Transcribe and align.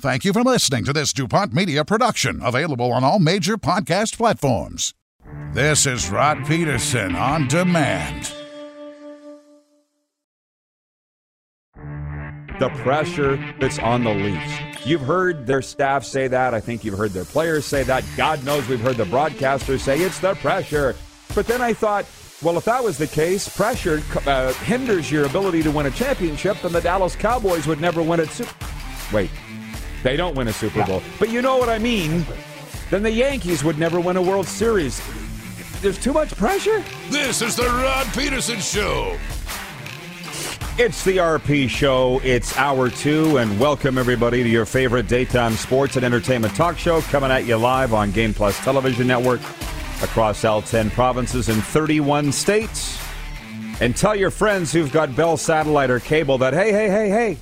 Thank 0.00 0.24
you 0.24 0.32
for 0.32 0.42
listening 0.42 0.86
to 0.86 0.94
this 0.94 1.12
DuPont 1.12 1.52
Media 1.52 1.84
production, 1.84 2.40
available 2.42 2.90
on 2.90 3.04
all 3.04 3.18
major 3.18 3.58
podcast 3.58 4.16
platforms. 4.16 4.94
This 5.52 5.84
is 5.84 6.08
Rod 6.08 6.46
Peterson 6.46 7.14
on 7.14 7.46
demand. 7.48 8.32
The 12.58 12.70
pressure 12.76 13.36
that's 13.60 13.78
on 13.78 14.02
the 14.04 14.14
Leafs. 14.14 14.86
You've 14.86 15.02
heard 15.02 15.46
their 15.46 15.60
staff 15.60 16.06
say 16.06 16.28
that. 16.28 16.54
I 16.54 16.60
think 16.60 16.82
you've 16.82 16.96
heard 16.96 17.10
their 17.10 17.26
players 17.26 17.66
say 17.66 17.82
that. 17.82 18.02
God 18.16 18.42
knows 18.42 18.66
we've 18.68 18.80
heard 18.80 18.96
the 18.96 19.04
broadcasters 19.04 19.80
say 19.80 19.98
it's 19.98 20.18
the 20.18 20.32
pressure. 20.36 20.96
But 21.34 21.46
then 21.46 21.60
I 21.60 21.74
thought, 21.74 22.06
well, 22.40 22.56
if 22.56 22.64
that 22.64 22.82
was 22.82 22.96
the 22.96 23.06
case, 23.06 23.54
pressure 23.54 24.02
uh, 24.26 24.54
hinders 24.54 25.10
your 25.10 25.26
ability 25.26 25.62
to 25.64 25.70
win 25.70 25.84
a 25.84 25.90
championship, 25.90 26.56
then 26.62 26.72
the 26.72 26.80
Dallas 26.80 27.16
Cowboys 27.16 27.66
would 27.66 27.82
never 27.82 28.02
win 28.02 28.20
it. 28.20 28.40
Wait, 29.12 29.30
they 30.02 30.16
don't 30.16 30.34
win 30.34 30.48
a 30.48 30.52
Super 30.52 30.84
Bowl. 30.84 31.02
But 31.18 31.30
you 31.30 31.42
know 31.42 31.56
what 31.56 31.68
I 31.68 31.78
mean. 31.78 32.24
Then 32.90 33.02
the 33.02 33.10
Yankees 33.10 33.62
would 33.62 33.78
never 33.78 34.00
win 34.00 34.16
a 34.16 34.22
World 34.22 34.46
Series. 34.46 35.00
There's 35.80 35.98
too 35.98 36.12
much 36.12 36.36
pressure? 36.36 36.82
This 37.08 37.42
is 37.42 37.56
the 37.56 37.64
Rod 37.64 38.06
Peterson 38.14 38.60
Show. 38.60 39.16
It's 40.78 41.04
the 41.04 41.18
RP 41.18 41.68
Show. 41.68 42.20
It's 42.24 42.56
hour 42.56 42.88
two, 42.88 43.36
and 43.36 43.60
welcome 43.60 43.98
everybody 43.98 44.42
to 44.42 44.48
your 44.48 44.64
favorite 44.64 45.08
daytime 45.08 45.52
sports 45.52 45.96
and 45.96 46.04
entertainment 46.04 46.54
talk 46.54 46.78
show 46.78 47.02
coming 47.02 47.30
at 47.30 47.44
you 47.44 47.56
live 47.56 47.92
on 47.92 48.10
Game 48.12 48.32
Plus 48.32 48.58
Television 48.60 49.06
Network 49.06 49.40
across 50.02 50.44
all 50.44 50.62
10 50.62 50.90
provinces 50.90 51.48
and 51.48 51.62
31 51.62 52.32
states. 52.32 52.98
And 53.80 53.96
tell 53.96 54.14
your 54.14 54.30
friends 54.30 54.72
who've 54.72 54.92
got 54.92 55.14
Bell 55.14 55.36
satellite 55.36 55.90
or 55.90 56.00
cable 56.00 56.38
that, 56.38 56.52
hey, 56.52 56.72
hey, 56.72 56.88
hey, 56.88 57.08
hey, 57.08 57.38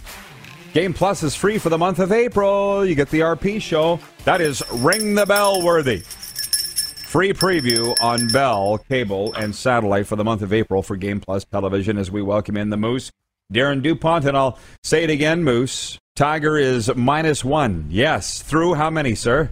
Game 0.73 0.93
Plus 0.93 1.23
is 1.23 1.35
free 1.35 1.59
for 1.59 1.71
the 1.71 1.79
month 1.79 1.99
of 1.99 2.13
April. 2.13 2.85
You 2.85 2.95
get 2.95 3.11
the 3.11 3.21
RP 3.21 3.61
show. 3.61 3.99
That 4.25 4.41
is 4.41 4.63
ring 4.73 5.15
the 5.15 5.25
bell 5.25 5.63
worthy. 5.65 5.99
Free 6.01 7.33
preview 7.33 7.95
on 8.03 8.27
Bell, 8.29 8.77
cable, 8.77 9.33
and 9.33 9.55
satellite 9.55 10.07
for 10.07 10.17
the 10.17 10.25
month 10.25 10.43
of 10.43 10.53
April 10.53 10.83
for 10.83 10.95
Game 10.97 11.21
Plus 11.21 11.45
television 11.47 11.97
as 11.97 12.11
we 12.11 12.21
welcome 12.21 12.55
in 12.59 12.69
the 12.69 12.77
Moose, 12.77 13.11
Darren 13.53 13.83
DuPont. 13.83 14.27
And 14.27 14.37
I'll 14.37 14.59
say 14.83 15.05
it 15.05 15.11
again, 15.11 15.43
Moose. 15.43 15.99
Tiger 16.17 16.59
is 16.59 16.95
minus 16.95 17.43
one. 17.43 17.87
Yes. 17.89 18.43
Through 18.43 18.75
how 18.75 18.91
many, 18.91 19.15
sir? 19.15 19.51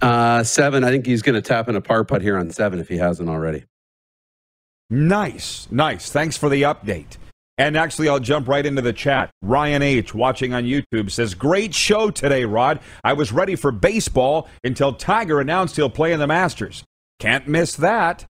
Uh, 0.00 0.42
seven. 0.42 0.84
I 0.84 0.88
think 0.90 1.04
he's 1.04 1.20
going 1.20 1.34
to 1.34 1.42
tap 1.42 1.68
in 1.68 1.76
a 1.76 1.82
par 1.82 2.04
putt 2.04 2.22
here 2.22 2.38
on 2.38 2.50
seven 2.50 2.80
if 2.80 2.88
he 2.88 2.96
hasn't 2.96 3.28
already. 3.28 3.64
Nice. 4.88 5.68
Nice. 5.70 6.10
Thanks 6.10 6.38
for 6.38 6.48
the 6.48 6.62
update. 6.62 7.18
And 7.62 7.76
actually, 7.76 8.08
I'll 8.08 8.18
jump 8.18 8.48
right 8.48 8.66
into 8.66 8.82
the 8.82 8.92
chat. 8.92 9.30
Ryan 9.40 9.82
H., 9.82 10.16
watching 10.16 10.52
on 10.52 10.64
YouTube, 10.64 11.12
says, 11.12 11.34
Great 11.34 11.72
show 11.72 12.10
today, 12.10 12.44
Rod. 12.44 12.80
I 13.04 13.12
was 13.12 13.30
ready 13.30 13.54
for 13.54 13.70
baseball 13.70 14.48
until 14.64 14.92
Tiger 14.92 15.40
announced 15.40 15.76
he'll 15.76 15.88
play 15.88 16.12
in 16.12 16.18
the 16.18 16.26
Masters. 16.26 16.82
Can't 17.20 17.46
miss 17.46 17.76
that. 17.76 18.26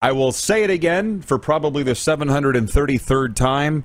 I 0.00 0.12
will 0.12 0.32
say 0.32 0.64
it 0.64 0.70
again 0.70 1.20
for 1.20 1.38
probably 1.38 1.82
the 1.82 1.90
733rd 1.90 3.34
time. 3.36 3.84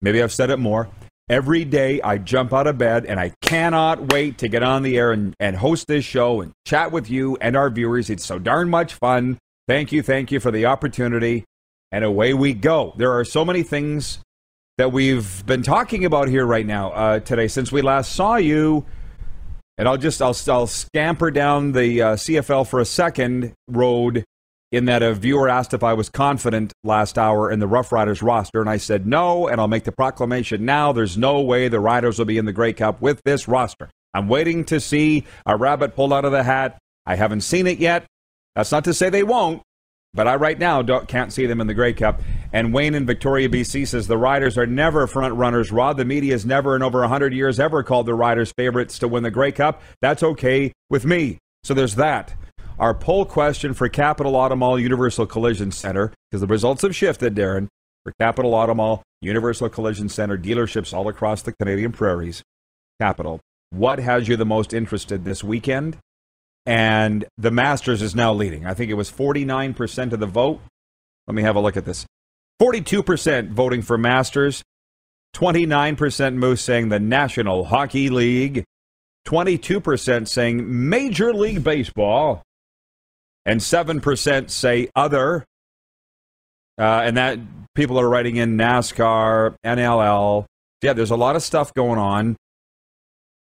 Maybe 0.00 0.22
I've 0.22 0.32
said 0.32 0.50
it 0.50 0.58
more. 0.58 0.88
Every 1.28 1.64
day 1.64 2.00
I 2.00 2.18
jump 2.18 2.52
out 2.52 2.68
of 2.68 2.78
bed 2.78 3.04
and 3.06 3.18
I 3.18 3.32
cannot 3.42 4.12
wait 4.12 4.38
to 4.38 4.46
get 4.46 4.62
on 4.62 4.84
the 4.84 4.98
air 4.98 5.10
and, 5.10 5.34
and 5.40 5.56
host 5.56 5.88
this 5.88 6.04
show 6.04 6.42
and 6.42 6.52
chat 6.64 6.92
with 6.92 7.10
you 7.10 7.36
and 7.40 7.56
our 7.56 7.70
viewers. 7.70 8.08
It's 8.08 8.24
so 8.24 8.38
darn 8.38 8.70
much 8.70 8.94
fun. 8.94 9.38
Thank 9.66 9.90
you, 9.90 10.00
thank 10.00 10.30
you 10.30 10.38
for 10.38 10.52
the 10.52 10.66
opportunity 10.66 11.44
and 11.92 12.04
away 12.04 12.34
we 12.34 12.54
go. 12.54 12.94
There 12.96 13.12
are 13.12 13.24
so 13.24 13.44
many 13.44 13.62
things 13.62 14.18
that 14.78 14.90
we've 14.90 15.44
been 15.46 15.62
talking 15.62 16.04
about 16.04 16.28
here 16.28 16.46
right 16.46 16.66
now 16.66 16.90
uh, 16.92 17.20
today 17.20 17.46
since 17.46 17.70
we 17.70 17.82
last 17.82 18.12
saw 18.12 18.36
you. 18.36 18.86
And 19.78 19.86
I'll 19.86 19.98
just 19.98 20.20
I'll, 20.20 20.36
I'll 20.48 20.66
scamper 20.66 21.30
down 21.30 21.72
the 21.72 22.02
uh, 22.02 22.16
CFL 22.16 22.66
for 22.66 22.80
a 22.80 22.84
second 22.84 23.52
road 23.68 24.24
in 24.70 24.86
that 24.86 25.02
a 25.02 25.12
viewer 25.12 25.48
asked 25.48 25.74
if 25.74 25.84
I 25.84 25.92
was 25.92 26.08
confident 26.08 26.72
last 26.82 27.18
hour 27.18 27.50
in 27.50 27.58
the 27.58 27.68
Roughriders 27.68 28.22
roster, 28.22 28.60
and 28.60 28.70
I 28.70 28.78
said 28.78 29.06
no, 29.06 29.46
and 29.46 29.60
I'll 29.60 29.68
make 29.68 29.84
the 29.84 29.92
proclamation 29.92 30.64
now. 30.64 30.92
There's 30.92 31.18
no 31.18 31.42
way 31.42 31.68
the 31.68 31.80
Riders 31.80 32.18
will 32.18 32.24
be 32.24 32.38
in 32.38 32.46
the 32.46 32.52
Grey 32.52 32.72
Cup 32.72 33.00
with 33.02 33.20
this 33.24 33.46
roster. 33.46 33.90
I'm 34.14 34.28
waiting 34.28 34.64
to 34.66 34.80
see 34.80 35.24
a 35.44 35.56
rabbit 35.56 35.94
pulled 35.94 36.12
out 36.12 36.24
of 36.24 36.32
the 36.32 36.42
hat. 36.42 36.78
I 37.04 37.16
haven't 37.16 37.42
seen 37.42 37.66
it 37.66 37.78
yet. 37.78 38.06
That's 38.54 38.72
not 38.72 38.84
to 38.84 38.94
say 38.94 39.10
they 39.10 39.22
won't, 39.22 39.62
but 40.14 40.28
I 40.28 40.34
right 40.34 40.58
now 40.58 40.82
can't 41.00 41.32
see 41.32 41.46
them 41.46 41.60
in 41.60 41.66
the 41.66 41.74
Grey 41.74 41.94
Cup. 41.94 42.20
And 42.52 42.74
Wayne 42.74 42.94
in 42.94 43.06
Victoria, 43.06 43.48
BC 43.48 43.88
says 43.88 44.06
the 44.06 44.18
Riders 44.18 44.58
are 44.58 44.66
never 44.66 45.06
front 45.06 45.34
runners. 45.34 45.72
Rod, 45.72 45.96
the 45.96 46.04
media 46.04 46.32
has 46.34 46.44
never 46.44 46.76
in 46.76 46.82
over 46.82 47.00
100 47.00 47.32
years 47.32 47.58
ever 47.58 47.82
called 47.82 48.06
the 48.06 48.14
Riders 48.14 48.52
favorites 48.56 48.98
to 48.98 49.08
win 49.08 49.22
the 49.22 49.30
Grey 49.30 49.52
Cup. 49.52 49.80
That's 50.02 50.22
okay 50.22 50.72
with 50.90 51.06
me. 51.06 51.38
So 51.64 51.72
there's 51.72 51.94
that. 51.94 52.34
Our 52.78 52.92
poll 52.92 53.24
question 53.24 53.74
for 53.74 53.88
Capital 53.88 54.32
Automall 54.32 54.80
Universal 54.80 55.26
Collision 55.26 55.70
Center, 55.72 56.12
because 56.30 56.40
the 56.40 56.46
results 56.46 56.82
have 56.82 56.96
shifted, 56.96 57.34
Darren, 57.34 57.68
for 58.04 58.12
Capital 58.20 58.52
Automall 58.52 59.02
Universal 59.20 59.68
Collision 59.70 60.08
Center 60.08 60.36
dealerships 60.36 60.92
all 60.92 61.08
across 61.08 61.42
the 61.42 61.52
Canadian 61.52 61.92
prairies. 61.92 62.42
Capital, 63.00 63.40
what 63.70 63.98
has 63.98 64.28
you 64.28 64.36
the 64.36 64.44
most 64.44 64.74
interested 64.74 65.24
this 65.24 65.44
weekend? 65.44 65.96
And 66.64 67.24
the 67.36 67.50
Masters 67.50 68.02
is 68.02 68.14
now 68.14 68.32
leading. 68.32 68.66
I 68.66 68.74
think 68.74 68.90
it 68.90 68.94
was 68.94 69.10
49% 69.10 70.12
of 70.12 70.20
the 70.20 70.26
vote. 70.26 70.60
Let 71.26 71.34
me 71.34 71.42
have 71.42 71.56
a 71.56 71.60
look 71.60 71.76
at 71.76 71.84
this. 71.84 72.06
42% 72.60 73.50
voting 73.50 73.82
for 73.82 73.98
Masters, 73.98 74.62
29% 75.34 76.34
Moose 76.34 76.60
saying 76.60 76.88
the 76.88 77.00
National 77.00 77.64
Hockey 77.64 78.08
League, 78.08 78.64
22% 79.26 80.28
saying 80.28 80.88
Major 80.88 81.32
League 81.34 81.64
Baseball, 81.64 82.42
and 83.44 83.60
7% 83.60 84.50
say 84.50 84.88
other. 84.94 85.44
Uh, 86.78 87.02
and 87.04 87.16
that 87.16 87.38
people 87.74 87.98
are 87.98 88.08
writing 88.08 88.36
in 88.36 88.56
NASCAR, 88.56 89.56
NLL. 89.64 90.46
Yeah, 90.82 90.92
there's 90.92 91.10
a 91.10 91.16
lot 91.16 91.36
of 91.36 91.42
stuff 91.42 91.74
going 91.74 91.98
on. 91.98 92.36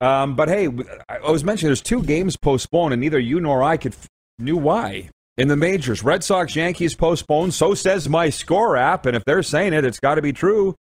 Um, 0.02 0.36
but 0.36 0.50
hey, 0.50 0.68
I 1.08 1.30
was 1.32 1.44
mentioning 1.44 1.70
there's 1.70 1.82
two 1.82 2.04
games 2.04 2.36
postponed, 2.36 2.94
and 2.94 3.00
neither 3.02 3.20
you 3.20 3.40
nor 3.40 3.62
I 3.64 3.78
could 3.78 3.94
f- 3.94 4.08
knew 4.40 4.58
why. 4.58 5.10
In 5.38 5.48
the 5.48 5.56
majors, 5.56 6.04
Red 6.04 6.24
Sox, 6.24 6.56
Yankees 6.56 6.96
postponed. 6.96 7.54
So 7.54 7.74
says 7.76 8.10
my 8.10 8.30
score 8.30 8.76
app, 8.76 9.06
and 9.06 9.16
if 9.16 9.24
they're 9.26 9.44
saying 9.44 9.74
it, 9.74 9.86
it's 9.86 10.00
got 10.00 10.16
to 10.16 10.22
be 10.22 10.34
true. 10.34 10.76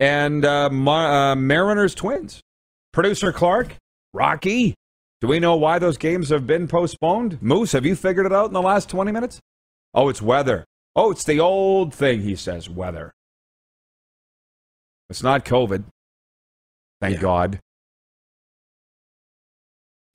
And 0.00 0.44
uh, 0.44 0.70
Ma- 0.70 1.32
uh, 1.32 1.34
Mariners, 1.36 1.94
Twins. 1.94 2.40
Producer 2.92 3.32
Clark, 3.32 3.76
Rocky, 4.14 4.74
do 5.20 5.28
we 5.28 5.40
know 5.40 5.56
why 5.56 5.78
those 5.78 5.98
games 5.98 6.30
have 6.30 6.46
been 6.46 6.66
postponed? 6.68 7.40
Moose, 7.42 7.72
have 7.72 7.84
you 7.84 7.94
figured 7.94 8.26
it 8.26 8.32
out 8.32 8.46
in 8.46 8.54
the 8.54 8.62
last 8.62 8.88
20 8.88 9.12
minutes? 9.12 9.40
Oh, 9.94 10.08
it's 10.08 10.22
weather. 10.22 10.64
Oh, 10.96 11.10
it's 11.10 11.24
the 11.24 11.38
old 11.38 11.94
thing, 11.94 12.22
he 12.22 12.34
says, 12.34 12.68
weather. 12.68 13.12
It's 15.10 15.22
not 15.22 15.44
COVID. 15.44 15.84
Thank 17.00 17.16
Yeah. 17.16 17.20
God. 17.22 17.60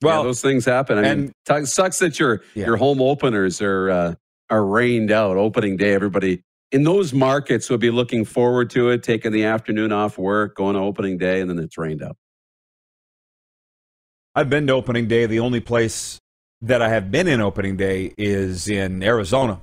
Well, 0.02 0.16
Well, 0.16 0.24
those 0.24 0.42
things 0.42 0.64
happen. 0.64 0.98
I 0.98 1.14
mean, 1.14 1.32
it 1.48 1.66
sucks 1.66 1.98
that 2.00 2.18
your 2.18 2.42
Yeah. 2.54 2.66
your 2.66 2.76
home 2.76 3.00
openers 3.00 3.62
are 3.62 3.90
uh, 3.90 4.14
are 4.50 4.64
rained 4.64 5.10
out. 5.10 5.36
Opening 5.36 5.76
day, 5.76 5.94
everybody 5.94 6.42
in 6.72 6.82
those 6.84 7.12
markets 7.12 7.70
would 7.70 7.80
be 7.80 7.90
looking 7.90 8.24
forward 8.24 8.68
to 8.70 8.90
it, 8.90 9.02
taking 9.02 9.32
the 9.32 9.44
afternoon 9.44 9.92
off 9.92 10.18
work, 10.18 10.56
going 10.56 10.74
to 10.74 10.80
opening 10.80 11.16
day, 11.18 11.40
and 11.40 11.48
then 11.48 11.58
it's 11.58 11.78
rained 11.78 12.02
out. 12.02 12.16
I've 14.34 14.50
been 14.50 14.66
to 14.66 14.72
opening 14.72 15.06
day. 15.06 15.26
The 15.26 15.40
only 15.40 15.60
place 15.60 16.18
that 16.60 16.82
I 16.82 16.88
have 16.88 17.10
been 17.10 17.28
in 17.28 17.40
opening 17.40 17.76
day 17.76 18.12
is 18.18 18.68
in 18.68 19.02
Arizona, 19.02 19.60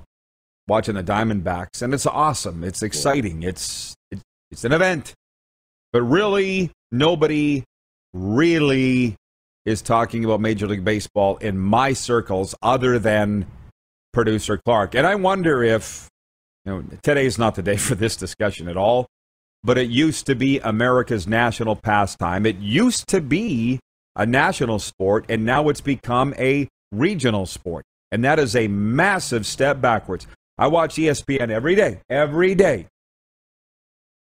watching 0.66 0.94
the 0.94 1.04
Diamondbacks, 1.04 1.82
and 1.82 1.92
it's 1.92 2.06
awesome. 2.06 2.64
It's 2.64 2.82
exciting. 2.82 3.42
It's 3.42 3.94
it, 4.10 4.20
it's 4.50 4.64
an 4.64 4.72
event, 4.72 5.12
but 5.92 6.02
really 6.02 6.70
nobody 6.90 7.64
really 8.14 9.16
is 9.64 9.82
talking 9.82 10.24
about 10.24 10.40
Major 10.40 10.66
League 10.66 10.84
Baseball 10.84 11.36
in 11.38 11.58
my 11.58 11.92
circles 11.92 12.54
other 12.62 12.98
than 12.98 13.46
producer 14.12 14.58
Clark. 14.58 14.94
And 14.94 15.06
I 15.06 15.14
wonder 15.14 15.62
if 15.62 16.08
you 16.64 16.72
know 16.72 16.84
today's 17.02 17.38
not 17.38 17.54
the 17.54 17.62
day 17.62 17.76
for 17.88 17.94
this 17.94 18.16
discussion 18.16 18.68
at 18.68 18.76
all. 18.76 19.06
But 19.64 19.78
it 19.78 19.90
used 19.90 20.26
to 20.26 20.34
be 20.34 20.58
America's 20.58 21.28
national 21.28 21.76
pastime. 21.76 22.46
It 22.46 22.56
used 22.56 23.06
to 23.08 23.20
be 23.20 23.78
a 24.16 24.26
national 24.26 24.80
sport, 24.80 25.24
and 25.28 25.44
now 25.44 25.68
it's 25.68 25.80
become 25.80 26.34
a 26.36 26.68
regional 26.90 27.46
sport. 27.46 27.84
And 28.10 28.24
that 28.24 28.40
is 28.40 28.56
a 28.56 28.66
massive 28.66 29.46
step 29.46 29.80
backwards. 29.80 30.26
I 30.58 30.66
watch 30.66 30.96
ESPN 30.96 31.50
every 31.50 31.76
day, 31.76 32.00
every 32.10 32.54
day. 32.54 32.88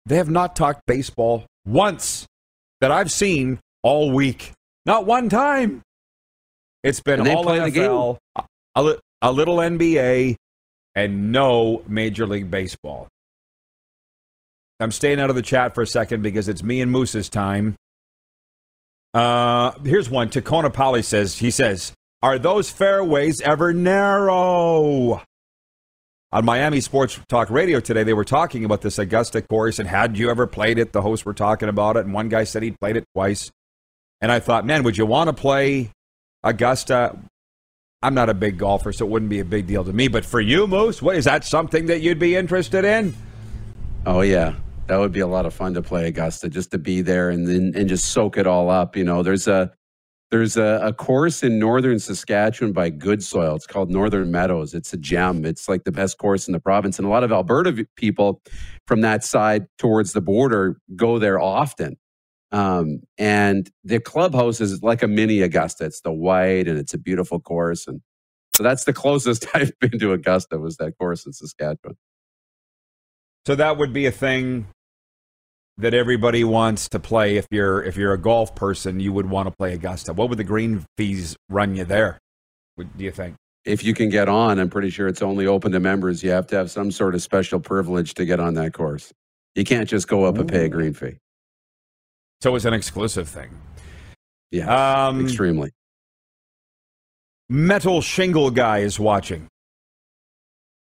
They 0.06 0.16
have 0.16 0.30
not 0.30 0.54
talked 0.54 0.82
baseball 0.86 1.46
once 1.66 2.26
that 2.80 2.90
I've 2.90 3.10
seen 3.10 3.58
all 3.82 4.12
week. 4.12 4.52
Not 4.86 5.06
one 5.06 5.28
time. 5.28 5.82
It's 6.82 7.00
been 7.00 7.20
And 7.20 7.28
all 7.28 7.42
play 7.42 7.60
the 7.60 7.70
game. 7.70 7.90
NFL, 7.90 8.18
a, 8.74 8.82
li- 8.82 8.98
a 9.22 9.32
little 9.32 9.56
NBA, 9.56 10.36
and 10.94 11.32
no 11.32 11.82
Major 11.86 12.26
League 12.26 12.50
Baseball. 12.50 13.08
I'm 14.80 14.90
staying 14.90 15.20
out 15.20 15.30
of 15.30 15.36
the 15.36 15.42
chat 15.42 15.74
for 15.74 15.82
a 15.82 15.86
second 15.86 16.22
because 16.22 16.48
it's 16.48 16.62
me 16.62 16.80
and 16.80 16.90
Moose's 16.90 17.28
time. 17.28 17.76
Uh, 19.14 19.70
here's 19.84 20.10
one. 20.10 20.28
Tacona 20.28 20.72
Polly 20.72 21.02
says, 21.02 21.38
he 21.38 21.50
says, 21.50 21.94
are 22.22 22.38
those 22.38 22.68
fairways 22.70 23.40
ever 23.40 23.72
narrow? 23.72 25.22
On 26.32 26.44
Miami 26.44 26.80
Sports 26.80 27.20
Talk 27.28 27.48
Radio 27.48 27.78
today, 27.78 28.02
they 28.02 28.12
were 28.12 28.24
talking 28.24 28.64
about 28.64 28.80
this 28.80 28.98
Augusta 28.98 29.40
course 29.40 29.78
and 29.78 29.88
had 29.88 30.18
you 30.18 30.30
ever 30.30 30.48
played 30.48 30.78
it? 30.78 30.92
The 30.92 31.00
hosts 31.00 31.24
were 31.24 31.32
talking 31.32 31.68
about 31.68 31.96
it, 31.96 32.04
and 32.06 32.12
one 32.12 32.28
guy 32.28 32.42
said 32.42 32.64
he'd 32.64 32.80
played 32.80 32.96
it 32.96 33.04
twice. 33.14 33.52
And 34.20 34.32
I 34.32 34.40
thought, 34.40 34.64
man, 34.64 34.82
would 34.84 34.96
you 34.96 35.06
want 35.06 35.28
to 35.28 35.32
play 35.32 35.90
Augusta? 36.42 37.18
I'm 38.02 38.14
not 38.14 38.28
a 38.28 38.34
big 38.34 38.58
golfer, 38.58 38.92
so 38.92 39.06
it 39.06 39.10
wouldn't 39.10 39.30
be 39.30 39.40
a 39.40 39.44
big 39.44 39.66
deal 39.66 39.84
to 39.84 39.92
me. 39.92 40.08
But 40.08 40.24
for 40.24 40.40
you, 40.40 40.66
Moose, 40.66 41.00
what 41.00 41.16
is 41.16 41.24
that 41.24 41.44
something 41.44 41.86
that 41.86 42.00
you'd 42.00 42.18
be 42.18 42.36
interested 42.36 42.84
in? 42.84 43.14
Oh 44.06 44.20
yeah, 44.20 44.54
that 44.86 44.98
would 44.98 45.12
be 45.12 45.20
a 45.20 45.26
lot 45.26 45.46
of 45.46 45.54
fun 45.54 45.74
to 45.74 45.82
play 45.82 46.06
Augusta, 46.08 46.48
just 46.48 46.70
to 46.72 46.78
be 46.78 47.00
there 47.00 47.30
and 47.30 47.46
then 47.46 47.72
and 47.74 47.88
just 47.88 48.06
soak 48.06 48.36
it 48.36 48.46
all 48.46 48.68
up. 48.68 48.96
You 48.96 49.04
know, 49.04 49.22
there's 49.22 49.48
a 49.48 49.72
there's 50.30 50.56
a, 50.56 50.80
a 50.82 50.92
course 50.92 51.42
in 51.42 51.58
northern 51.58 51.98
Saskatchewan 51.98 52.72
by 52.72 52.90
Goodsoil. 52.90 53.56
It's 53.56 53.66
called 53.66 53.90
Northern 53.90 54.30
Meadows. 54.30 54.74
It's 54.74 54.92
a 54.92 54.96
gem. 54.96 55.44
It's 55.44 55.68
like 55.68 55.84
the 55.84 55.92
best 55.92 56.18
course 56.18 56.46
in 56.46 56.52
the 56.52 56.60
province, 56.60 56.98
and 56.98 57.06
a 57.06 57.10
lot 57.10 57.24
of 57.24 57.32
Alberta 57.32 57.86
people 57.96 58.42
from 58.86 59.00
that 59.00 59.24
side 59.24 59.66
towards 59.78 60.12
the 60.12 60.20
border 60.20 60.78
go 60.96 61.18
there 61.18 61.40
often. 61.40 61.96
Um, 62.54 63.00
and 63.18 63.68
the 63.82 63.98
clubhouse 63.98 64.60
is 64.60 64.80
like 64.80 65.02
a 65.02 65.08
mini 65.08 65.40
Augusta. 65.40 65.86
It's 65.86 66.02
the 66.02 66.12
white 66.12 66.68
and 66.68 66.78
it's 66.78 66.94
a 66.94 66.98
beautiful 66.98 67.40
course. 67.40 67.88
And 67.88 68.00
so 68.54 68.62
that's 68.62 68.84
the 68.84 68.92
closest 68.92 69.48
I've 69.54 69.72
been 69.80 69.98
to 69.98 70.12
Augusta 70.12 70.60
was 70.60 70.76
that 70.76 70.96
course 70.96 71.26
in 71.26 71.32
Saskatchewan. 71.32 71.96
So 73.44 73.56
that 73.56 73.76
would 73.76 73.92
be 73.92 74.06
a 74.06 74.12
thing 74.12 74.68
that 75.78 75.94
everybody 75.94 76.44
wants 76.44 76.88
to 76.90 77.00
play. 77.00 77.36
If 77.36 77.48
you're 77.50 77.82
if 77.82 77.96
you're 77.96 78.12
a 78.12 78.20
golf 78.20 78.54
person, 78.54 79.00
you 79.00 79.12
would 79.12 79.28
want 79.28 79.48
to 79.48 79.54
play 79.58 79.74
Augusta. 79.74 80.12
What 80.12 80.28
would 80.28 80.38
the 80.38 80.44
green 80.44 80.86
fees 80.96 81.36
run 81.48 81.74
you 81.74 81.84
there? 81.84 82.20
Do 82.78 82.86
you 83.04 83.10
think? 83.10 83.34
If 83.64 83.82
you 83.82 83.94
can 83.94 84.10
get 84.10 84.28
on, 84.28 84.60
I'm 84.60 84.70
pretty 84.70 84.90
sure 84.90 85.08
it's 85.08 85.22
only 85.22 85.48
open 85.48 85.72
to 85.72 85.80
members. 85.80 86.22
You 86.22 86.30
have 86.30 86.46
to 86.48 86.56
have 86.56 86.70
some 86.70 86.92
sort 86.92 87.16
of 87.16 87.22
special 87.22 87.58
privilege 87.58 88.14
to 88.14 88.24
get 88.24 88.38
on 88.38 88.54
that 88.54 88.74
course. 88.74 89.12
You 89.56 89.64
can't 89.64 89.88
just 89.88 90.06
go 90.06 90.24
up 90.24 90.36
Ooh. 90.36 90.42
and 90.42 90.48
pay 90.48 90.66
a 90.66 90.68
green 90.68 90.94
fee. 90.94 91.18
So 92.44 92.54
it's 92.56 92.66
an 92.66 92.74
exclusive 92.74 93.26
thing. 93.26 93.48
Yeah, 94.50 95.06
um, 95.06 95.22
extremely. 95.22 95.70
Metal 97.48 98.02
Shingle 98.02 98.50
guy 98.50 98.80
is 98.80 99.00
watching 99.00 99.48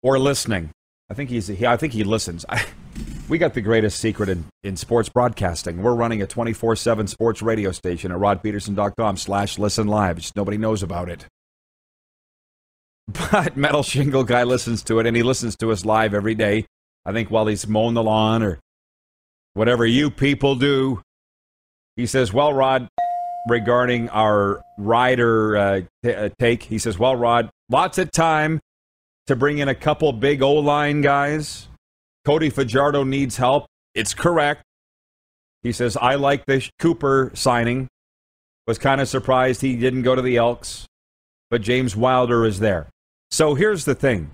or 0.02 0.18
listening. 0.18 0.70
I 1.10 1.12
think 1.12 1.28
he's. 1.28 1.48
He, 1.48 1.66
I 1.66 1.76
think 1.76 1.92
he 1.92 2.02
listens. 2.02 2.46
I, 2.48 2.64
we 3.28 3.36
got 3.36 3.52
the 3.52 3.60
greatest 3.60 4.00
secret 4.00 4.30
in, 4.30 4.46
in 4.64 4.78
sports 4.78 5.10
broadcasting. 5.10 5.82
We're 5.82 5.94
running 5.94 6.22
a 6.22 6.26
24-7 6.26 7.10
sports 7.10 7.42
radio 7.42 7.72
station 7.72 8.10
at 8.10 8.16
rodpeterson.com 8.16 9.18
slash 9.18 9.58
listen 9.58 9.86
live. 9.86 10.16
Just 10.16 10.36
nobody 10.36 10.56
knows 10.56 10.82
about 10.82 11.10
it. 11.10 11.26
But 13.30 13.58
Metal 13.58 13.82
Shingle 13.82 14.24
Guy 14.24 14.44
listens 14.44 14.82
to 14.84 14.98
it, 14.98 15.06
and 15.06 15.14
he 15.14 15.22
listens 15.22 15.58
to 15.58 15.72
us 15.72 15.84
live 15.84 16.14
every 16.14 16.34
day. 16.34 16.64
I 17.04 17.12
think 17.12 17.30
while 17.30 17.48
he's 17.48 17.68
mowing 17.68 17.92
the 17.92 18.02
lawn 18.02 18.42
or 18.42 18.60
whatever 19.52 19.84
you 19.84 20.10
people 20.10 20.54
do. 20.54 21.02
He 22.00 22.06
says, 22.06 22.32
well, 22.32 22.50
Rod, 22.50 22.88
regarding 23.46 24.08
our 24.08 24.62
rider 24.78 25.54
uh, 25.54 25.80
t- 26.02 26.14
uh, 26.14 26.30
take, 26.38 26.62
he 26.62 26.78
says, 26.78 26.98
well, 26.98 27.14
Rod, 27.14 27.50
lots 27.68 27.98
of 27.98 28.10
time 28.10 28.58
to 29.26 29.36
bring 29.36 29.58
in 29.58 29.68
a 29.68 29.74
couple 29.74 30.10
big 30.14 30.40
O-line 30.42 31.02
guys. 31.02 31.68
Cody 32.24 32.48
Fajardo 32.48 33.04
needs 33.04 33.36
help. 33.36 33.66
It's 33.94 34.14
correct. 34.14 34.62
He 35.62 35.72
says, 35.72 35.94
I 35.98 36.14
like 36.14 36.46
the 36.46 36.66
Cooper 36.78 37.32
signing. 37.34 37.88
Was 38.66 38.78
kind 38.78 39.02
of 39.02 39.08
surprised 39.08 39.60
he 39.60 39.76
didn't 39.76 40.02
go 40.02 40.14
to 40.14 40.22
the 40.22 40.38
Elks, 40.38 40.86
but 41.50 41.60
James 41.60 41.94
Wilder 41.94 42.46
is 42.46 42.60
there. 42.60 42.88
So 43.30 43.54
here's 43.54 43.84
the 43.84 43.94
thing. 43.94 44.30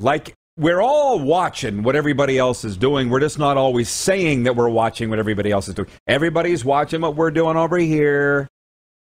Like 0.00 0.34
we're 0.56 0.80
all 0.80 1.18
watching 1.18 1.82
what 1.82 1.96
everybody 1.96 2.38
else 2.38 2.64
is 2.64 2.76
doing. 2.76 3.10
We're 3.10 3.20
just 3.20 3.38
not 3.38 3.56
always 3.56 3.88
saying 3.88 4.44
that 4.44 4.54
we're 4.54 4.68
watching 4.68 5.10
what 5.10 5.18
everybody 5.18 5.50
else 5.50 5.68
is 5.68 5.74
doing. 5.74 5.88
Everybody's 6.06 6.64
watching 6.64 7.00
what 7.00 7.16
we're 7.16 7.32
doing 7.32 7.56
over 7.56 7.76
here. 7.76 8.48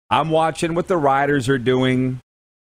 I'm 0.10 0.30
watching 0.30 0.76
what 0.76 0.88
the 0.88 0.98
riders 0.98 1.50
are 1.50 1.58
doing. 1.58 2.20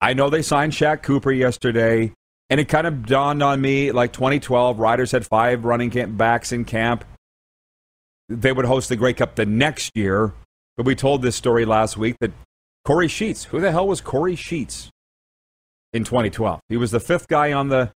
I 0.00 0.14
know 0.14 0.30
they 0.30 0.42
signed 0.42 0.72
Shaq 0.72 1.02
Cooper 1.02 1.32
yesterday, 1.32 2.12
and 2.50 2.60
it 2.60 2.68
kind 2.68 2.86
of 2.86 3.06
dawned 3.06 3.42
on 3.42 3.60
me 3.60 3.90
like 3.90 4.12
2012, 4.12 4.78
riders 4.78 5.10
had 5.10 5.26
five 5.26 5.64
running 5.64 5.90
camp 5.90 6.16
backs 6.16 6.52
in 6.52 6.64
camp. 6.64 7.04
They 8.28 8.52
would 8.52 8.66
host 8.66 8.88
the 8.88 8.96
Grey 8.96 9.14
Cup 9.14 9.34
the 9.34 9.46
next 9.46 9.96
year. 9.96 10.34
But 10.76 10.86
we 10.86 10.94
told 10.94 11.22
this 11.22 11.36
story 11.36 11.64
last 11.64 11.96
week 11.96 12.16
that 12.20 12.32
Kory 12.84 13.08
Sheets, 13.08 13.44
who 13.44 13.60
the 13.60 13.72
hell 13.72 13.86
was 13.86 14.00
Kory 14.00 14.36
Sheets 14.36 14.90
in 15.92 16.04
2012? 16.04 16.60
He 16.68 16.76
was 16.76 16.92
the 16.92 17.00
fifth 17.00 17.28
guy 17.28 17.52
on 17.52 17.68
the 17.68 17.92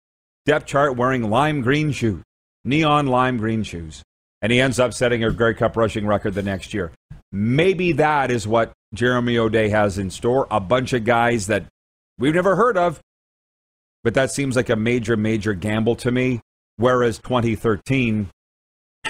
depth 0.46 0.68
chart 0.68 0.96
wearing 0.96 1.30
lime 1.30 1.62
green 1.62 1.92
shoes, 1.92 2.24
neon 2.64 3.08
lime 3.08 3.38
green 3.38 3.64
shoes. 3.64 4.04
And 4.42 4.52
he 4.52 4.62
ends 4.62 4.80
up 4.80 4.94
setting 4.94 5.24
a 5.24 5.32
Grey 5.32 5.56
Cup 5.56 5.76
rushing 5.76 6.06
record 6.06 6.36
the 6.36 6.44
next 6.44 6.74
year. 6.74 6.92
Maybe 7.32 7.94
that 7.94 8.30
is 8.30 8.48
what 8.48 8.74
Jeremy 8.94 9.38
O'Day 9.38 9.70
has 9.70 9.98
in 9.98 10.10
store. 10.12 10.48
A 10.52 10.60
bunch 10.60 10.94
of 10.94 11.04
guys 11.04 11.48
that 11.48 11.66
we've 12.20 12.36
never 12.36 12.56
heard 12.56 12.78
of, 12.78 13.00
but 14.04 14.14
that 14.14 14.32
seems 14.32 14.56
like 14.56 14.70
a 14.70 14.76
major, 14.76 15.18
major 15.18 15.54
gamble 15.54 15.96
to 15.98 16.12
me. 16.12 16.42
Whereas 16.78 17.18
2013, 17.20 18.30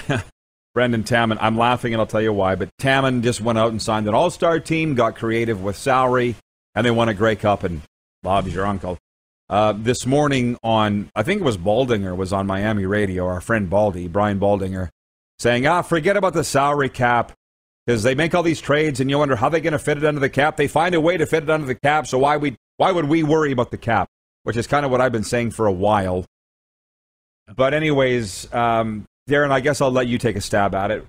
Brendan 0.74 1.04
Taman, 1.04 1.38
I'm 1.40 1.58
laughing 1.58 1.92
and 1.92 2.00
I'll 2.00 2.06
tell 2.06 2.22
you 2.22 2.32
why, 2.32 2.54
but 2.54 2.70
Taman 2.78 3.22
just 3.22 3.40
went 3.40 3.58
out 3.58 3.72
and 3.72 3.82
signed 3.82 4.08
an 4.08 4.14
all 4.14 4.30
star 4.30 4.58
team, 4.60 4.94
got 4.94 5.16
creative 5.16 5.62
with 5.62 5.76
salary, 5.76 6.36
and 6.74 6.86
they 6.86 6.90
won 6.90 7.08
a 7.08 7.14
Grey 7.14 7.36
Cup. 7.36 7.62
And 7.64 7.82
Bob's 8.22 8.54
your 8.54 8.66
uncle. 8.66 8.98
Uh, 9.48 9.72
this 9.72 10.06
morning 10.06 10.58
on, 10.64 11.08
I 11.14 11.22
think 11.22 11.40
it 11.40 11.44
was 11.44 11.56
Baldinger 11.56 12.16
was 12.16 12.32
on 12.32 12.46
Miami 12.46 12.84
radio, 12.84 13.26
our 13.26 13.40
friend 13.40 13.70
Baldy, 13.70 14.08
Brian 14.08 14.40
Baldinger, 14.40 14.88
saying, 15.38 15.66
ah, 15.66 15.82
forget 15.82 16.16
about 16.16 16.34
the 16.34 16.42
salary 16.42 16.88
cap 16.88 17.32
because 17.86 18.02
they 18.02 18.16
make 18.16 18.34
all 18.34 18.42
these 18.42 18.60
trades 18.60 18.98
and 18.98 19.08
you 19.08 19.18
wonder 19.18 19.36
how 19.36 19.48
they're 19.48 19.60
going 19.60 19.72
to 19.72 19.78
fit 19.78 19.98
it 19.98 20.04
under 20.04 20.20
the 20.20 20.28
cap. 20.28 20.56
They 20.56 20.66
find 20.66 20.96
a 20.96 21.00
way 21.00 21.16
to 21.16 21.26
fit 21.26 21.44
it 21.44 21.50
under 21.50 21.66
the 21.66 21.76
cap, 21.76 22.08
so 22.08 22.18
why, 22.18 22.36
we, 22.36 22.56
why 22.76 22.90
would 22.90 23.04
we 23.04 23.22
worry 23.22 23.52
about 23.52 23.70
the 23.70 23.78
cap? 23.78 24.08
Which 24.42 24.56
is 24.56 24.66
kind 24.66 24.84
of 24.84 24.90
what 24.90 25.00
I've 25.00 25.12
been 25.12 25.24
saying 25.24 25.52
for 25.52 25.66
a 25.66 25.72
while. 25.72 26.24
But, 27.54 27.74
anyways, 27.74 28.52
um, 28.52 29.06
Darren, 29.28 29.50
I 29.50 29.60
guess 29.60 29.80
I'll 29.80 29.92
let 29.92 30.08
you 30.08 30.18
take 30.18 30.34
a 30.34 30.40
stab 30.40 30.74
at 30.74 30.90
it 30.90 31.04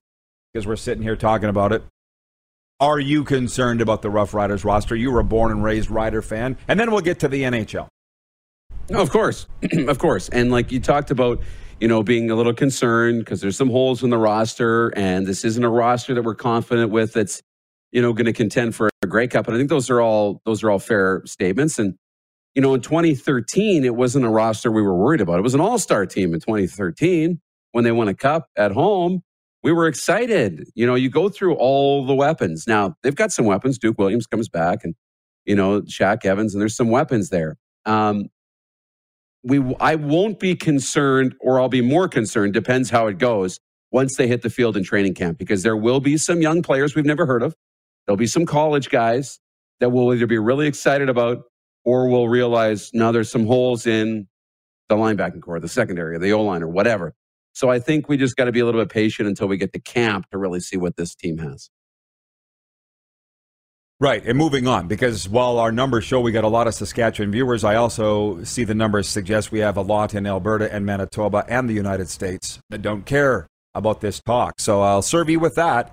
because 0.54 0.68
we're 0.68 0.76
sitting 0.76 1.02
here 1.02 1.16
talking 1.16 1.50
about 1.50 1.72
it. 1.72 1.84
Are 2.80 3.00
you 3.00 3.24
concerned 3.24 3.82
about 3.82 4.04
the 4.04 4.10
Roughriders 4.10 4.64
roster? 4.64 4.96
You 4.96 5.12
were 5.12 5.20
a 5.20 5.24
born 5.24 5.52
and 5.52 5.64
raised 5.64 5.90
Rider 5.90 6.22
fan. 6.22 6.58
And 6.68 6.80
then 6.80 6.92
we'll 6.92 7.02
get 7.02 7.20
to 7.20 7.28
the 7.28 7.42
NHL. 7.42 7.88
No, 8.90 9.02
of 9.02 9.10
course, 9.12 9.48
of 9.88 10.00
course. 10.00 10.30
And 10.30 10.52
like 10.52 10.72
you 10.72 10.80
talked 10.80 11.12
about, 11.12 11.42
you 11.80 11.88
know, 11.88 12.04
being 12.04 12.32
a 12.32 12.36
little 12.36 12.54
concerned 12.54 13.20
because 13.20 13.42
there's 13.42 13.58
some 13.58 13.70
holes 13.70 14.04
in 14.04 14.10
the 14.10 14.18
roster, 14.18 14.90
and 14.98 15.28
this 15.28 15.46
isn't 15.46 15.64
a 15.64 15.70
roster 15.70 16.14
that 16.14 16.24
we're 16.24 16.36
confident 16.36 16.92
with. 16.92 17.14
That's 17.14 17.44
you 17.92 18.02
know 18.02 18.14
going 18.14 18.26
to 18.26 18.34
contend 18.34 18.76
for 18.76 18.90
a 19.04 19.08
Grey 19.08 19.28
Cup. 19.28 19.48
And 19.48 19.56
I 19.56 19.60
think 19.60 19.70
those 19.70 19.90
are 19.90 20.02
all 20.02 20.42
those 20.46 20.64
are 20.64 20.72
all 20.72 20.80
fair 20.80 21.24
statements. 21.26 21.80
And 21.80 21.96
you 22.56 22.62
know, 22.62 22.74
in 22.74 22.82
2013, 22.82 23.86
it 23.86 23.96
wasn't 23.96 24.26
a 24.26 24.30
roster 24.30 24.72
we 24.72 24.82
were 24.82 24.96
worried 24.98 25.22
about. 25.22 25.40
It 25.40 25.44
was 25.44 25.54
an 25.54 25.62
All 25.62 25.78
Star 25.80 26.06
team 26.06 26.34
in 26.34 26.40
2013 26.40 27.40
when 27.74 27.84
they 27.84 27.92
won 27.92 28.08
a 28.08 28.16
cup 28.16 28.48
at 28.58 28.72
home. 28.72 29.22
We 29.64 29.74
were 29.74 29.88
excited. 29.88 30.68
You 30.76 30.88
know, 30.88 30.96
you 30.96 31.10
go 31.10 31.30
through 31.30 31.56
all 31.56 32.06
the 32.06 32.16
weapons. 32.16 32.66
Now 32.68 32.96
they've 33.04 33.16
got 33.16 33.32
some 33.32 33.46
weapons. 33.46 33.78
Duke 33.78 33.98
Williams 34.00 34.28
comes 34.28 34.50
back, 34.50 34.84
and 34.84 34.96
you 35.46 35.56
know, 35.56 35.82
Shaq 35.82 36.26
Evans, 36.26 36.54
and 36.56 36.62
there's 36.62 36.76
some 36.76 36.90
weapons 36.90 37.30
there. 37.30 37.58
Um, 37.86 38.30
we 39.48 39.76
I 39.80 39.96
won't 39.96 40.40
be 40.40 40.56
concerned 40.56 41.36
or 41.40 41.60
I'll 41.60 41.70
be 41.70 41.82
more 41.82 42.08
concerned 42.08 42.54
depends 42.54 42.90
how 42.90 43.08
it 43.08 43.18
goes 43.18 43.60
once 43.92 44.18
they 44.18 44.28
hit 44.28 44.42
the 44.42 44.50
field 44.50 44.76
in 44.76 44.84
training 44.84 45.14
camp 45.14 45.38
because 45.38 45.64
there 45.64 45.78
will 45.78 46.00
be 46.00 46.18
some 46.18 46.42
young 46.42 46.62
players 46.62 46.96
we've 46.96 47.06
never 47.06 47.26
heard 47.26 47.42
of. 47.42 47.56
There'll 48.06 48.18
be 48.18 48.28
some 48.28 48.46
college 48.46 48.90
guys 48.90 49.40
that 49.80 49.90
will 49.90 50.14
either 50.14 50.28
be 50.28 50.38
really 50.38 50.68
excited 50.68 51.10
about 51.10 51.44
or 51.86 52.10
will 52.10 52.28
realize 52.28 52.92
now 52.94 53.12
there's 53.12 53.32
some 53.32 53.46
holes 53.46 53.88
in 53.88 54.28
the 54.90 54.96
linebacking 54.96 55.42
corps, 55.42 55.60
the 55.60 55.70
secondary, 55.70 56.18
the 56.18 56.34
O 56.34 56.42
line, 56.42 56.64
or 56.64 56.68
whatever. 56.68 57.14
So 57.54 57.70
I 57.70 57.80
think 57.80 58.08
we 58.10 58.18
just 58.18 58.36
got 58.36 58.46
to 58.46 58.52
be 58.52 58.60
a 58.60 58.66
little 58.66 58.82
bit 58.82 58.90
patient 58.90 59.28
until 59.28 59.48
we 59.48 59.58
get 59.58 59.74
to 59.74 59.80
camp 59.80 60.30
to 60.32 60.38
really 60.38 60.60
see 60.60 60.78
what 60.78 60.98
this 60.98 61.16
team 61.16 61.38
has. 61.38 61.70
Right, 64.00 64.24
and 64.26 64.38
moving 64.38 64.68
on, 64.68 64.88
because 64.88 65.28
while 65.28 65.58
our 65.58 65.72
numbers 65.72 66.04
show 66.04 66.22
we 66.22 66.32
got 66.32 66.44
a 66.44 66.50
lot 66.50 66.68
of 66.68 66.76
Saskatchewan 66.76 67.32
viewers, 67.32 67.64
I 67.64 67.76
also 67.76 68.44
see 68.44 68.64
the 68.64 68.76
numbers 68.76 69.08
suggest 69.08 69.52
we 69.52 69.60
have 69.60 69.76
a 69.76 69.82
lot 69.82 70.14
in 70.14 70.28
Alberta 70.28 70.72
and 70.72 70.86
Manitoba 70.86 71.44
and 71.48 71.68
the 71.68 71.74
United 71.74 72.08
States 72.08 72.60
that 72.70 72.84
don't 72.84 73.08
care 73.08 73.48
about 73.74 74.02
this 74.02 74.22
talk. 74.22 74.60
So 74.60 74.82
I'll 74.82 75.02
serve 75.02 75.30
you 75.30 75.40
with 75.40 75.56
that. 75.56 75.92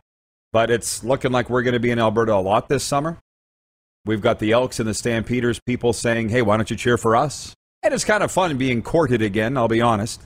But 0.53 0.71
it's 0.71 1.03
looking 1.03 1.33
like 1.33 1.51
we're 1.51 1.63
going 1.63 1.73
to 1.73 1.81
be 1.81 1.91
in 1.91 1.99
Alberta 1.99 2.35
a 2.35 2.37
lot 2.37 2.69
this 2.69 2.85
summer. 2.85 3.19
We've 4.05 4.21
got 4.21 4.39
the 4.39 4.53
Elks 4.53 4.79
and 4.79 4.89
the 4.89 4.95
Stampeders 4.95 5.59
people 5.67 5.93
saying, 5.93 6.29
hey, 6.29 6.43
why 6.43 6.57
don't 6.57 6.71
you 6.71 6.77
cheer 6.77 6.97
for 6.97 7.17
us? 7.17 7.55
And 7.83 7.93
it's 7.93 8.05
kind 8.05 8.23
of 8.23 8.31
fun 8.31 8.57
being 8.57 8.83
courted 8.83 9.21
again, 9.21 9.57
I'll 9.57 9.67
be 9.67 9.81
honest. 9.81 10.23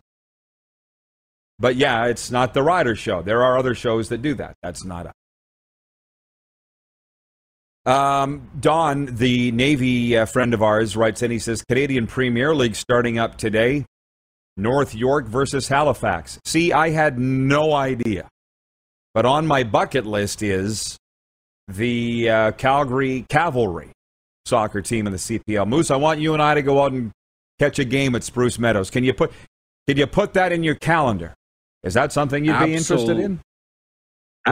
But 1.58 1.76
yeah, 1.76 2.06
it's 2.06 2.30
not 2.30 2.54
the 2.54 2.62
Rider 2.62 2.94
show. 2.94 3.22
There 3.22 3.42
are 3.42 3.56
other 3.56 3.74
shows 3.74 4.10
that 4.10 4.20
do 4.20 4.34
that. 4.34 4.56
That's 4.62 4.84
not 4.84 5.06
us. 5.06 5.14
Um, 7.88 8.50
Don, 8.60 9.06
the 9.06 9.50
Navy 9.52 10.18
uh, 10.18 10.26
friend 10.26 10.52
of 10.52 10.62
ours, 10.62 10.94
writes 10.94 11.22
in. 11.22 11.30
He 11.30 11.38
says 11.38 11.62
Canadian 11.62 12.06
Premier 12.06 12.54
League 12.54 12.76
starting 12.76 13.18
up 13.18 13.38
today. 13.38 13.86
North 14.58 14.94
York 14.94 15.26
versus 15.26 15.68
Halifax. 15.68 16.38
See, 16.44 16.70
I 16.72 16.90
had 16.90 17.18
no 17.18 17.72
idea. 17.72 18.28
But 19.14 19.24
on 19.24 19.46
my 19.46 19.62
bucket 19.64 20.04
list 20.04 20.42
is 20.42 20.98
the 21.66 22.28
uh, 22.28 22.52
Calgary 22.52 23.24
Cavalry 23.30 23.92
soccer 24.44 24.82
team 24.82 25.06
in 25.06 25.12
the 25.12 25.18
CPL. 25.18 25.66
Moose, 25.66 25.90
I 25.90 25.96
want 25.96 26.20
you 26.20 26.34
and 26.34 26.42
I 26.42 26.54
to 26.54 26.62
go 26.62 26.82
out 26.82 26.92
and 26.92 27.10
catch 27.58 27.78
a 27.78 27.84
game 27.84 28.14
at 28.14 28.22
Spruce 28.22 28.58
Meadows. 28.58 28.90
Can 28.90 29.02
you 29.02 29.14
put 29.14 29.32
can 29.86 29.96
you 29.96 30.06
put 30.06 30.34
that 30.34 30.52
in 30.52 30.62
your 30.62 30.74
calendar? 30.74 31.34
Is 31.82 31.94
that 31.94 32.12
something 32.12 32.44
you'd 32.44 32.58
be 32.58 32.74
interested 32.74 33.18
in? 33.18 33.40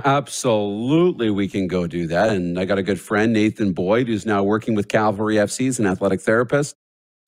Absolutely, 0.05 1.31
we 1.31 1.49
can 1.49 1.67
go 1.67 1.87
do 1.87 2.07
that. 2.09 2.31
And 2.31 2.59
I 2.59 2.65
got 2.65 2.79
a 2.79 2.83
good 2.83 3.01
friend, 3.01 3.33
Nathan 3.33 3.73
Boyd, 3.73 4.09
who's 4.09 4.27
now 4.27 4.43
working 4.43 4.75
with 4.75 4.89
Cavalry 4.89 5.37
FC 5.37 5.69
as 5.69 5.79
an 5.79 5.87
athletic 5.87 6.21
therapist. 6.21 6.75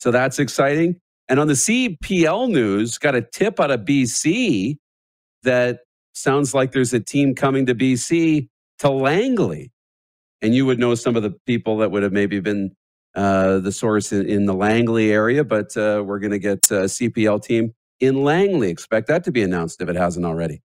So 0.01 0.11
that's 0.11 0.39
exciting. 0.39 1.01
And 1.29 1.41
on 1.41 1.47
the 1.47 1.55
CPL 1.55 2.51
news, 2.51 2.99
got 2.99 3.15
a 3.15 3.23
tip 3.23 3.61
out 3.61 3.71
of 3.71 3.81
BC 3.81 4.77
that 5.43 5.81
sounds 6.15 6.55
like 6.55 6.73
there's 6.73 6.93
a 6.93 7.01
team 7.01 7.35
coming 7.35 7.67
to 7.67 7.75
BC 7.75 8.49
to 8.81 8.91
Langley. 8.91 9.73
And 10.43 10.55
you 10.55 10.67
would 10.67 10.79
know 10.79 10.95
some 10.95 11.17
of 11.17 11.23
the 11.23 11.35
people 11.47 11.79
that 11.79 11.91
would 11.91 12.03
have 12.03 12.13
maybe 12.13 12.41
been 12.41 12.73
uh, 13.15 13.59
the 13.59 13.73
source 13.73 14.13
in, 14.13 14.27
in, 14.29 14.47
the 14.47 14.55
Langley 14.55 15.11
area, 15.11 15.43
but 15.43 15.77
uh, 15.77 16.03
we're 16.07 16.21
going 16.21 16.31
to 16.31 16.39
get 16.39 16.71
a 16.71 16.85
CPL 16.85 17.43
team 17.43 17.75
in 17.99 18.23
Langley. 18.23 18.71
Expect 18.71 19.09
that 19.09 19.25
to 19.25 19.33
be 19.33 19.43
announced 19.43 19.81
if 19.81 19.89
it 19.89 19.97
hasn't 19.97 20.25
already. 20.25 20.63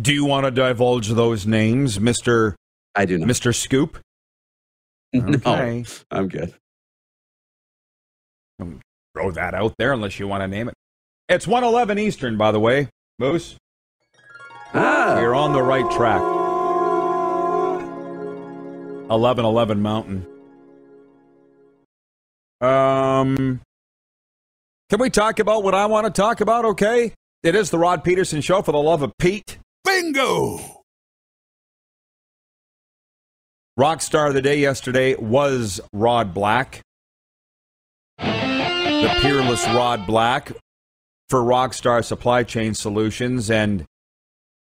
Do 0.00 0.12
you 0.12 0.24
want 0.24 0.44
to 0.44 0.50
divulge 0.50 1.08
those 1.08 1.46
names, 1.46 1.98
Mister? 1.98 2.56
I 2.94 3.04
do 3.04 3.18
not, 3.18 3.26
Mister 3.26 3.52
Scoop. 3.52 3.98
Okay. 5.14 5.84
No, 6.10 6.18
I'm 6.18 6.28
good. 6.28 6.54
Throw 9.14 9.30
that 9.30 9.54
out 9.54 9.74
there 9.78 9.92
unless 9.92 10.18
you 10.18 10.28
want 10.28 10.42
to 10.42 10.48
name 10.48 10.68
it. 10.68 10.74
It's 11.28 11.46
111 11.46 11.98
Eastern, 11.98 12.36
by 12.36 12.52
the 12.52 12.60
way, 12.60 12.88
Moose. 13.18 13.56
Ah. 14.74 15.18
You're 15.18 15.34
on 15.34 15.52
the 15.52 15.62
right 15.62 15.90
track. 15.90 16.20
1111 19.08 19.80
Mountain. 19.80 20.26
Um, 22.60 23.60
can 24.90 25.00
we 25.00 25.08
talk 25.10 25.38
about 25.38 25.62
what 25.62 25.74
I 25.74 25.86
want 25.86 26.06
to 26.06 26.12
talk 26.12 26.40
about? 26.40 26.64
Okay. 26.64 27.14
It 27.42 27.54
is 27.54 27.70
the 27.70 27.78
Rod 27.78 28.04
Peterson 28.04 28.40
Show 28.40 28.62
for 28.62 28.72
the 28.72 28.78
love 28.78 29.02
of 29.02 29.12
Pete. 29.18 29.57
Bingo! 29.88 30.60
Rock 33.78 34.02
star 34.02 34.26
of 34.28 34.34
the 34.34 34.42
day 34.42 34.58
yesterday 34.58 35.14
was 35.14 35.80
Rod 35.94 36.34
Black. 36.34 36.82
The 38.18 39.18
peerless 39.22 39.66
Rod 39.68 40.06
Black 40.06 40.52
for 41.30 41.40
Rockstar 41.40 42.04
Supply 42.04 42.42
Chain 42.42 42.74
Solutions. 42.74 43.50
And 43.50 43.86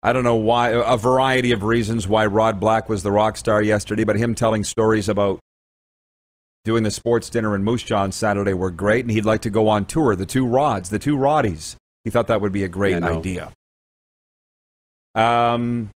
I 0.03 0.13
don't 0.13 0.25
know 0.25 0.35
why, 0.35 0.71
a 0.71 0.99
variety 0.99 1.53
of 1.53 1.63
reasons 1.63 2.07
why 2.07 2.27
Rod 2.27 2.61
Black 2.61 2.91
was 2.91 3.03
the 3.03 3.11
rock 3.13 3.39
star 3.39 3.63
yesterday, 3.63 4.05
but 4.05 4.17
him 4.17 4.35
telling 4.35 4.63
stories 4.63 5.09
about 5.09 5.41
doing 6.65 6.83
the 6.83 6.91
sports 6.91 7.31
dinner 7.31 7.55
in 7.55 7.65
Moose 7.65 7.83
Jaw 7.83 8.11
Saturday 8.11 8.53
were 8.53 8.71
great. 8.71 9.07
And 9.07 9.11
he'd 9.11 9.25
like 9.25 9.41
to 9.43 9.51
go 9.51 9.69
on 9.69 9.87
tour, 9.87 10.17
the 10.17 10.27
two 10.27 10.47
Rods, 10.47 10.91
the 10.91 10.99
two 10.99 11.17
Roddies. 11.17 11.77
He 12.05 12.11
thought 12.11 12.27
that 12.27 12.43
would 12.43 12.53
be 12.53 12.65
a 12.65 12.69
great 12.69 12.91
Yeah, 12.91 12.97
I 12.97 13.01
know. 13.01 13.19
idea. 13.21 13.53
Um, 15.15 15.91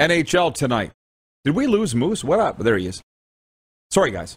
NHL 0.00 0.54
tonight. 0.54 0.92
Did 1.44 1.54
we 1.54 1.66
lose 1.66 1.94
Moose? 1.94 2.22
What 2.22 2.40
up? 2.40 2.58
There 2.58 2.76
he 2.76 2.86
is. 2.86 3.02
Sorry, 3.90 4.10
guys. 4.10 4.36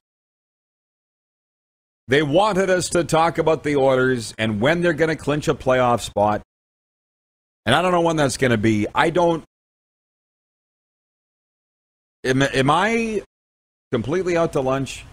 They 2.07 2.21
wanted 2.21 2.69
us 2.69 2.89
to 2.89 3.03
talk 3.03 3.37
about 3.37 3.63
the 3.63 3.77
Oilers 3.77 4.33
and 4.37 4.61
when 4.61 4.81
they're 4.81 4.93
going 4.93 5.09
to 5.09 5.15
clinch 5.15 5.47
a 5.47 5.55
playoff 5.55 6.01
spot. 6.01 6.41
And 7.65 7.73
I 7.73 7.81
don't 7.81 7.91
know 7.91 8.01
when 8.01 8.15
that's 8.15 8.37
going 8.37 8.51
to 8.51 8.57
be. 8.57 8.85
I 8.93 9.09
don't. 9.09 9.43
Am, 12.23 12.41
am 12.41 12.69
I 12.69 13.23
completely 13.91 14.37
out 14.37 14.53
to 14.53 14.61
lunch 14.61 15.05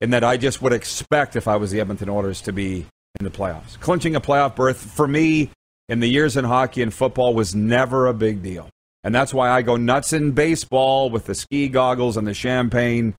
in 0.00 0.10
that 0.10 0.22
I 0.22 0.36
just 0.36 0.62
would 0.62 0.72
expect 0.72 1.34
if 1.34 1.48
I 1.48 1.56
was 1.56 1.72
the 1.72 1.80
Edmonton 1.80 2.08
Oilers 2.08 2.40
to 2.42 2.52
be 2.52 2.86
in 3.18 3.24
the 3.24 3.30
playoffs? 3.30 3.78
Clinching 3.80 4.14
a 4.14 4.20
playoff 4.20 4.54
berth 4.54 4.78
for 4.78 5.08
me 5.08 5.50
in 5.88 6.00
the 6.00 6.06
years 6.06 6.36
in 6.36 6.44
hockey 6.44 6.82
and 6.82 6.92
football 6.92 7.34
was 7.34 7.54
never 7.54 8.06
a 8.06 8.14
big 8.14 8.42
deal. 8.42 8.68
And 9.04 9.14
that's 9.14 9.32
why 9.32 9.50
I 9.50 9.62
go 9.62 9.76
nuts 9.76 10.12
in 10.12 10.32
baseball 10.32 11.08
with 11.10 11.26
the 11.26 11.34
ski 11.34 11.68
goggles 11.68 12.16
and 12.16 12.26
the 12.26 12.34
champagne 12.34 13.14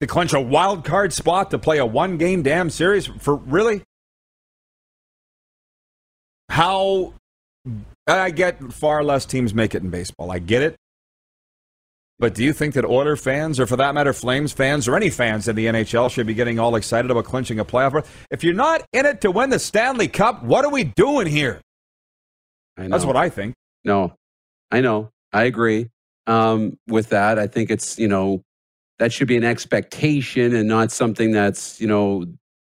to 0.00 0.06
clinch 0.06 0.32
a 0.32 0.40
wild 0.40 0.84
card 0.84 1.12
spot 1.12 1.50
to 1.52 1.58
play 1.58 1.78
a 1.78 1.86
one 1.86 2.18
game 2.18 2.42
damn 2.42 2.68
series 2.68 3.06
for 3.06 3.36
really? 3.36 3.82
How 6.48 7.14
I 8.06 8.30
get 8.30 8.72
far 8.72 9.02
less 9.02 9.24
teams 9.24 9.54
make 9.54 9.74
it 9.74 9.82
in 9.82 9.90
baseball. 9.90 10.30
I 10.30 10.38
get 10.38 10.62
it. 10.62 10.76
But 12.18 12.34
do 12.34 12.42
you 12.42 12.54
think 12.54 12.74
that 12.74 12.84
Oiler 12.84 13.16
fans, 13.16 13.60
or 13.60 13.66
for 13.66 13.76
that 13.76 13.94
matter, 13.94 14.12
Flames 14.12 14.52
fans, 14.52 14.88
or 14.88 14.96
any 14.96 15.10
fans 15.10 15.48
in 15.48 15.56
the 15.56 15.66
NHL 15.66 16.10
should 16.10 16.26
be 16.26 16.32
getting 16.32 16.58
all 16.58 16.74
excited 16.74 17.10
about 17.10 17.26
clinching 17.26 17.58
a 17.58 17.64
playoff 17.64 17.92
berth? 17.92 18.26
If 18.30 18.42
you're 18.42 18.54
not 18.54 18.82
in 18.92 19.04
it 19.04 19.20
to 19.20 19.30
win 19.30 19.50
the 19.50 19.58
Stanley 19.58 20.08
Cup, 20.08 20.42
what 20.42 20.64
are 20.64 20.70
we 20.70 20.84
doing 20.84 21.26
here? 21.26 21.60
That's 22.76 23.04
what 23.04 23.16
I 23.16 23.28
think. 23.28 23.54
No, 23.84 24.14
I 24.70 24.80
know. 24.80 25.10
I 25.32 25.44
agree 25.44 25.90
um, 26.26 26.78
with 26.86 27.10
that. 27.10 27.38
I 27.38 27.46
think 27.46 27.70
it's, 27.70 27.98
you 27.98 28.08
know, 28.08 28.42
that 28.98 29.12
should 29.12 29.28
be 29.28 29.36
an 29.36 29.44
expectation 29.44 30.54
and 30.54 30.68
not 30.68 30.90
something 30.90 31.32
that's, 31.32 31.80
you 31.80 31.86
know, 31.86 32.24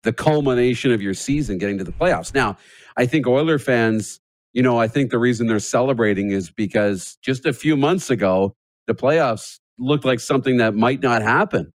the 0.04 0.14
culmination 0.14 0.92
of 0.92 1.02
your 1.02 1.14
season 1.14 1.58
getting 1.58 1.78
to 1.78 1.84
the 1.84 1.92
playoffs. 1.92 2.34
Now, 2.34 2.58
I 2.98 3.06
think 3.06 3.26
Oiler 3.28 3.60
fans, 3.60 4.20
you 4.54 4.62
know, 4.62 4.80
I 4.80 4.88
think 4.88 5.12
the 5.12 5.20
reason 5.20 5.48
they're 5.48 5.60
celebrating 5.60 6.32
is 6.32 6.50
because 6.50 7.18
just 7.22 7.46
a 7.46 7.54
few 7.54 7.78
months 7.78 8.10
ago, 8.10 8.56
the 8.90 8.96
playoffs 8.96 9.60
looked 9.78 10.04
like 10.04 10.20
something 10.20 10.58
that 10.58 10.76
might 10.76 11.02
not 11.02 11.22
happen. 11.22 11.72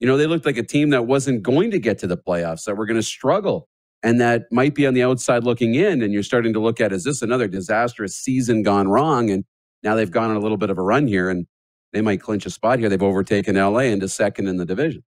You 0.00 0.06
know, 0.06 0.16
they 0.16 0.26
looked 0.26 0.46
like 0.46 0.58
a 0.58 0.62
team 0.62 0.90
that 0.90 1.06
wasn't 1.06 1.42
going 1.42 1.72
to 1.72 1.80
get 1.80 1.98
to 2.00 2.06
the 2.06 2.16
playoffs, 2.16 2.64
that 2.66 2.76
were 2.76 2.86
going 2.86 3.00
to 3.00 3.02
struggle 3.02 3.68
and 4.02 4.20
that 4.20 4.44
might 4.52 4.74
be 4.74 4.86
on 4.86 4.94
the 4.94 5.02
outside 5.02 5.44
looking 5.44 5.74
in. 5.74 6.02
And 6.02 6.12
you're 6.12 6.22
starting 6.22 6.52
to 6.52 6.60
look 6.60 6.80
at, 6.80 6.92
is 6.92 7.04
this 7.04 7.22
another 7.22 7.48
disastrous 7.48 8.16
season 8.16 8.62
gone 8.62 8.88
wrong? 8.88 9.30
And 9.30 9.44
now 9.82 9.94
they've 9.94 10.10
gone 10.10 10.30
on 10.30 10.36
a 10.36 10.40
little 10.40 10.56
bit 10.56 10.70
of 10.70 10.78
a 10.78 10.82
run 10.82 11.06
here 11.06 11.30
and 11.30 11.46
they 11.92 12.02
might 12.02 12.20
clinch 12.20 12.46
a 12.46 12.50
spot 12.50 12.78
here. 12.78 12.88
They've 12.88 13.02
overtaken 13.02 13.56
LA 13.56 13.80
into 13.80 14.08
second 14.08 14.46
in 14.46 14.58
the 14.58 14.66
division. 14.66 15.02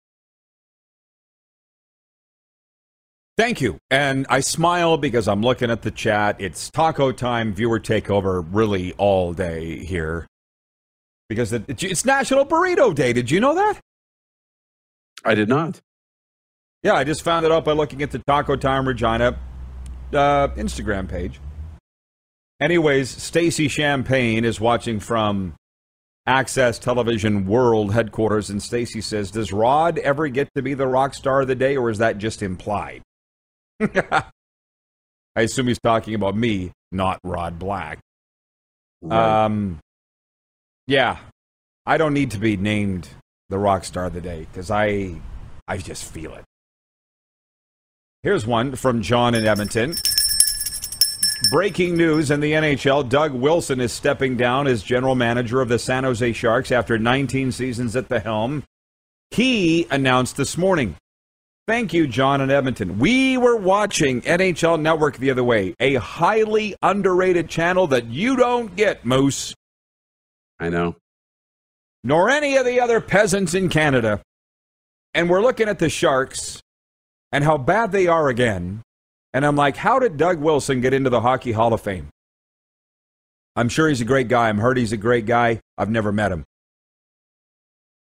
Thank 3.38 3.62
you. 3.62 3.78
And 3.90 4.26
I 4.30 4.42
smile 4.42 4.98
because 4.98 5.28
I'm 5.28 5.42
looking 5.42 5.72
at 5.72 5.84
the 5.84 5.92
chat. 5.92 6.36
It's 6.40 6.70
taco 6.70 7.12
time, 7.12 7.54
viewer 7.54 7.80
takeover, 7.80 8.46
really 8.52 8.94
all 8.94 9.34
day 9.34 9.84
here. 9.86 10.28
Because 11.32 11.54
it's 11.54 12.04
National 12.04 12.46
Burrito 12.46 12.94
Day. 12.94 13.14
Did 13.14 13.32
you 13.32 13.40
know 13.40 13.56
that? 13.56 13.80
I 15.24 15.34
did 15.34 15.48
not. 15.48 15.80
Yeah, 16.84 16.96
I 16.96 17.06
just 17.06 17.22
found 17.22 17.46
it 17.46 17.54
out 17.54 17.64
by 17.64 17.72
looking 17.72 18.02
at 18.02 18.12
the 18.12 18.20
Taco 18.28 18.58
Time 18.58 18.86
Regina 18.86 19.40
uh, 20.12 20.50
Instagram 20.50 21.08
page. 21.08 21.40
Anyways, 22.60 23.10
Stacy 23.10 23.70
Champagne 23.70 24.44
is 24.44 24.60
watching 24.60 25.00
from 25.00 25.56
Access 26.28 26.78
Television 26.78 27.46
World 27.46 27.94
headquarters, 27.94 28.50
and 28.50 28.62
Stacy 28.62 29.00
says, 29.00 29.32
"Does 29.32 29.54
Rod 29.54 30.00
ever 30.00 30.28
get 30.28 30.50
to 30.56 30.62
be 30.62 30.74
the 30.74 30.86
rock 30.86 31.14
star 31.14 31.44
of 31.44 31.48
the 31.48 31.56
day, 31.56 31.78
or 31.78 31.90
is 31.90 32.00
that 32.00 32.18
just 32.18 32.44
implied?" 32.44 33.04
I 33.80 34.24
assume 35.38 35.68
he's 35.68 35.80
talking 35.80 36.14
about 36.14 36.36
me, 36.36 36.74
not 36.92 37.22
Rod 37.24 37.58
Black. 37.58 38.00
Um, 39.10 39.80
yeah, 40.92 41.20
I 41.86 41.98
don't 41.98 42.14
need 42.14 42.32
to 42.32 42.38
be 42.38 42.58
named 42.58 43.08
the 43.48 43.58
rock 43.58 43.86
star 43.86 44.08
of 44.08 44.14
the 44.14 44.20
day 44.20 44.46
because 44.52 44.70
I, 44.70 45.22
I 45.66 45.78
just 45.78 46.04
feel 46.04 46.34
it. 46.36 46.44
Here's 48.24 48.46
one 48.46 48.76
from 48.76 49.02
John 49.02 49.34
in 49.34 49.46
Edmonton. 49.46 49.96
Breaking 51.50 51.96
news 51.96 52.30
in 52.30 52.42
the 52.42 52.52
NHL 52.52 53.08
Doug 53.08 53.32
Wilson 53.32 53.80
is 53.80 53.94
stepping 53.94 54.36
down 54.36 54.68
as 54.68 54.84
general 54.84 55.16
manager 55.16 55.62
of 55.62 55.70
the 55.70 55.80
San 55.80 56.04
Jose 56.04 56.34
Sharks 56.34 56.74
after 56.74 57.00
19 57.00 57.54
seasons 57.54 57.96
at 57.96 58.10
the 58.10 58.20
helm. 58.20 58.64
He 59.32 59.88
announced 59.90 60.36
this 60.36 60.58
morning. 60.58 60.98
Thank 61.68 61.94
you, 61.94 62.06
John 62.06 62.42
in 62.42 62.52
Edmonton. 62.52 63.00
We 63.00 63.38
were 63.38 63.56
watching 63.56 64.22
NHL 64.24 64.82
Network 64.82 65.16
the 65.16 65.32
other 65.32 65.44
way, 65.44 65.74
a 65.80 65.96
highly 65.96 66.76
underrated 66.82 67.48
channel 67.48 67.88
that 67.88 68.08
you 68.08 68.36
don't 68.36 68.76
get, 68.76 69.06
Moose, 69.06 69.56
I 70.62 70.70
know. 70.70 70.96
nor 72.04 72.30
any 72.30 72.56
of 72.56 72.66
the 72.66 72.80
other 72.80 73.02
peasants 73.02 73.54
in 73.54 73.70
Canada. 73.70 74.22
And 75.14 75.30
we're 75.30 75.42
looking 75.42 75.68
at 75.68 75.80
the 75.80 75.90
Sharks 75.90 76.62
and 77.32 77.44
how 77.44 77.58
bad 77.58 77.92
they 77.92 78.08
are 78.08 78.30
again. 78.30 78.82
And 79.34 79.46
I'm 79.46 79.56
like, 79.56 79.78
how 79.78 80.00
did 80.00 80.18
Doug 80.18 80.40
Wilson 80.40 80.82
get 80.82 80.94
into 80.94 81.10
the 81.10 81.22
Hockey 81.22 81.52
Hall 81.52 81.74
of 81.74 81.82
Fame? 81.82 82.10
I'm 83.56 83.70
sure 83.70 83.90
he's 83.90 84.02
a 84.02 84.06
great 84.06 84.30
guy. 84.30 84.50
I'm 84.50 84.58
heard 84.60 84.78
he's 84.78 84.94
a 84.94 84.98
great 84.98 85.26
guy. 85.26 85.60
I've 85.78 85.90
never 85.90 86.12
met 86.12 86.32
him. 86.32 86.44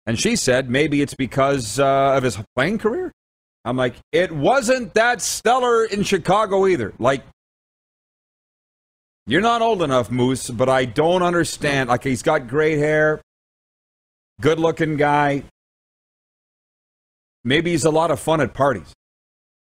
And 0.06 0.18
she 0.18 0.36
said 0.36 0.68
maybe 0.70 1.02
it's 1.02 1.14
because 1.14 1.78
uh, 1.78 2.14
of 2.16 2.22
his 2.22 2.38
playing 2.56 2.78
career. 2.78 3.12
I'm 3.64 3.76
like, 3.76 3.94
it 4.12 4.32
wasn't 4.32 4.94
that 4.94 5.20
stellar 5.20 5.84
in 5.84 6.02
Chicago 6.02 6.66
either. 6.66 6.94
Like, 6.98 7.22
you're 9.28 9.42
not 9.42 9.60
old 9.62 9.82
enough, 9.82 10.10
Moose, 10.10 10.48
but 10.48 10.68
I 10.68 10.86
don't 10.86 11.22
understand. 11.22 11.90
Like, 11.90 12.02
he's 12.02 12.22
got 12.22 12.48
great 12.48 12.78
hair, 12.78 13.20
good 14.40 14.58
looking 14.58 14.96
guy. 14.96 15.44
Maybe 17.44 17.72
he's 17.72 17.84
a 17.84 17.90
lot 17.90 18.10
of 18.10 18.18
fun 18.18 18.40
at 18.40 18.54
parties. 18.54 18.92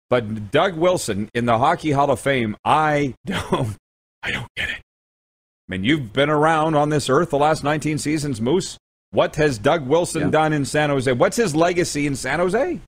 But 0.08 0.52
Doug 0.52 0.76
Wilson 0.76 1.28
in 1.34 1.46
the 1.46 1.58
Hockey 1.58 1.90
Hall 1.90 2.10
of 2.10 2.20
Fame, 2.20 2.56
I 2.64 3.14
don't, 3.26 3.76
I 4.22 4.30
don't 4.30 4.48
get 4.56 4.70
it. 4.70 4.76
I 4.76 5.72
mean, 5.72 5.82
you've 5.82 6.12
been 6.12 6.30
around 6.30 6.76
on 6.76 6.90
this 6.90 7.10
earth 7.10 7.30
the 7.30 7.38
last 7.38 7.64
19 7.64 7.98
seasons, 7.98 8.40
Moose. 8.40 8.78
What 9.10 9.34
has 9.34 9.58
Doug 9.58 9.86
Wilson 9.86 10.22
yeah. 10.22 10.30
done 10.30 10.52
in 10.52 10.64
San 10.64 10.90
Jose? 10.90 11.10
What's 11.10 11.36
his 11.36 11.56
legacy 11.56 12.06
in 12.06 12.14
San 12.14 12.38
Jose? 12.38 12.80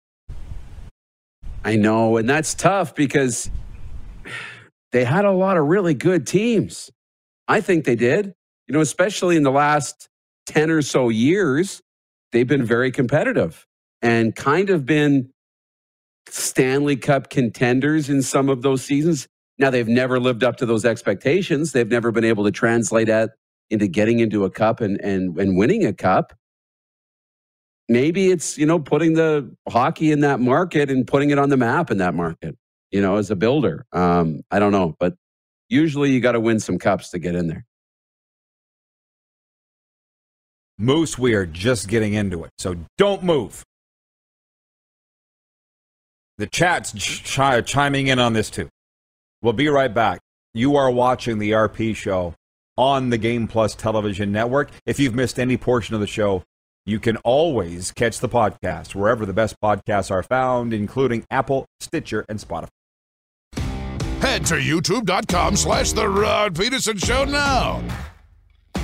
I 1.65 1.77
know, 1.77 2.17
and 2.19 2.29
that's 2.31 2.55
tough 2.55 2.95
because 2.95 3.51
they 4.93 5.05
had 5.05 5.25
a 5.25 5.33
lot 5.33 5.57
of 5.57 5.67
really 5.67 5.95
good 5.95 6.27
teams. 6.27 6.91
I 7.47 7.61
think 7.61 7.85
they 7.85 7.97
did. 7.97 8.35
You 8.67 8.75
know, 8.75 8.81
especially 8.81 9.37
in 9.37 9.43
the 9.43 9.51
last 9.51 10.09
10 10.47 10.71
or 10.71 10.83
so 10.83 11.09
years, 11.09 11.81
they've 12.33 12.47
been 12.47 12.65
very 12.65 12.91
competitive 12.91 13.67
and 14.03 14.35
kind 14.35 14.71
of 14.71 14.85
been 14.85 15.31
Stanley 16.29 16.97
Cup 16.97 17.31
contenders 17.31 18.09
in 18.11 18.23
some 18.23 18.49
of 18.49 18.63
those 18.63 18.85
seasons. 18.85 19.27
Now, 19.59 19.71
they've 19.71 19.89
never 19.89 20.21
lived 20.21 20.45
up 20.45 20.57
to 20.59 20.67
those 20.67 20.85
expectations. 20.85 21.73
They've 21.73 21.89
never 21.89 22.13
been 22.13 22.25
able 22.25 22.45
to 22.45 22.51
translate 22.51 23.09
that 23.09 23.31
into 23.71 23.89
getting 23.89 24.21
into 24.21 24.45
a 24.45 24.51
cup 24.51 24.81
and, 24.81 25.01
and, 25.01 25.39
and 25.39 25.57
winning 25.57 25.85
a 25.85 25.93
cup. 25.93 26.33
Maybe 27.89 28.31
it's, 28.31 28.59
you 28.59 28.67
know, 28.67 28.79
putting 28.79 29.15
the 29.15 29.55
hockey 29.69 30.13
in 30.13 30.21
that 30.21 30.41
market 30.41 30.91
and 30.91 31.07
putting 31.07 31.31
it 31.31 31.39
on 31.39 31.49
the 31.49 31.57
map 31.57 31.91
in 31.91 31.99
that 31.99 32.15
market, 32.15 32.57
you 32.91 33.01
know, 33.01 33.17
as 33.17 33.31
a 33.31 33.37
builder. 33.37 33.85
Um, 33.93 34.43
I 34.51 34.59
don't 34.59 34.73
know, 34.73 34.95
but 34.99 35.15
usually 35.69 36.11
you 36.11 36.21
got 36.21 36.33
to 36.33 36.41
win 36.41 36.61
some 36.61 36.79
cups 36.79 37.11
to 37.11 37.19
get 37.19 37.35
in 37.35 37.49
there. 37.49 37.65
Moose, 40.79 41.19
we 41.19 41.35
are 41.35 41.47
just 41.47 41.89
getting 41.89 42.15
into 42.15 42.45
it. 42.45 42.51
So 42.59 42.77
don't 42.97 43.25
move. 43.25 43.65
The 46.39 46.47
chat's 46.47 46.93
ch- 46.93 47.25
chiming 47.67 48.07
in 48.07 48.21
on 48.21 48.33
this 48.33 48.49
too. 48.49 48.69
We'll 49.43 49.53
be 49.55 49.69
right 49.69 49.93
back. 49.93 50.21
You 50.55 50.77
are 50.77 50.91
watching 50.91 51.39
the 51.39 51.51
RP 51.51 51.97
show 51.97 52.35
on 52.77 53.11
the 53.11 53.19
Game 53.19 53.49
Plus 53.49 53.75
television 53.75 54.31
network. 54.31 54.71
If 54.87 55.01
you've 55.01 55.15
missed 55.15 55.41
any 55.41 55.57
portion 55.57 55.97
of 55.97 56.01
the 56.01 56.07
show, 56.07 56.45
you 56.87 57.01
can 57.01 57.17
always 57.19 57.91
catch 57.91 58.21
the 58.21 58.29
podcast 58.29 58.95
wherever 58.95 59.27
the 59.27 59.33
best 59.33 59.57
podcasts 59.63 60.11
are 60.13 60.23
found, 60.23 60.73
including 60.73 61.25
Apple, 61.31 61.67
Stitcher, 61.81 62.25
and 62.29 62.39
Spotify. 62.39 62.69
Head 64.21 64.45
to 64.47 64.55
youtube.com 64.55 65.55
slash 65.55 65.93
The 65.93 66.09
Rod 66.09 66.59
Peterson 66.59 66.99
Show 66.99 67.25
now. 67.25 67.81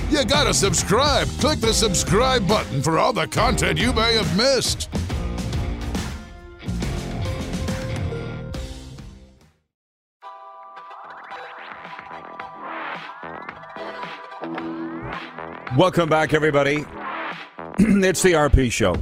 You 0.09 0.25
gotta 0.25 0.55
subscribe. 0.55 1.27
Click 1.41 1.59
the 1.59 1.73
subscribe 1.73 2.47
button 2.47 2.81
for 2.81 2.99
all 3.01 3.13
the 3.13 3.27
content 3.27 3.77
you 3.77 3.93
may 3.93 4.15
have 4.15 4.37
missed. 4.37 4.89
Welcome 15.77 16.09
back, 16.09 16.33
everybody. 16.33 16.85
it's 17.79 18.23
the 18.23 18.35
RP 18.35 18.71
Show, 18.71 18.95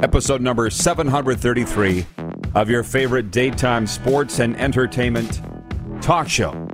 episode 0.00 0.42
number 0.42 0.68
733 0.68 2.04
of 2.54 2.68
your 2.68 2.82
favorite 2.82 3.30
daytime 3.30 3.86
sports 3.86 4.40
and 4.40 4.54
entertainment 4.56 5.40
talk 6.06 6.28
show. 6.28 6.68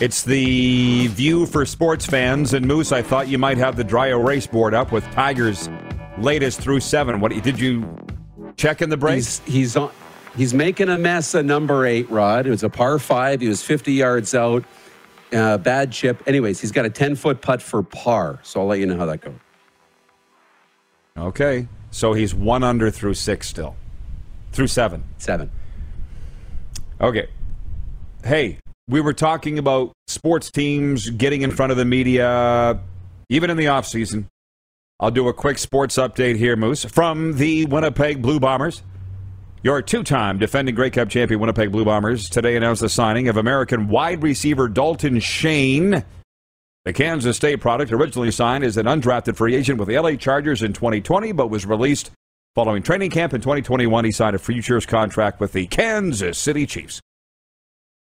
It's 0.00 0.22
the 0.22 1.08
view 1.08 1.46
for 1.46 1.66
sports 1.66 2.06
fans. 2.06 2.54
And 2.54 2.64
Moose, 2.64 2.92
I 2.92 3.02
thought 3.02 3.26
you 3.26 3.36
might 3.36 3.58
have 3.58 3.74
the 3.76 3.82
dry 3.82 4.08
erase 4.10 4.46
board 4.46 4.72
up 4.72 4.92
with 4.92 5.04
Tigers' 5.10 5.68
latest 6.18 6.60
through 6.60 6.78
seven. 6.78 7.18
What 7.18 7.32
did 7.32 7.58
you 7.58 7.96
check 8.56 8.80
in 8.80 8.88
the 8.88 8.96
break? 8.96 9.16
He's, 9.16 9.40
he's 9.40 9.76
on. 9.76 9.90
He's 10.36 10.54
making 10.54 10.88
a 10.88 10.96
mess 10.96 11.34
of 11.34 11.44
number 11.44 11.84
eight, 11.84 12.08
Rod. 12.08 12.46
It 12.46 12.50
was 12.50 12.62
a 12.62 12.70
par 12.70 12.98
five. 13.00 13.40
He 13.40 13.48
was 13.48 13.62
50 13.62 13.92
yards 13.92 14.32
out. 14.34 14.64
Uh, 15.32 15.58
bad 15.58 15.90
chip. 15.90 16.22
Anyways, 16.26 16.60
he's 16.60 16.72
got 16.72 16.86
a 16.86 16.90
10 16.90 17.16
foot 17.16 17.42
putt 17.42 17.60
for 17.60 17.82
par. 17.82 18.38
So 18.44 18.60
I'll 18.60 18.66
let 18.66 18.78
you 18.78 18.86
know 18.86 18.96
how 18.96 19.06
that 19.06 19.20
goes. 19.20 19.34
Okay. 21.18 21.66
So 21.90 22.12
he's 22.12 22.32
one 22.32 22.62
under 22.62 22.90
through 22.90 23.14
six 23.14 23.48
still. 23.48 23.74
Through 24.52 24.68
seven. 24.68 25.04
Seven. 25.18 25.50
Okay. 27.00 27.28
Hey, 28.24 28.60
we 28.86 29.00
were 29.00 29.14
talking 29.14 29.58
about 29.58 29.92
sports 30.06 30.52
teams 30.52 31.10
getting 31.10 31.42
in 31.42 31.50
front 31.50 31.72
of 31.72 31.78
the 31.78 31.84
media, 31.84 32.78
even 33.28 33.50
in 33.50 33.56
the 33.56 33.64
offseason. 33.64 34.26
I'll 35.00 35.10
do 35.10 35.26
a 35.26 35.34
quick 35.34 35.58
sports 35.58 35.96
update 35.96 36.36
here, 36.36 36.54
Moose, 36.54 36.84
from 36.84 37.36
the 37.36 37.66
Winnipeg 37.66 38.22
Blue 38.22 38.38
Bombers. 38.38 38.84
Your 39.64 39.82
two 39.82 40.04
time 40.04 40.38
defending 40.38 40.76
Grey 40.76 40.90
Cup 40.90 41.08
champion 41.08 41.40
Winnipeg 41.40 41.72
Blue 41.72 41.84
Bombers 41.84 42.28
today 42.30 42.56
announced 42.56 42.82
the 42.82 42.88
signing 42.88 43.26
of 43.26 43.36
American 43.36 43.88
wide 43.88 44.22
receiver 44.22 44.68
Dalton 44.68 45.18
Shane. 45.18 46.04
The 46.84 46.92
Kansas 46.92 47.36
State 47.36 47.60
product 47.60 47.90
originally 47.90 48.30
signed 48.30 48.62
as 48.62 48.76
an 48.76 48.86
undrafted 48.86 49.34
free 49.34 49.56
agent 49.56 49.80
with 49.80 49.88
the 49.88 49.98
LA 49.98 50.14
Chargers 50.14 50.62
in 50.62 50.72
2020, 50.72 51.32
but 51.32 51.50
was 51.50 51.66
released 51.66 52.12
following 52.54 52.84
training 52.84 53.10
camp 53.10 53.34
in 53.34 53.40
2021. 53.40 54.04
He 54.04 54.12
signed 54.12 54.36
a 54.36 54.38
futures 54.38 54.86
contract 54.86 55.40
with 55.40 55.52
the 55.52 55.66
Kansas 55.66 56.38
City 56.38 56.66
Chiefs. 56.66 57.00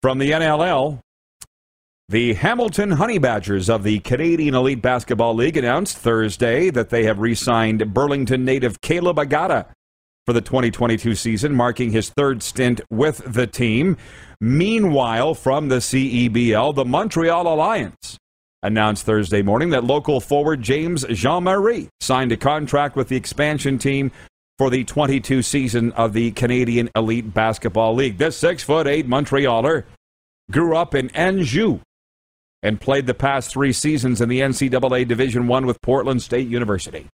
From 0.05 0.19
the 0.19 0.29
NLL, 0.29 0.99
the 2.09 2.35
Hamilton 2.35 2.91
Honey 2.91 3.17
Badgers 3.17 3.71
of 3.71 3.81
the 3.81 3.97
Canadian 4.01 4.53
Elite 4.53 4.79
Basketball 4.79 5.33
League 5.33 5.57
announced 5.57 5.97
Thursday 5.97 6.69
that 6.69 6.91
they 6.91 7.05
have 7.05 7.17
re 7.17 7.33
signed 7.33 7.91
Burlington 7.91 8.45
native 8.45 8.81
Caleb 8.81 9.17
Agada 9.17 9.65
for 10.27 10.33
the 10.33 10.41
2022 10.41 11.15
season, 11.15 11.55
marking 11.55 11.91
his 11.91 12.11
third 12.11 12.43
stint 12.43 12.81
with 12.91 13.17
the 13.25 13.47
team. 13.47 13.97
Meanwhile, 14.39 15.33
from 15.33 15.69
the 15.69 15.77
CEBL, 15.77 16.75
the 16.75 16.85
Montreal 16.85 17.51
Alliance 17.51 18.19
announced 18.61 19.07
Thursday 19.07 19.41
morning 19.41 19.71
that 19.71 19.85
local 19.85 20.21
forward 20.21 20.61
James 20.61 21.03
Jean 21.09 21.45
Marie 21.45 21.89
signed 21.99 22.31
a 22.31 22.37
contract 22.37 22.95
with 22.95 23.07
the 23.07 23.15
expansion 23.15 23.79
team 23.79 24.11
for 24.59 24.69
the 24.69 24.83
22 24.83 25.41
season 25.41 25.91
of 25.93 26.13
the 26.13 26.29
Canadian 26.31 26.91
Elite 26.95 27.33
Basketball 27.33 27.95
League. 27.95 28.19
This 28.19 28.37
six 28.37 28.63
foot 28.63 28.85
eight 28.85 29.07
Montrealer 29.07 29.85
grew 30.51 30.75
up 30.75 30.93
in 30.93 31.09
Anjou 31.15 31.79
and 32.61 32.81
played 32.81 33.07
the 33.07 33.13
past 33.13 33.51
three 33.51 33.71
seasons 33.71 34.21
in 34.21 34.29
the 34.29 34.41
NCAA 34.41 35.07
Division 35.07 35.47
One 35.47 35.65
with 35.65 35.81
Portland 35.81 36.21
State 36.21 36.47
University. 36.47 37.07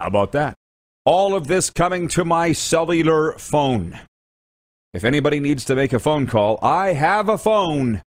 How 0.00 0.08
about 0.08 0.32
that? 0.32 0.54
All 1.04 1.34
of 1.34 1.46
this 1.46 1.70
coming 1.70 2.08
to 2.08 2.24
my 2.24 2.52
cellular 2.52 3.32
phone. 3.38 3.98
If 4.92 5.04
anybody 5.04 5.40
needs 5.40 5.64
to 5.66 5.76
make 5.76 5.92
a 5.92 5.98
phone 5.98 6.26
call, 6.26 6.58
I 6.62 6.92
have 6.92 7.28
a 7.28 7.38
phone. 7.38 8.02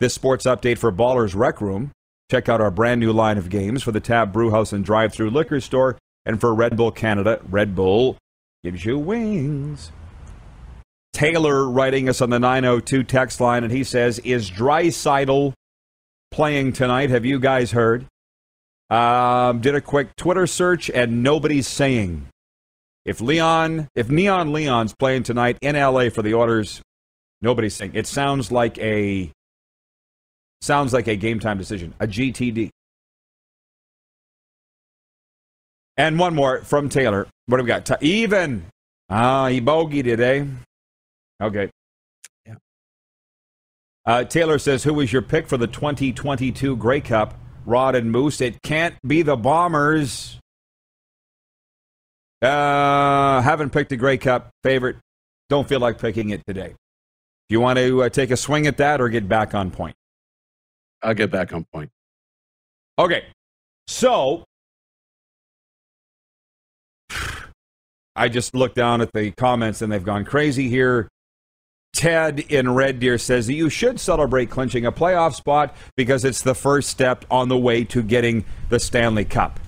This 0.00 0.14
sports 0.14 0.46
update 0.46 0.78
for 0.78 0.90
Ballers 0.90 1.34
Rec 1.34 1.60
Room. 1.60 1.92
Check 2.30 2.48
out 2.48 2.60
our 2.60 2.70
brand 2.70 3.00
new 3.00 3.12
line 3.12 3.38
of 3.38 3.50
games 3.50 3.82
for 3.82 3.92
the 3.92 4.00
Tab 4.00 4.32
Brewhouse 4.32 4.72
and 4.72 4.84
Drive 4.84 5.12
Through 5.12 5.30
Liquor 5.30 5.60
Store 5.60 5.98
and 6.24 6.40
for 6.40 6.54
Red 6.54 6.76
Bull 6.76 6.90
Canada. 6.90 7.40
Red 7.48 7.74
Bull 7.74 8.16
gives 8.64 8.84
you 8.84 8.98
wings. 8.98 9.92
Taylor 11.12 11.68
writing 11.68 12.08
us 12.08 12.20
on 12.20 12.30
the 12.30 12.38
902 12.38 13.04
text 13.04 13.40
line, 13.40 13.64
and 13.64 13.72
he 13.72 13.84
says, 13.84 14.18
Is 14.20 14.50
Draisaitl 14.50 15.52
playing 16.30 16.72
tonight? 16.72 17.10
Have 17.10 17.24
you 17.24 17.38
guys 17.38 17.72
heard? 17.72 18.06
Um, 18.90 19.60
did 19.60 19.74
a 19.74 19.80
quick 19.80 20.14
Twitter 20.16 20.46
search 20.46 20.90
and 20.90 21.22
nobody's 21.22 21.66
saying. 21.66 22.28
If 23.04 23.20
Leon, 23.20 23.88
if 23.94 24.10
Neon 24.10 24.52
Leon's 24.52 24.94
playing 24.94 25.22
tonight 25.22 25.58
in 25.60 25.76
LA 25.76 26.08
for 26.10 26.22
the 26.22 26.34
Oilers, 26.34 26.82
nobody's 27.40 27.74
saying. 27.74 27.92
It 27.94 28.06
sounds 28.06 28.52
like 28.52 28.78
a 28.78 29.32
sounds 30.60 30.92
like 30.92 31.08
a 31.08 31.16
game 31.16 31.40
time 31.40 31.58
decision, 31.58 31.94
a 32.00 32.06
GTD. 32.06 32.70
And 35.96 36.18
one 36.18 36.34
more 36.34 36.62
from 36.62 36.88
Taylor. 36.88 37.26
What 37.46 37.56
do 37.56 37.64
we 37.64 37.68
got? 37.68 38.02
Even. 38.02 38.66
Ah, 39.08 39.48
he 39.48 39.60
bogeyed 39.60 40.04
today. 40.04 40.46
Okay. 41.42 41.70
Yeah. 42.46 42.54
Uh, 44.06 44.24
Taylor 44.24 44.58
says, 44.58 44.84
"Who 44.84 44.94
was 44.94 45.12
your 45.12 45.22
pick 45.22 45.48
for 45.48 45.56
the 45.56 45.66
2022 45.66 46.76
Grey 46.76 47.00
Cup?" 47.00 47.34
Rod 47.64 47.94
and 47.94 48.10
Moose. 48.10 48.40
It 48.40 48.62
can't 48.62 48.96
be 49.06 49.22
the 49.22 49.36
Bombers. 49.36 50.38
Uh, 52.40 53.40
haven't 53.40 53.70
picked 53.70 53.92
a 53.92 53.96
Grey 53.96 54.18
Cup 54.18 54.50
favorite. 54.62 54.96
Don't 55.48 55.68
feel 55.68 55.80
like 55.80 55.98
picking 56.00 56.30
it 56.30 56.42
today. 56.46 56.68
Do 57.48 57.54
you 57.54 57.60
want 57.60 57.78
to 57.78 58.04
uh, 58.04 58.08
take 58.08 58.30
a 58.30 58.36
swing 58.36 58.66
at 58.66 58.78
that 58.78 59.00
or 59.00 59.08
get 59.08 59.28
back 59.28 59.54
on 59.54 59.70
point? 59.70 59.94
I'll 61.02 61.14
get 61.14 61.30
back 61.30 61.52
on 61.52 61.66
point. 61.72 61.90
Okay. 62.98 63.26
So, 63.86 64.44
I 68.16 68.28
just 68.28 68.54
looked 68.54 68.76
down 68.76 69.00
at 69.00 69.12
the 69.12 69.30
comments 69.32 69.82
and 69.82 69.92
they've 69.92 70.02
gone 70.02 70.24
crazy 70.24 70.68
here. 70.68 71.08
Ted 71.92 72.40
in 72.40 72.74
Red 72.74 73.00
Deer 73.00 73.18
says 73.18 73.46
that 73.46 73.54
you 73.54 73.68
should 73.68 74.00
celebrate 74.00 74.50
clinching 74.50 74.86
a 74.86 74.92
playoff 74.92 75.34
spot 75.34 75.76
because 75.96 76.24
it's 76.24 76.42
the 76.42 76.54
first 76.54 76.88
step 76.88 77.24
on 77.30 77.48
the 77.48 77.58
way 77.58 77.84
to 77.84 78.02
getting 78.02 78.44
the 78.70 78.80
Stanley 78.80 79.24
Cup. 79.24 79.60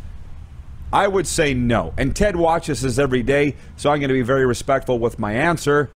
I 0.92 1.08
would 1.08 1.26
say 1.26 1.54
no. 1.54 1.92
And 1.98 2.14
Ted 2.14 2.36
watches 2.36 2.82
this 2.82 2.98
every 2.98 3.22
day, 3.22 3.56
so 3.76 3.90
I'm 3.90 3.98
going 3.98 4.08
to 4.08 4.14
be 4.14 4.22
very 4.22 4.46
respectful 4.46 4.98
with 4.98 5.18
my 5.18 5.32
answer. 5.34 5.90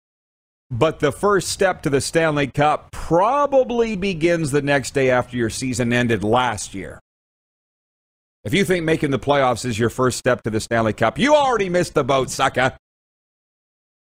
But 0.69 0.99
the 0.99 1.11
first 1.11 1.49
step 1.49 1.81
to 1.83 1.89
the 1.89 2.01
Stanley 2.01 2.47
Cup 2.47 2.91
probably 2.91 3.95
begins 3.95 4.51
the 4.51 4.61
next 4.61 4.93
day 4.93 5.09
after 5.09 5.37
your 5.37 5.49
season 5.49 5.93
ended 5.93 6.23
last 6.23 6.73
year. 6.73 6.99
If 8.43 8.53
you 8.53 8.65
think 8.65 8.85
making 8.85 9.11
the 9.11 9.19
playoffs 9.19 9.65
is 9.65 9.79
your 9.79 9.89
first 9.89 10.17
step 10.17 10.41
to 10.43 10.49
the 10.49 10.59
Stanley 10.59 10.93
Cup, 10.93 11.17
you 11.17 11.35
already 11.35 11.69
missed 11.69 11.93
the 11.93 12.03
boat, 12.03 12.29
sucker. 12.29 12.77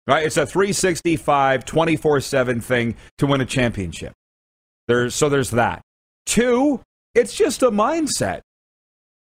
Right? 0.09 0.25
It's 0.25 0.37
a 0.37 0.45
365, 0.47 1.65
24 1.65 2.21
7 2.21 2.61
thing 2.61 2.95
to 3.19 3.27
win 3.27 3.41
a 3.41 3.45
championship. 3.45 4.13
There's, 4.87 5.13
so 5.13 5.29
there's 5.29 5.51
that. 5.51 5.83
Two, 6.25 6.81
it's 7.13 7.35
just 7.35 7.61
a 7.61 7.69
mindset. 7.69 8.41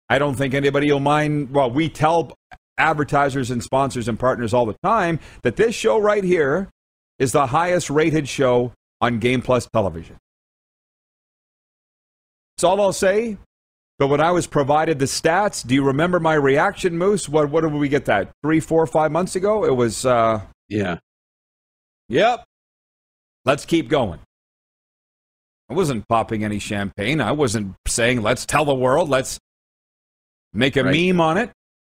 I 0.09 0.19
don't 0.19 0.35
think 0.35 0.55
anybody 0.55 0.91
will 0.91 0.99
mind. 0.99 1.53
Well, 1.53 1.71
we 1.71 1.89
tell 1.89 2.37
advertisers 2.79 3.53
and 3.53 3.63
sponsors 3.63 4.09
and 4.09 4.19
partners 4.19 4.53
all 4.53 4.67
the 4.67 4.77
time 4.83 5.21
that 5.45 5.55
this 5.55 5.73
show 5.77 6.01
right 6.01 6.25
here 6.25 6.69
is 7.21 7.31
the 7.31 7.47
highest 7.47 7.89
rated 7.89 8.29
show 8.29 8.73
on 9.01 9.21
Game 9.21 9.41
Plus 9.41 9.69
television. 9.73 10.17
That's 12.57 12.65
all 12.65 12.81
I'll 12.81 12.93
say. 12.93 13.39
But 14.01 14.09
when 14.09 14.21
I 14.21 14.33
was 14.33 14.49
provided 14.49 14.99
the 14.99 15.05
stats, 15.05 15.65
do 15.65 15.75
you 15.77 15.85
remember 15.85 16.19
my 16.19 16.35
reaction, 16.35 16.99
Moose? 16.99 17.29
What 17.29 17.51
what 17.51 17.61
did 17.61 17.73
we 17.73 17.89
get 17.89 18.07
that 18.07 18.33
three, 18.43 18.59
four, 18.59 18.85
five 18.89 19.13
months 19.13 19.37
ago? 19.37 19.65
It 19.65 19.77
was 19.77 20.05
uh, 20.05 20.41
yeah, 20.73 20.99
yep. 22.09 22.45
Let's 23.45 23.65
keep 23.65 23.89
going. 23.89 24.21
I 25.69 25.75
wasn't 25.75 26.07
popping 26.09 26.45
any 26.45 26.59
champagne. 26.59 27.21
I 27.21 27.33
wasn't 27.33 27.75
saying 27.89 28.23
let's 28.23 28.47
tell 28.47 28.65
the 28.65 28.75
world. 28.75 29.09
Let's 29.09 29.39
make 30.53 30.77
a 30.77 30.85
right. 30.85 30.95
meme 30.95 31.21
on 31.21 31.39
it. 31.39 31.51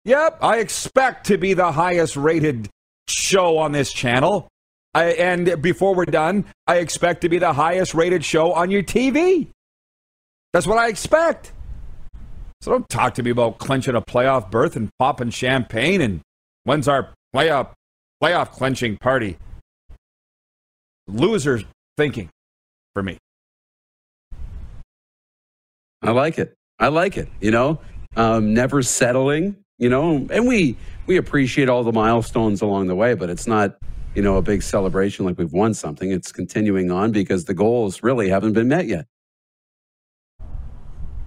Yep, 0.05 0.39
I 0.41 0.59
expect 0.59 1.27
to 1.27 1.39
be 1.39 1.55
the 1.55 1.73
highest 1.73 2.17
rated 2.17 2.69
show 3.09 3.59
on 3.59 3.73
this 3.73 3.93
channel. 3.93 4.49
I, 4.95 5.07
and 5.13 5.61
before 5.61 5.95
we're 5.95 6.05
done, 6.07 6.47
I 6.67 6.77
expect 6.77 7.21
to 7.23 7.29
be 7.29 7.39
the 7.39 7.53
highest 7.53 7.93
rated 7.93 8.25
show 8.25 8.53
on 8.53 8.71
your 8.71 8.83
TV. 8.83 9.49
That's 10.53 10.67
what 10.67 10.79
I 10.79 10.89
expect. 10.89 11.53
So 12.63 12.71
don't 12.71 12.89
talk 12.89 13.15
to 13.15 13.23
me 13.23 13.31
about 13.31 13.59
clinching 13.59 13.95
a 13.95 14.01
playoff 14.01 14.51
berth 14.51 14.77
and 14.77 14.89
popping 14.99 15.31
champagne 15.31 16.01
and 16.01 16.21
when's 16.65 16.89
our 16.89 17.11
playoff 17.35 17.73
playoff 18.23 18.53
clinching 18.53 18.97
party. 18.97 19.37
Loser 21.09 21.63
thinking 21.97 22.29
for 22.95 23.03
me. 23.03 23.19
I 26.03 26.11
like 26.11 26.39
it. 26.39 26.55
I 26.79 26.89
like 26.89 27.17
it. 27.17 27.29
You 27.41 27.51
know, 27.51 27.81
um, 28.17 28.55
never 28.55 28.83
settling. 28.83 29.57
You 29.79 29.89
know, 29.91 30.27
and 30.31 30.47
we 30.47 30.77
we 31.07 31.17
appreciate 31.17 31.69
all 31.69 31.85
the 31.85 31.93
milestones 31.93 32.63
along 32.63 32.87
the 32.87 32.95
way, 32.95 33.15
but 33.15 33.31
it's 33.31 33.47
not 33.47 33.77
you 34.15 34.23
know 34.23 34.37
a 34.37 34.43
big 34.43 34.63
celebration 34.63 35.25
like 35.27 35.39
we've 35.39 35.53
won 35.53 35.75
something. 35.75 36.11
It's 36.11 36.33
continuing 36.33 36.91
on 36.91 37.13
because 37.13 37.45
the 37.45 37.55
goals 37.55 38.03
really 38.03 38.29
haven't 38.29 38.55
been 38.55 38.69
met 38.69 38.87
yet. 38.87 39.07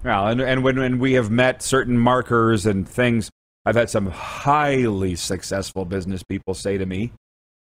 Well, 0.02 0.28
and, 0.28 0.40
and 0.40 0.64
when, 0.64 0.78
when 0.78 0.98
we 0.98 1.12
have 1.12 1.30
met 1.30 1.62
certain 1.62 1.98
markers 1.98 2.64
and 2.64 2.88
things, 2.88 3.30
I've 3.70 3.76
had 3.76 3.88
some 3.88 4.06
highly 4.06 5.14
successful 5.14 5.84
business 5.84 6.24
people 6.24 6.54
say 6.54 6.76
to 6.76 6.84
me, 6.84 7.12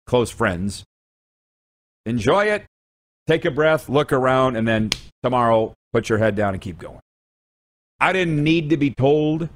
close 0.07 0.31
friends, 0.31 0.85
enjoy 2.07 2.46
it, 2.46 2.64
take 3.26 3.44
a 3.44 3.50
breath, 3.50 3.90
look 3.90 4.11
around, 4.11 4.57
and 4.57 4.66
then 4.66 4.88
tomorrow 5.22 5.74
put 5.92 6.09
your 6.09 6.16
head 6.16 6.35
down 6.35 6.55
and 6.55 6.62
keep 6.62 6.78
going. 6.78 7.00
I 8.00 8.14
didn't 8.14 8.42
need 8.42 8.70
to 8.70 8.78
be 8.78 8.94
told, 8.94 9.50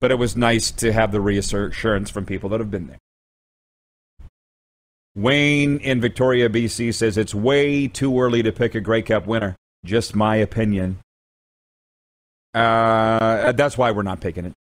but 0.00 0.12
it 0.12 0.14
was 0.14 0.36
nice 0.36 0.70
to 0.70 0.92
have 0.92 1.10
the 1.10 1.20
reassurance 1.20 2.08
from 2.08 2.24
people 2.24 2.48
that 2.50 2.60
have 2.60 2.70
been 2.70 2.86
there. 2.86 2.98
Wayne 5.16 5.78
in 5.78 6.00
Victoria, 6.00 6.48
BC 6.48 6.94
says 6.94 7.18
it's 7.18 7.34
way 7.34 7.88
too 7.88 8.16
early 8.20 8.44
to 8.44 8.52
pick 8.52 8.76
a 8.76 8.80
Grey 8.80 9.02
Cup 9.02 9.26
winner. 9.26 9.56
Just 9.84 10.14
my 10.14 10.36
opinion. 10.36 11.00
Uh, 12.54 13.50
that's 13.50 13.76
why 13.76 13.90
we're 13.90 14.04
not 14.04 14.20
picking 14.20 14.44
it. 14.44 14.52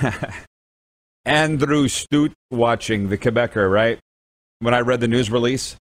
Andrew 1.24 1.88
Stute 1.88 2.32
watching 2.50 3.08
the 3.08 3.18
Quebecer, 3.18 3.70
right? 3.70 3.98
When 4.60 4.74
I 4.74 4.80
read 4.80 5.00
the 5.00 5.08
news 5.08 5.30
release, 5.30 5.76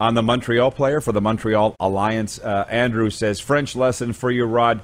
on 0.00 0.14
the 0.14 0.22
Montreal 0.22 0.70
player 0.70 1.00
for 1.00 1.12
the 1.12 1.20
Montreal 1.20 1.74
Alliance. 1.80 2.38
Uh, 2.38 2.64
Andrew 2.68 3.10
says, 3.10 3.40
French 3.40 3.74
lesson 3.74 4.12
for 4.12 4.30
you, 4.30 4.44
Rod. 4.44 4.82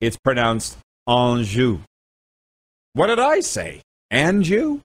It's 0.00 0.16
pronounced 0.16 0.78
Anjou. 1.06 1.80
What 2.94 3.08
did 3.08 3.18
I 3.18 3.40
say? 3.40 3.82
Anjou? 4.10 4.80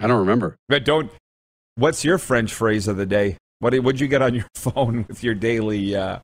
I 0.00 0.06
don't 0.06 0.20
remember. 0.20 0.56
But 0.68 0.84
don't. 0.84 1.10
What's 1.76 2.04
your 2.04 2.18
French 2.18 2.52
phrase 2.52 2.88
of 2.88 2.96
the 2.96 3.06
day? 3.06 3.36
What 3.60 3.70
did 3.70 4.00
you 4.00 4.08
get 4.08 4.22
on 4.22 4.34
your 4.34 4.46
phone 4.54 5.04
with 5.08 5.22
your 5.22 5.34
daily 5.34 5.94
uh, 5.94 6.18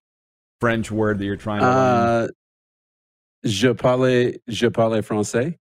French 0.61 0.90
word 0.90 1.18
that 1.18 1.25
you're 1.25 1.37
trying 1.37 1.61
to 1.61 1.66
uh, 1.66 2.18
learn? 2.20 2.31
Je 3.44 3.75
parle, 3.75 4.35
je 4.49 4.70
parle 4.70 5.03
français. 5.03 5.57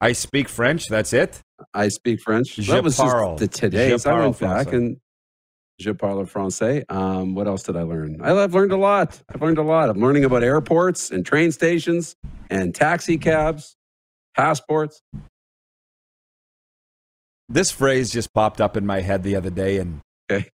I 0.00 0.12
speak 0.12 0.48
French. 0.48 0.86
That's 0.88 1.12
it. 1.12 1.40
I 1.74 1.88
speak 1.88 2.20
French. 2.20 2.54
Je 2.54 2.72
that 2.72 2.84
was 2.84 2.96
parle. 2.96 3.36
just 3.36 3.52
the 3.52 3.58
today. 3.58 3.96
So 3.96 4.10
I 4.10 4.20
went 4.20 4.38
back 4.38 4.72
and 4.72 4.98
je 5.78 5.92
parle 5.92 6.24
français. 6.24 6.84
Um, 6.88 7.34
what 7.34 7.46
else 7.46 7.62
did 7.62 7.76
I 7.76 7.82
learn? 7.82 8.20
I, 8.20 8.28
have 8.28 8.54
learned 8.54 8.72
a 8.72 8.76
lot. 8.76 9.20
I've 9.32 9.42
learned 9.42 9.58
a 9.58 9.62
lot. 9.62 9.88
I'm 9.88 10.00
learning 10.00 10.24
about 10.24 10.42
airports 10.42 11.10
and 11.10 11.24
train 11.24 11.52
stations 11.52 12.16
and 12.50 12.74
taxi 12.74 13.18
cabs, 13.18 13.76
passports. 14.36 15.00
This 17.48 17.70
phrase 17.70 18.12
just 18.12 18.34
popped 18.34 18.60
up 18.60 18.76
in 18.76 18.84
my 18.84 19.00
head 19.00 19.22
the 19.22 19.34
other 19.36 19.50
day, 19.50 19.78
and 19.78 20.00
okay. 20.30 20.50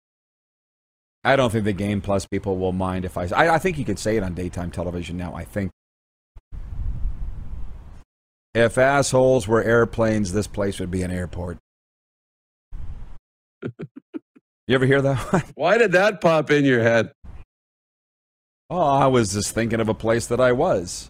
I 1.24 1.36
don't 1.36 1.52
think 1.52 1.66
the 1.66 1.74
Game 1.74 2.02
Plus 2.02 2.26
people 2.26 2.58
will 2.58 2.72
mind 2.72 3.06
if 3.06 3.18
I, 3.18 3.28
I. 3.36 3.56
I 3.56 3.58
think 3.60 3.78
you 3.78 3.86
could 3.86 4.00
say 4.00 4.16
it 4.16 4.24
on 4.24 4.34
daytime 4.34 4.72
television 4.72 5.18
now. 5.18 5.36
I 5.36 5.44
think 5.44 5.72
if 8.54 8.78
assholes 8.78 9.48
were 9.48 9.62
airplanes, 9.62 10.34
this 10.34 10.48
place 10.48 10.80
would 10.80 10.92
be 10.92 11.04
an 11.04 11.12
airport. 11.12 11.58
you 13.64 14.76
ever 14.76 14.86
hear 14.86 15.02
that? 15.02 15.52
Why 15.56 15.78
did 15.78 15.92
that 15.92 16.22
pop 16.22 16.50
in 16.52 16.64
your 16.66 16.82
head? 16.82 17.12
Oh, 18.70 18.82
I 18.82 19.08
was 19.08 19.34
just 19.34 19.54
thinking 19.54 19.80
of 19.80 19.90
a 19.90 19.94
place 19.94 20.28
that 20.28 20.40
I 20.40 20.52
was. 20.52 21.10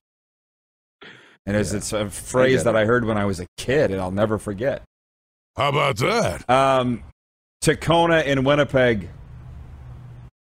And 1.46 1.56
yeah, 1.56 1.78
it's 1.78 1.94
a 1.94 2.10
phrase 2.10 2.62
I 2.62 2.64
that 2.64 2.76
I 2.76 2.86
heard 2.86 3.06
when 3.06 3.18
I 3.18 3.26
was 3.26 3.40
a 3.40 3.48
kid, 3.58 3.92
and 3.92 4.00
I'll 4.00 4.12
never 4.12 4.38
forget. 4.38 4.84
How 5.56 5.70
about 5.70 5.98
that? 5.98 6.50
Um, 6.50 7.04
Tacona 7.64 8.26
in 8.26 8.44
Winnipeg. 8.44 9.10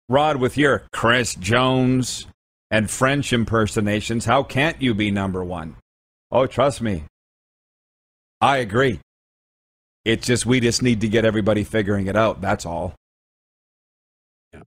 Rod, 0.08 0.36
with 0.36 0.56
your 0.56 0.84
Chris 0.92 1.34
Jones 1.34 2.26
and 2.70 2.88
French 2.88 3.32
impersonations, 3.32 4.24
how 4.24 4.44
can't 4.44 4.80
you 4.80 4.94
be 4.94 5.10
number 5.10 5.42
one? 5.42 5.76
Oh, 6.30 6.46
trust 6.46 6.80
me. 6.80 7.04
I 8.40 8.58
agree. 8.58 9.00
It's 10.04 10.24
just 10.24 10.46
we 10.46 10.60
just 10.60 10.82
need 10.82 11.00
to 11.00 11.08
get 11.08 11.24
everybody 11.24 11.64
figuring 11.64 12.06
it 12.06 12.14
out. 12.14 12.40
That's 12.40 12.64
all. 12.64 12.94
Yeah. 14.52 14.62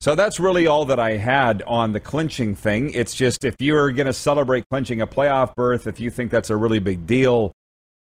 So 0.00 0.14
that's 0.14 0.38
really 0.38 0.66
all 0.66 0.84
that 0.84 1.00
I 1.00 1.16
had 1.16 1.62
on 1.62 1.92
the 1.92 2.00
clinching 2.00 2.54
thing. 2.54 2.90
It's 2.92 3.14
just 3.14 3.44
if 3.44 3.54
you're 3.58 3.92
going 3.92 4.06
to 4.06 4.12
celebrate 4.12 4.68
clinching 4.68 5.00
a 5.00 5.06
playoff 5.06 5.54
berth, 5.54 5.86
if 5.86 5.98
you 6.00 6.10
think 6.10 6.30
that's 6.30 6.50
a 6.50 6.56
really 6.56 6.80
big 6.80 7.06
deal, 7.06 7.52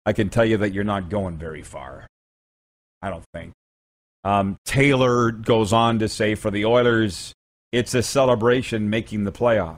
I 0.06 0.14
can 0.14 0.30
tell 0.30 0.46
you 0.46 0.56
that 0.58 0.72
you're 0.72 0.86
not 0.86 1.10
going 1.10 1.38
very 1.38 1.64
far. 1.64 2.08
I 3.02 3.10
don't 3.10 3.26
think. 3.34 3.52
Um, 4.24 4.58
Taylor 4.66 5.32
goes 5.32 5.74
on 5.74 6.00
to 6.00 6.10
say 6.10 6.36
for 6.36 6.52
the 6.52 6.66
Oilers, 6.66 7.34
it's 7.72 7.94
a 7.94 8.04
celebration 8.04 8.90
making 8.90 9.24
the 9.24 9.32
playoff. 9.32 9.78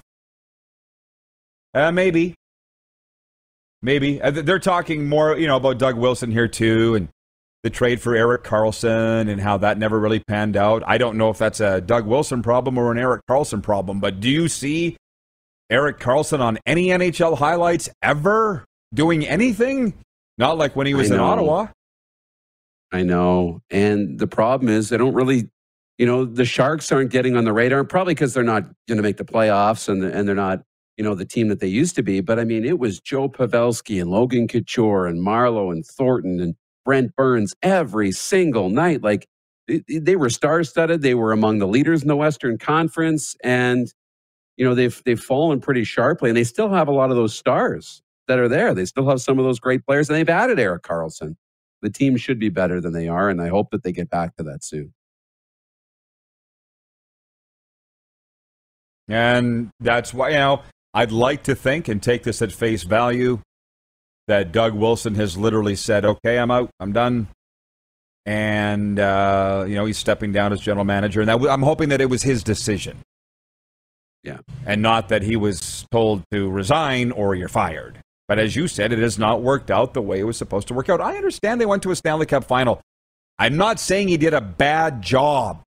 Uh, 1.73 1.91
maybe. 1.91 2.36
Maybe 3.82 4.21
uh, 4.21 4.32
they're 4.32 4.60
talking 4.60 5.08
more, 5.10 5.38
you 5.38 5.47
know, 5.47 5.58
about 5.58 5.77
Doug 5.77 5.97
Wilson 5.97 6.32
here 6.32 6.47
too, 6.47 6.95
and 6.95 7.10
the 7.63 7.69
trade 7.69 8.01
for 8.01 8.15
Erik 8.15 8.43
Karlsson 8.43 9.29
and 9.29 9.39
how 9.39 9.58
that 9.58 9.77
never 9.77 9.99
really 9.99 10.19
panned 10.19 10.58
out. 10.58 10.84
I 10.86 10.97
don't 10.97 11.17
know 11.17 11.29
if 11.29 11.38
that's 11.38 11.62
a 11.62 11.82
Doug 11.82 12.06
Wilson 12.06 12.41
problem 12.41 12.77
or 12.77 12.91
an 12.91 12.97
Erik 12.97 13.21
Karlsson 13.29 13.63
problem, 13.63 13.99
but 13.99 14.19
do 14.19 14.29
you 14.29 14.47
see 14.49 14.97
Erik 15.69 15.99
Karlsson 15.99 16.41
on 16.41 16.60
any 16.65 16.88
NHL 16.88 17.38
highlights 17.38 17.89
ever 18.01 18.65
doing 18.93 19.25
anything? 19.25 19.93
Not 20.38 20.58
like 20.58 20.75
when 20.75 20.88
he 20.88 20.93
was 20.93 21.10
in 21.10 21.19
Ottawa. 21.19 21.67
I 22.93 23.03
know. 23.03 23.62
And 23.71 24.19
the 24.19 24.27
problem 24.27 24.69
is 24.69 24.89
they 24.89 24.97
don't 24.97 25.15
really 25.15 25.49
you 25.97 26.06
know, 26.06 26.25
the 26.25 26.45
Sharks 26.45 26.91
aren't 26.91 27.12
getting 27.12 27.38
on 27.38 27.45
the 27.45 27.53
radar, 27.53 27.84
probably 27.84 28.13
because 28.15 28.34
they're 28.34 28.43
not 28.43 28.63
going 28.88 28.97
to 28.97 29.03
make 29.03 29.17
the 29.17 29.25
playoffs 29.25 29.88
and, 29.88 30.03
and 30.03 30.27
they're 30.27 30.36
not, 30.36 30.63
you 30.97 31.03
know, 31.03 31.15
the 31.15 31.25
team 31.25 31.49
that 31.49 31.60
they 31.60 31.67
used 31.67 31.95
to 31.95 32.03
be. 32.03 32.19
But 32.19 32.39
I 32.39 32.45
mean, 32.45 32.65
it 32.65 32.79
was 32.79 32.99
Joe 32.99 33.29
Pavelski 33.29 34.01
and 34.01 34.10
Logan 34.10 34.47
Couture 34.47 35.06
and 35.08 35.25
Marleau 35.25 35.71
and 35.71 35.86
Thornton 35.86 36.39
and 36.39 36.56
Brent 36.84 37.15
Burns 37.15 37.56
every 37.62 38.12
single 38.12 38.69
night. 38.69 39.03
Like 39.03 39.27
they 39.88 40.15
were 40.15 40.29
star 40.29 40.63
studded. 40.63 41.03
They 41.03 41.13
were 41.15 41.32
among 41.32 41.60
the 41.60 41.67
leaders 41.67 42.01
in 42.01 42.08
the 42.08 42.15
Western 42.15 42.58
Conference. 42.58 43.36
And, 43.43 43.93
you 44.58 44.65
know, 44.65 44.75
they've, 44.75 45.01
they've 45.06 45.19
fallen 45.19 45.62
pretty 45.62 45.84
sharply 45.84 46.29
and 46.29 46.38
they 46.38 46.43
still 46.43 46.69
have 46.69 46.88
a 46.88 46.93
lot 46.93 47.12
of 47.12 47.15
those 47.15 47.36
stars 47.36 48.01
that 48.27 48.39
are 48.39 48.49
there. 48.49 48.73
They 48.73 48.86
still 48.86 49.08
have 49.10 49.21
some 49.21 49.39
of 49.39 49.45
those 49.45 49.60
great 49.60 49.86
players 49.86 50.10
and 50.10 50.17
they've 50.17 50.29
added 50.29 50.60
Erik 50.60 50.84
Karlsson. 50.84 51.36
The 51.84 51.91
team 51.91 52.17
should 52.17 52.39
be 52.39 52.50
better 52.50 52.82
than 52.82 52.93
they 52.93 53.08
are. 53.08 53.30
And 53.30 53.41
I 53.41 53.50
hope 53.50 53.69
that 53.72 53.84
they 53.84 53.91
get 53.91 54.10
back 54.10 54.36
to 54.38 54.43
that 54.43 54.63
soon. 54.63 54.93
And 59.08 59.69
that's 59.80 60.13
why, 60.13 60.30
you 60.30 60.38
know, 60.38 60.62
I'd 60.93 61.12
like 61.12 61.43
to 61.43 61.56
think 61.56 61.88
and 61.89 62.02
take 62.02 62.24
this 62.24 62.41
at 62.41 62.52
face 62.52 62.84
value 62.84 63.39
that 64.28 64.54
Doug 64.54 64.74
Wilson 64.74 65.15
has 65.15 65.38
literally 65.38 65.76
said, 65.76 66.06
okay, 66.06 66.39
I'm 66.39 66.50
out, 66.50 66.69
I'm 66.80 66.93
done. 66.93 67.28
And, 68.26 68.98
uh, 68.98 69.65
you 69.67 69.76
know, 69.76 69.84
he's 69.86 69.98
stepping 69.98 70.32
down 70.32 70.54
as 70.54 70.62
general 70.62 70.86
manager. 70.86 71.19
And 71.19 71.30
that, 71.30 71.41
I'm 71.50 71.63
hoping 71.63 71.89
that 71.89 72.00
it 72.00 72.10
was 72.10 72.24
his 72.24 72.43
decision. 72.43 73.00
Yeah. 74.24 74.38
And 74.65 74.82
not 74.82 75.10
that 75.10 75.22
he 75.24 75.36
was 75.36 75.86
told 75.91 76.24
to 76.32 76.50
resign 76.50 77.12
or 77.12 77.36
you're 77.36 77.50
fired. 77.50 78.00
But 78.34 78.39
as 78.39 78.56
you 78.56 78.67
said, 78.67 78.91
it 78.91 78.98
has 78.98 79.19
not 79.19 79.43
worked 79.43 79.69
out 79.69 79.93
the 79.93 80.02
way 80.02 80.19
it 80.19 80.24
was 80.24 80.38
supposed 80.38 80.67
to 80.69 80.74
work 80.74 80.89
out. 80.89 81.00
I 81.00 81.17
understand 81.17 81.62
they 81.62 81.67
went 81.67 81.84
to 81.84 81.91
a 81.91 81.96
Stanley 81.96 82.26
Cup 82.26 82.43
final. 82.43 82.82
I'm 83.38 83.58
not 83.58 83.80
saying 83.80 84.08
he 84.08 84.17
did 84.17 84.34
a 84.34 84.41
bad 84.41 85.04
job. 85.04 85.62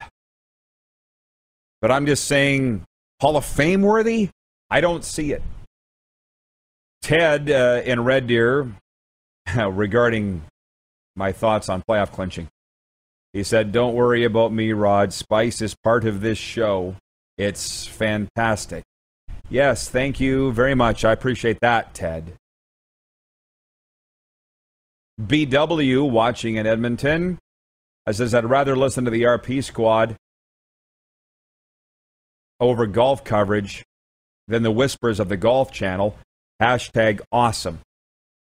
But 1.82 1.92
I'm 1.92 2.06
just 2.06 2.24
saying 2.24 2.86
Hall 3.20 3.36
of 3.36 3.44
Fame 3.44 3.82
worthy? 3.82 4.30
I 4.70 4.80
don't 4.80 5.04
see 5.04 5.34
it. 5.34 5.44
Ted 7.02 7.52
uh, 7.52 7.82
in 7.84 8.06
Red 8.06 8.28
Deer 8.28 8.72
regarding 9.58 10.44
my 11.18 11.34
thoughts 11.34 11.68
on 11.68 11.84
playoff 11.84 12.14
clinching. 12.14 12.48
He 13.34 13.44
said, 13.44 13.74
Don't 13.74 13.94
worry 13.94 14.24
about 14.24 14.54
me, 14.54 14.72
Rod. 14.72 15.12
Spice 15.12 15.62
is 15.62 15.76
part 15.76 16.06
of 16.06 16.22
this 16.22 16.38
show. 16.38 16.96
It's 17.38 17.86
fantastic. 17.86 18.86
Yes, 19.50 19.90
thank 19.90 20.22
you 20.22 20.54
very 20.54 20.76
much. 20.76 21.04
I 21.04 21.12
appreciate 21.12 21.60
that, 21.60 21.94
Ted. 21.94 22.38
BW 25.22 26.10
watching 26.10 26.56
in 26.56 26.66
Edmonton. 26.66 27.40
I 28.06 28.12
says, 28.12 28.34
I'd 28.34 28.46
rather 28.46 28.76
listen 28.76 29.06
to 29.06 29.12
the 29.12 29.24
RP 29.24 29.64
squad 29.64 30.16
over 32.60 32.86
golf 32.88 33.24
coverage 33.24 33.84
than 34.48 34.64
the 34.64 34.72
whispers 34.72 35.20
of 35.20 35.30
the 35.30 35.38
Golf 35.38 35.72
Channel. 35.72 36.18
Hashtag 36.62 37.22
awesome. 37.32 37.80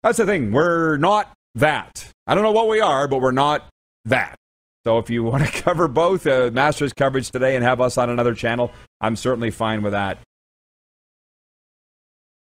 That's 0.02 0.18
the 0.18 0.26
thing. 0.26 0.52
We're 0.52 0.96
not 0.96 1.32
that. 1.54 2.10
I 2.26 2.34
don't 2.34 2.44
know 2.44 2.52
what 2.52 2.68
we 2.68 2.80
are, 2.80 3.06
but 3.08 3.20
we're 3.20 3.32
not 3.32 3.68
that. 4.06 4.36
So 4.84 4.98
if 4.98 5.10
you 5.10 5.22
want 5.24 5.44
to 5.44 5.62
cover 5.62 5.88
both 5.88 6.26
uh, 6.26 6.50
Masters 6.52 6.92
coverage 6.92 7.30
today 7.30 7.54
and 7.54 7.64
have 7.64 7.80
us 7.80 7.98
on 7.98 8.08
another 8.10 8.34
channel, 8.34 8.72
I'm 9.00 9.16
certainly 9.16 9.50
fine 9.50 9.82
with 9.82 9.92
that. 9.92 10.18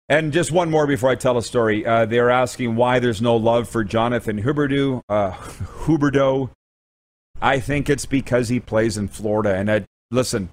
And 0.09 0.33
just 0.33 0.53
one 0.53 0.71
more 0.71 0.87
before 0.87 1.11
I 1.11 1.15
tell 1.15 1.39
a 1.39 1.43
story. 1.43 1.87
Uh, 1.87 2.05
they're 2.05 2.31
asking 2.31 2.77
why 2.77 2.99
there's 2.99 3.23
no 3.23 3.37
love 3.37 3.69
for 3.69 3.83
Jonathan 3.85 4.43
Huberdeau. 4.43 5.01
Uh, 5.09 5.31
Huberdeau. 5.87 6.51
I 7.41 7.59
think 7.59 7.89
it's 7.89 8.07
because 8.07 8.49
he 8.49 8.61
plays 8.61 8.99
in 8.99 9.09
Florida. 9.09 9.55
And 9.55 9.71
I, 9.71 9.85
listen, 10.11 10.51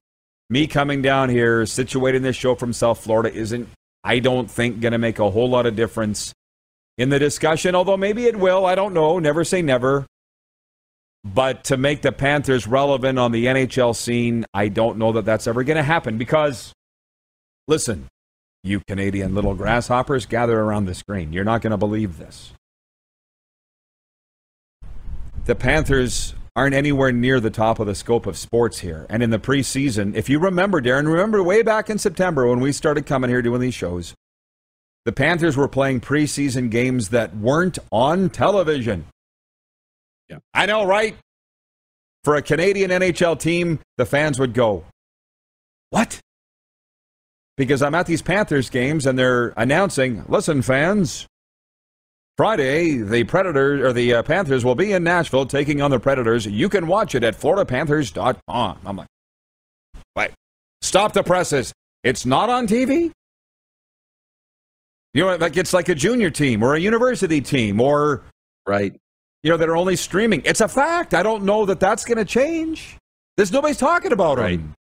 me 0.49 0.67
coming 0.67 1.01
down 1.01 1.29
here, 1.29 1.63
situating 1.63 2.21
this 2.21 2.35
show 2.35 2.55
from 2.55 2.73
South 2.73 3.03
Florida 3.03 3.33
isn't, 3.33 3.67
I 4.03 4.19
don't 4.19 4.49
think, 4.49 4.79
going 4.79 4.93
to 4.93 4.97
make 4.97 5.19
a 5.19 5.29
whole 5.29 5.49
lot 5.49 5.65
of 5.65 5.75
difference 5.75 6.33
in 6.97 7.09
the 7.09 7.19
discussion, 7.19 7.75
although 7.75 7.97
maybe 7.97 8.25
it 8.25 8.37
will. 8.37 8.65
I 8.65 8.75
don't 8.75 8.93
know. 8.93 9.19
Never 9.19 9.43
say 9.43 9.61
never. 9.61 10.05
But 11.23 11.65
to 11.65 11.77
make 11.77 12.01
the 12.01 12.11
Panthers 12.11 12.67
relevant 12.67 13.19
on 13.19 13.31
the 13.31 13.45
NHL 13.45 13.95
scene, 13.95 14.45
I 14.53 14.69
don't 14.69 14.97
know 14.97 15.11
that 15.13 15.25
that's 15.25 15.45
ever 15.45 15.63
going 15.63 15.77
to 15.77 15.83
happen 15.83 16.17
because, 16.17 16.73
listen, 17.67 18.07
you 18.63 18.81
Canadian 18.87 19.33
little 19.33 19.55
grasshoppers, 19.55 20.25
gather 20.25 20.59
around 20.59 20.85
the 20.85 20.93
screen. 20.93 21.33
You're 21.33 21.43
not 21.43 21.61
going 21.61 21.71
to 21.71 21.77
believe 21.77 22.17
this. 22.17 22.53
The 25.45 25.55
Panthers 25.55 26.35
aren't 26.55 26.75
anywhere 26.75 27.11
near 27.11 27.39
the 27.39 27.49
top 27.49 27.79
of 27.79 27.87
the 27.87 27.95
scope 27.95 28.25
of 28.25 28.37
sports 28.37 28.79
here. 28.79 29.05
And 29.09 29.23
in 29.23 29.29
the 29.29 29.39
preseason, 29.39 30.15
if 30.15 30.29
you 30.29 30.37
remember, 30.37 30.81
Darren, 30.81 31.07
remember 31.07 31.41
way 31.41 31.63
back 31.63 31.89
in 31.89 31.97
September 31.97 32.47
when 32.47 32.59
we 32.59 32.71
started 32.71 33.05
coming 33.05 33.29
here 33.29 33.41
doing 33.41 33.61
these 33.61 33.73
shows, 33.73 34.13
the 35.05 35.11
Panthers 35.11 35.57
were 35.57 35.67
playing 35.67 36.01
preseason 36.01 36.69
games 36.69 37.09
that 37.09 37.35
weren't 37.35 37.79
on 37.91 38.29
television. 38.29 39.05
Yeah. 40.29 40.39
I 40.53 40.65
know, 40.65 40.85
right? 40.85 41.15
For 42.23 42.35
a 42.35 42.41
Canadian 42.41 42.91
NHL 42.91 43.39
team, 43.39 43.79
the 43.97 44.05
fans 44.05 44.39
would 44.39 44.53
go, 44.53 44.83
What? 45.89 46.19
Because 47.57 47.81
I'm 47.81 47.95
at 47.95 48.05
these 48.05 48.21
Panthers 48.21 48.69
games 48.69 49.05
and 49.05 49.19
they're 49.19 49.49
announcing, 49.57 50.23
Listen, 50.27 50.61
fans, 50.61 51.27
Friday, 52.37 52.97
the 52.97 53.23
Predators 53.25 53.81
or 53.81 53.93
the 53.93 54.15
uh, 54.15 54.23
Panthers 54.23 54.65
will 54.65 54.75
be 54.75 54.93
in 54.93 55.03
Nashville 55.03 55.45
taking 55.45 55.81
on 55.81 55.91
the 55.91 55.99
Predators. 55.99 56.45
You 56.45 56.69
can 56.69 56.87
watch 56.87 57.13
it 57.13 57.23
at 57.23 57.39
FloridaPanthers.com. 57.39 58.79
I'm 58.83 58.95
like, 58.95 59.07
wait, 60.15 60.31
stop 60.81 61.13
the 61.13 61.23
presses. 61.23 61.71
It's 62.03 62.25
not 62.25 62.49
on 62.49 62.67
TV. 62.67 63.11
You 65.13 65.25
know, 65.25 65.35
like 65.35 65.57
it's 65.57 65.73
like 65.73 65.89
a 65.89 65.95
junior 65.95 66.29
team 66.29 66.63
or 66.63 66.75
a 66.75 66.79
university 66.79 67.41
team 67.41 67.81
or 67.81 68.23
right. 68.67 68.95
You 69.43 69.51
know, 69.51 69.57
that 69.57 69.69
are 69.69 69.75
only 69.75 69.95
streaming. 69.95 70.41
It's 70.45 70.61
a 70.61 70.67
fact. 70.67 71.13
I 71.13 71.23
don't 71.23 71.43
know 71.43 71.65
that 71.65 71.79
that's 71.79 72.05
going 72.05 72.17
to 72.19 72.25
change. 72.25 72.97
There's 73.37 73.51
nobody's 73.51 73.77
talking 73.77 74.11
about 74.11 74.37
right. 74.37 74.57
them. 74.57 74.73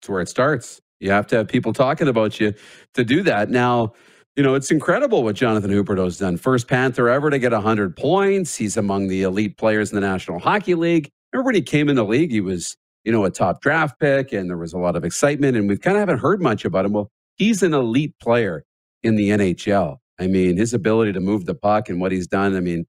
It's 0.00 0.08
where 0.08 0.20
it 0.22 0.28
starts. 0.28 0.80
You 1.04 1.10
have 1.10 1.26
to 1.26 1.36
have 1.36 1.48
people 1.48 1.74
talking 1.74 2.08
about 2.08 2.40
you 2.40 2.54
to 2.94 3.04
do 3.04 3.22
that. 3.24 3.50
Now, 3.50 3.92
you 4.36 4.42
know, 4.42 4.54
it's 4.54 4.70
incredible 4.70 5.22
what 5.22 5.36
Jonathan 5.36 5.70
Huberdeau's 5.70 6.16
done. 6.16 6.38
First 6.38 6.66
Panther 6.66 7.10
ever 7.10 7.28
to 7.28 7.38
get 7.38 7.52
100 7.52 7.94
points. 7.94 8.56
He's 8.56 8.78
among 8.78 9.08
the 9.08 9.20
elite 9.20 9.58
players 9.58 9.92
in 9.92 9.96
the 9.96 10.00
National 10.00 10.38
Hockey 10.38 10.74
League. 10.74 11.10
Remember 11.30 11.48
when 11.48 11.56
he 11.56 11.60
came 11.60 11.90
in 11.90 11.96
the 11.96 12.06
league, 12.06 12.30
he 12.30 12.40
was, 12.40 12.74
you 13.04 13.12
know, 13.12 13.22
a 13.26 13.30
top 13.30 13.60
draft 13.60 14.00
pick 14.00 14.32
and 14.32 14.48
there 14.48 14.56
was 14.56 14.72
a 14.72 14.78
lot 14.78 14.96
of 14.96 15.04
excitement 15.04 15.58
and 15.58 15.68
we 15.68 15.76
kind 15.76 15.94
of 15.94 16.00
haven't 16.00 16.20
heard 16.20 16.40
much 16.40 16.64
about 16.64 16.86
him. 16.86 16.94
Well, 16.94 17.10
he's 17.36 17.62
an 17.62 17.74
elite 17.74 18.18
player 18.18 18.64
in 19.02 19.16
the 19.16 19.28
NHL. 19.28 19.98
I 20.18 20.26
mean, 20.26 20.56
his 20.56 20.72
ability 20.72 21.12
to 21.12 21.20
move 21.20 21.44
the 21.44 21.54
puck 21.54 21.90
and 21.90 22.00
what 22.00 22.12
he's 22.12 22.26
done, 22.26 22.56
I 22.56 22.60
mean, 22.60 22.86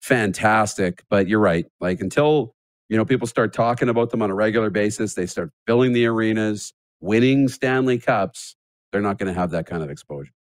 fantastic. 0.00 1.04
But 1.10 1.28
you're 1.28 1.40
right. 1.40 1.66
Like 1.78 2.00
until, 2.00 2.54
you 2.88 2.96
know, 2.96 3.04
people 3.04 3.26
start 3.26 3.52
talking 3.52 3.90
about 3.90 4.08
them 4.08 4.22
on 4.22 4.30
a 4.30 4.34
regular 4.34 4.70
basis, 4.70 5.12
they 5.12 5.26
start 5.26 5.50
filling 5.66 5.92
the 5.92 6.06
arenas, 6.06 6.72
winning 7.00 7.48
Stanley 7.48 7.98
Cups, 7.98 8.56
they're 8.92 9.00
not 9.00 9.18
going 9.18 9.32
to 9.32 9.38
have 9.38 9.50
that 9.50 9.66
kind 9.66 9.82
of 9.82 9.90
exposure. 9.90 10.32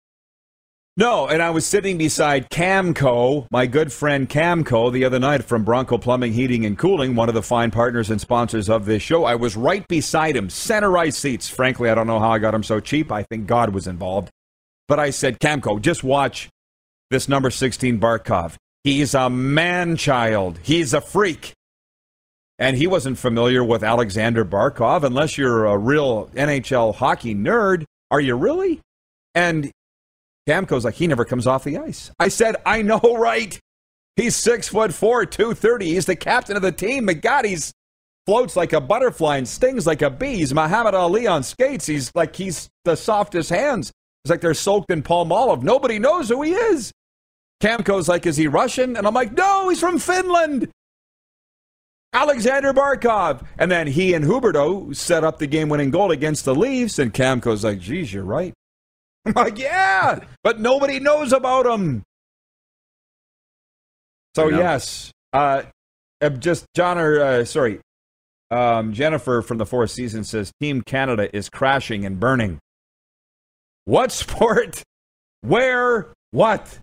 No, 0.99 1.29
and 1.29 1.41
I 1.41 1.51
was 1.51 1.65
sitting 1.65 1.97
beside 1.97 2.51
Camco, 2.51 3.47
my 3.53 3.67
good 3.67 3.93
friend 3.93 4.29
Camco, 4.29 4.91
the 4.93 5.05
other 5.05 5.21
night 5.21 5.45
from 5.45 5.63
Bronco 5.63 5.97
Plumbing, 5.97 6.33
Heating, 6.33 6.67
and 6.67 6.77
Cooling, 6.77 7.15
one 7.15 7.29
of 7.29 7.37
the 7.37 7.43
fine 7.43 7.71
partners 7.71 8.11
and 8.11 8.21
sponsors 8.21 8.69
of 8.69 8.85
this 8.85 9.01
show. 9.01 9.25
I 9.25 9.37
was 9.37 9.57
right 9.57 9.87
beside 9.87 10.35
him, 10.35 10.51
center 10.51 10.99
ice 10.99 11.17
seats. 11.17 11.49
Frankly, 11.49 11.89
I 11.89 11.95
don't 11.95 12.09
know 12.09 12.19
how 12.19 12.31
I 12.31 12.41
got 12.41 12.51
them 12.51 12.65
so 12.65 12.81
cheap. 12.81 13.13
I 13.13 13.23
think 13.23 13.47
God 13.47 13.71
was 13.71 13.87
involved. 13.87 14.31
But 14.89 14.99
I 14.99 15.11
said, 15.11 15.39
Camco, 15.39 15.81
just 15.81 16.03
watch 16.03 16.49
this 17.11 17.29
number 17.29 17.51
16 17.51 18.01
Barkov. 18.01 18.57
He's 18.83 19.15
a 19.15 19.31
man 19.31 19.97
child. 19.97 20.59
He's 20.65 20.95
a 20.95 21.01
freak. 21.01 21.53
And 22.59 22.77
he 22.77 22.87
wasn't 22.87 23.19
familiar 23.19 23.63
with 23.63 23.85
Aleksander 23.85 24.45
Barkov 24.45 25.05
unless 25.05 25.39
you're 25.39 25.67
a 25.67 25.79
real 25.79 26.27
NHL 26.35 26.95
hockey 26.95 27.35
nerd. 27.35 27.85
Are 28.11 28.21
you 28.21 28.35
really? 28.35 28.81
And 29.35 29.71
Camco's 30.49 30.85
like, 30.85 30.95
he 30.95 31.07
never 31.07 31.25
comes 31.25 31.47
off 31.47 31.63
the 31.63 31.79
ice. 31.79 32.11
I 32.19 32.29
said, 32.29 32.57
I 32.67 32.83
know, 32.83 32.99
right? 33.19 33.59
He's 34.17 34.35
six 34.35 34.69
foot 34.69 34.93
four, 34.93 35.25
230. 35.25 35.87
He's 35.87 36.07
the 36.07 36.17
captain 36.17 36.57
of 36.57 36.63
the 36.63 36.73
team. 36.73 37.07
But 37.07 37.21
God, 37.21 37.45
he's 37.45 37.73
floats 38.27 38.57
like 38.57 38.73
a 38.73 38.81
butterfly 38.81 39.37
and 39.39 39.47
stings 39.49 39.87
like 39.87 40.03
a 40.03 40.11
bee. 40.11 40.37
He's 40.37 40.53
Muhammad 40.53 40.95
Ali 40.95 41.27
on 41.27 41.43
skates. 41.43 41.87
He's 41.87 42.11
like 42.15 42.35
he's 42.35 42.69
the 42.85 42.97
softest 42.97 43.51
hands. 43.51 43.93
It's 44.25 44.31
like 44.31 44.41
they're 44.41 44.55
soaked 44.55 44.91
in 44.91 45.03
Palmolive. 45.03 45.63
Nobody 45.63 45.99
knows 45.99 46.29
who 46.29 46.43
he 46.43 46.53
is. 46.53 46.93
Camco's 47.63 48.09
like, 48.09 48.27
is 48.27 48.37
he 48.37 48.47
Russian? 48.47 48.97
And 48.97 49.07
I'm 49.07 49.15
like, 49.15 49.33
no, 49.33 49.69
he's 49.69 49.81
from 49.81 49.99
Finland. 49.99 50.71
Aleksander 52.19 52.73
Barkov. 52.73 53.47
And 53.59 53.71
then 53.71 53.87
he 53.87 54.13
and 54.15 54.25
Huberdeau 54.25 54.95
set 54.95 55.23
up 55.23 55.39
the 55.39 55.47
game 55.47 55.69
winning 55.69 55.91
goal 55.91 56.11
against 56.11 56.45
the 56.45 56.55
Leafs. 56.55 56.99
And 56.99 57.15
Camco's 57.15 57.63
like, 57.63 57.79
geez, 57.79 58.13
you're 58.13 58.25
right. 58.25 58.53
I'm 59.27 59.33
like, 59.35 59.59
yeah, 59.59 60.21
but 60.43 60.59
nobody 60.61 60.99
knows 61.01 61.33
about 61.33 61.67
him. 61.67 62.03
So 64.35 64.49
yes, 64.49 65.11
uh, 65.33 65.63
just 66.39 66.65
John 66.75 66.99
or 66.99 67.21
uh, 67.21 67.45
sorry, 67.45 67.81
Um, 68.51 68.93
Jennifer 68.93 69.43
from 69.43 69.59
the 69.59 69.67
Four 69.67 69.87
Seasons 69.87 70.29
says 70.31 70.53
Team 70.61 70.83
Canada 70.83 71.35
is 71.37 71.49
crashing 71.49 72.05
and 72.05 72.19
burning. 72.21 72.59
What 73.85 74.13
sport? 74.13 74.83
Where? 75.43 76.13
What? 76.31 76.79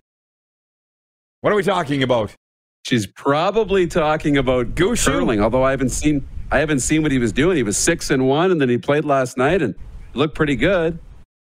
What 1.40 1.52
are 1.52 1.56
we 1.56 1.62
talking 1.62 2.02
about? 2.02 2.34
She's 2.86 3.08
probably 3.08 3.88
talking 3.88 4.36
about 4.36 4.76
Gushue? 4.76 5.06
curling, 5.06 5.40
although 5.40 5.64
I 5.64 5.72
haven't 5.72 5.88
seen 5.88 6.24
I 6.52 6.60
haven't 6.60 6.78
seen 6.78 7.02
what 7.02 7.10
he 7.10 7.18
was 7.18 7.32
doing. 7.32 7.56
He 7.56 7.64
was 7.64 7.76
six 7.76 8.10
and 8.10 8.28
one, 8.28 8.52
and 8.52 8.60
then 8.60 8.68
he 8.68 8.78
played 8.78 9.04
last 9.04 9.36
night 9.36 9.60
and 9.60 9.74
looked 10.14 10.36
pretty 10.36 10.54
good. 10.54 11.00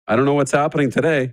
I 0.06 0.18
don't 0.18 0.26
know 0.26 0.34
what's 0.34 0.52
happening 0.52 0.92
today. 0.92 1.32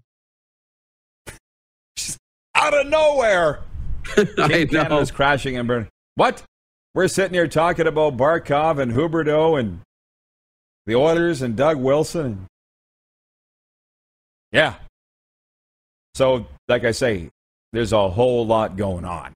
Out 2.54 2.72
of 2.72 2.86
nowhere. 2.86 3.64
I 4.16 4.22
know. 4.36 4.66
Canada's 4.68 5.10
crashing 5.10 5.56
and 5.56 5.66
burning. 5.66 5.88
What? 6.14 6.44
We're 6.94 7.08
sitting 7.08 7.34
here 7.34 7.48
talking 7.48 7.88
about 7.88 8.16
Barkov 8.16 8.78
and 8.78 8.92
Huberdeau 8.92 9.58
and 9.58 9.80
the 10.86 10.94
Oilers 10.94 11.42
and 11.42 11.56
Doug 11.56 11.78
Wilson. 11.78 12.46
Yeah. 14.52 14.74
So, 16.14 16.46
like 16.68 16.84
I 16.84 16.92
say, 16.92 17.28
there's 17.72 17.92
a 17.92 18.08
whole 18.08 18.46
lot 18.46 18.76
going 18.76 19.04
on. 19.04 19.32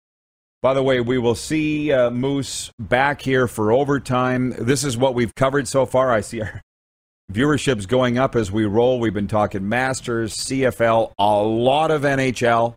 By 0.62 0.74
the 0.74 0.82
way, 0.82 1.00
we 1.00 1.16
will 1.16 1.34
see 1.34 1.90
uh, 1.90 2.10
Moose 2.10 2.70
back 2.78 3.22
here 3.22 3.48
for 3.48 3.72
overtime. 3.72 4.54
This 4.58 4.84
is 4.84 4.94
what 4.94 5.14
we've 5.14 5.34
covered 5.34 5.66
so 5.66 5.86
far. 5.86 6.12
I 6.12 6.20
see 6.20 6.42
our 6.42 6.60
viewership's 7.32 7.86
going 7.86 8.18
up 8.18 8.36
as 8.36 8.52
we 8.52 8.66
roll. 8.66 9.00
We've 9.00 9.14
been 9.14 9.26
talking 9.26 9.66
Masters, 9.66 10.36
CFL, 10.36 11.12
a 11.18 11.42
lot 11.42 11.90
of 11.90 12.02
NHL, 12.02 12.74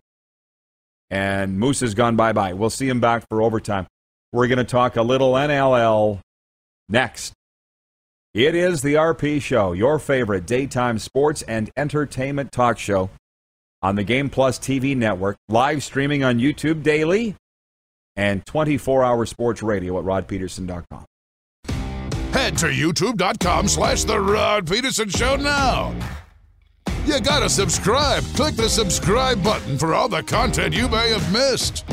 and 1.10 1.58
Moose 1.58 1.80
has 1.80 1.92
gone 1.92 2.16
bye 2.16 2.32
bye. 2.32 2.54
We'll 2.54 2.70
see 2.70 2.88
him 2.88 3.00
back 3.00 3.28
for 3.28 3.42
overtime. 3.42 3.86
We're 4.32 4.48
going 4.48 4.58
to 4.58 4.64
talk 4.64 4.96
a 4.96 5.02
little 5.02 5.34
NLL 5.34 6.20
next. 6.88 7.34
It 8.32 8.54
is 8.54 8.80
the 8.80 8.94
RP 8.94 9.42
Show, 9.42 9.74
your 9.74 9.98
favorite 9.98 10.46
daytime 10.46 10.98
sports 10.98 11.42
and 11.42 11.70
entertainment 11.76 12.50
talk 12.50 12.78
show 12.78 13.10
on 13.82 13.96
the 13.96 14.04
Game 14.04 14.30
Plus 14.30 14.58
TV 14.58 14.96
network, 14.96 15.36
live 15.50 15.84
streaming 15.84 16.24
on 16.24 16.38
YouTube 16.40 16.82
daily 16.82 17.36
and 18.16 18.44
24 18.46 19.04
hour 19.04 19.26
sports 19.26 19.62
radio 19.62 19.98
at 19.98 20.04
rodpeterson.com. 20.04 21.04
Head 22.32 22.58
to 22.58 22.66
youtube.com 22.66 23.68
slash 23.68 24.04
The 24.04 24.18
Rod 24.18 24.66
Peterson 24.68 25.08
Show 25.08 25.36
now. 25.36 25.94
You 27.06 27.20
gotta 27.20 27.48
subscribe. 27.48 28.24
Click 28.34 28.56
the 28.56 28.68
subscribe 28.68 29.42
button 29.42 29.78
for 29.78 29.94
all 29.94 30.08
the 30.08 30.22
content 30.22 30.74
you 30.74 30.88
may 30.88 31.10
have 31.10 31.32
missed. 31.32 31.84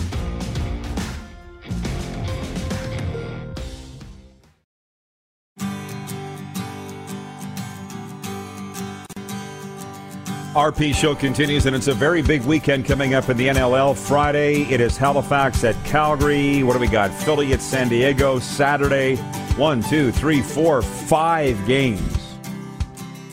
RP 10.54 10.94
show 10.94 11.16
continues, 11.16 11.66
and 11.66 11.74
it's 11.74 11.88
a 11.88 11.94
very 11.94 12.22
big 12.22 12.42
weekend 12.42 12.86
coming 12.86 13.14
up 13.14 13.30
in 13.30 13.38
the 13.38 13.48
NLL. 13.48 13.96
Friday, 13.96 14.64
it 14.64 14.82
is 14.82 14.98
Halifax 14.98 15.64
at 15.64 15.82
Calgary. 15.86 16.62
What 16.62 16.74
do 16.74 16.80
we 16.80 16.90
got? 16.90 17.10
Philly 17.10 17.54
at 17.54 17.62
San 17.62 17.88
Diego. 17.88 18.38
Saturday, 18.38 19.16
one, 19.56 19.82
two, 19.82 20.12
three, 20.12 20.42
four, 20.42 20.82
five 20.82 21.58
games. 21.66 22.36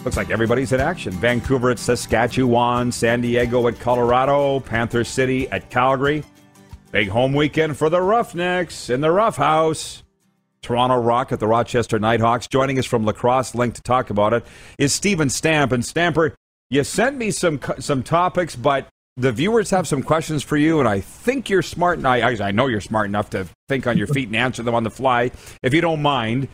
Looks 0.04 0.16
like 0.16 0.30
everybody's 0.30 0.70
in 0.70 0.80
action. 0.80 1.12
Vancouver 1.12 1.72
at 1.72 1.80
Saskatchewan, 1.80 2.92
San 2.92 3.20
Diego 3.20 3.66
at 3.66 3.80
Colorado, 3.80 4.60
Panther 4.60 5.02
City 5.02 5.48
at 5.50 5.70
Calgary. 5.70 6.22
Big 6.92 7.08
home 7.08 7.32
weekend 7.32 7.76
for 7.76 7.90
the 7.90 8.00
Roughnecks 8.00 8.90
in 8.90 9.00
the 9.00 9.10
Rough 9.10 9.36
House. 9.36 10.04
Toronto 10.62 11.00
Rock 11.00 11.32
at 11.32 11.40
the 11.40 11.48
Rochester 11.48 11.98
Nighthawks. 11.98 12.46
Joining 12.46 12.78
us 12.78 12.86
from 12.86 13.04
Lacrosse 13.04 13.56
Link 13.56 13.74
to 13.74 13.82
talk 13.82 14.10
about 14.10 14.34
it 14.34 14.46
is 14.78 14.94
Stephen 14.94 15.30
Stamp. 15.30 15.72
And 15.72 15.84
Stamper, 15.84 16.36
you 16.70 16.84
sent 16.84 17.16
me 17.16 17.30
some 17.30 17.60
some 17.78 18.02
topics, 18.02 18.56
but 18.56 18.88
the 19.16 19.32
viewers 19.32 19.70
have 19.70 19.88
some 19.88 20.02
questions 20.02 20.42
for 20.42 20.56
you, 20.56 20.78
and 20.78 20.88
I 20.88 21.00
think 21.00 21.50
you're 21.50 21.62
smart. 21.62 21.98
And 21.98 22.06
I, 22.06 22.46
I 22.46 22.50
know 22.52 22.66
you're 22.66 22.80
smart 22.80 23.06
enough 23.06 23.30
to 23.30 23.48
think 23.68 23.86
on 23.86 23.98
your 23.98 24.06
feet 24.06 24.28
and 24.28 24.36
answer 24.36 24.62
them 24.62 24.74
on 24.74 24.84
the 24.84 24.90
fly, 24.90 25.30
if 25.62 25.74
you 25.74 25.80
don't 25.80 26.02
mind. 26.02 26.48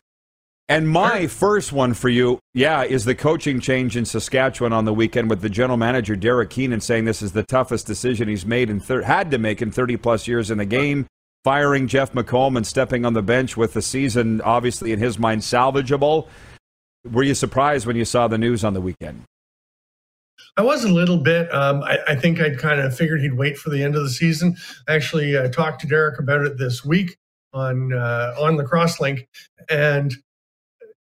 And 0.66 0.88
my 0.88 1.26
first 1.26 1.72
one 1.72 1.92
for 1.92 2.08
you, 2.08 2.38
yeah, 2.54 2.84
is 2.84 3.04
the 3.04 3.14
coaching 3.14 3.60
change 3.60 3.98
in 3.98 4.06
Saskatchewan 4.06 4.72
on 4.72 4.86
the 4.86 4.94
weekend 4.94 5.28
with 5.28 5.42
the 5.42 5.50
general 5.50 5.76
manager 5.76 6.16
Derek 6.16 6.48
Keenan 6.48 6.80
saying 6.80 7.04
this 7.04 7.20
is 7.20 7.32
the 7.32 7.42
toughest 7.42 7.86
decision 7.86 8.28
he's 8.28 8.46
made 8.46 8.70
and 8.70 8.82
thir- 8.82 9.02
had 9.02 9.30
to 9.32 9.36
make 9.36 9.60
in 9.60 9.70
30 9.70 9.98
plus 9.98 10.26
years 10.26 10.50
in 10.50 10.56
the 10.56 10.64
game. 10.64 11.06
Firing 11.44 11.86
Jeff 11.86 12.14
McComb 12.14 12.56
and 12.56 12.66
stepping 12.66 13.04
on 13.04 13.12
the 13.12 13.20
bench 13.20 13.58
with 13.58 13.74
the 13.74 13.82
season, 13.82 14.40
obviously 14.40 14.92
in 14.92 14.98
his 14.98 15.18
mind, 15.18 15.42
salvageable. 15.42 16.28
Were 17.04 17.22
you 17.22 17.34
surprised 17.34 17.86
when 17.86 17.96
you 17.96 18.06
saw 18.06 18.26
the 18.26 18.38
news 18.38 18.64
on 18.64 18.72
the 18.72 18.80
weekend? 18.80 19.24
I 20.56 20.62
was 20.62 20.84
a 20.84 20.88
little 20.88 21.18
bit. 21.18 21.52
Um, 21.52 21.82
I, 21.82 21.98
I, 22.08 22.14
think 22.14 22.40
I'd 22.40 22.58
kind 22.58 22.80
of 22.80 22.96
figured 22.96 23.20
he'd 23.20 23.34
wait 23.34 23.58
for 23.58 23.70
the 23.70 23.82
end 23.82 23.96
of 23.96 24.02
the 24.02 24.10
season. 24.10 24.56
I 24.88 24.94
actually 24.94 25.36
uh, 25.36 25.48
talked 25.48 25.80
to 25.80 25.86
Derek 25.86 26.18
about 26.18 26.42
it 26.42 26.58
this 26.58 26.84
week 26.84 27.16
on 27.52 27.92
uh, 27.92 28.34
on 28.38 28.56
the 28.56 28.64
Crosslink, 28.64 29.26
and 29.68 30.14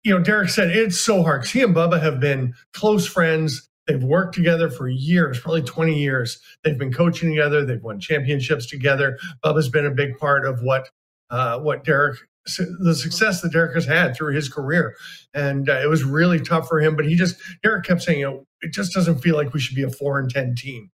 you 0.04 0.14
know, 0.14 0.24
Derek 0.24 0.50
said 0.50 0.70
it's 0.72 1.00
so 1.00 1.24
hard 1.24 1.46
he 1.46 1.62
and 1.62 1.76
Bubba 1.76 2.02
have 2.02 2.20
been 2.20 2.54
close 2.74 3.08
friends. 3.08 3.70
They've 3.88 4.04
worked 4.04 4.36
together 4.36 4.70
for 4.70 4.90
years, 4.90 5.40
probably 5.40 5.62
20 5.62 5.98
years. 5.98 6.42
They've 6.64 6.78
been 6.78 6.92
coaching 6.92 7.30
together. 7.30 7.66
They've 7.66 7.82
won 7.82 8.02
championships 8.02 8.66
together. 8.66 9.18
Bubba's 9.46 9.70
been 9.70 9.86
a 9.86 9.92
big 9.92 10.18
part 10.18 10.46
of 10.46 10.62
what 10.62 10.90
uh, 11.30 11.60
what 11.60 11.84
Derek 11.86 12.18
the 12.80 12.96
success 12.96 13.42
that 13.42 13.52
Derek 13.52 13.76
has 13.76 13.86
had 13.86 14.16
through 14.16 14.34
his 14.34 14.50
career. 14.50 14.96
And 15.34 15.70
uh, 15.70 15.80
it 15.84 15.90
was 15.90 16.04
really 16.04 16.40
tough 16.40 16.68
for 16.68 16.80
him, 16.80 16.96
but 16.96 17.06
he 17.06 17.16
just, 17.16 17.36
Derek 17.64 17.86
kept 17.86 18.02
saying, 18.02 18.20
you 18.20 18.26
know, 18.26 18.47
it 18.62 18.74
just 18.74 18.94
doesn't 18.94 19.20
feel 19.20 19.36
like 19.36 19.54
we 19.54 19.60
should 19.60 19.76
be 19.76 19.84
a 19.84 19.90
four 19.90 20.20
and 20.20 20.30
10 20.30 20.56
team. 20.56 20.92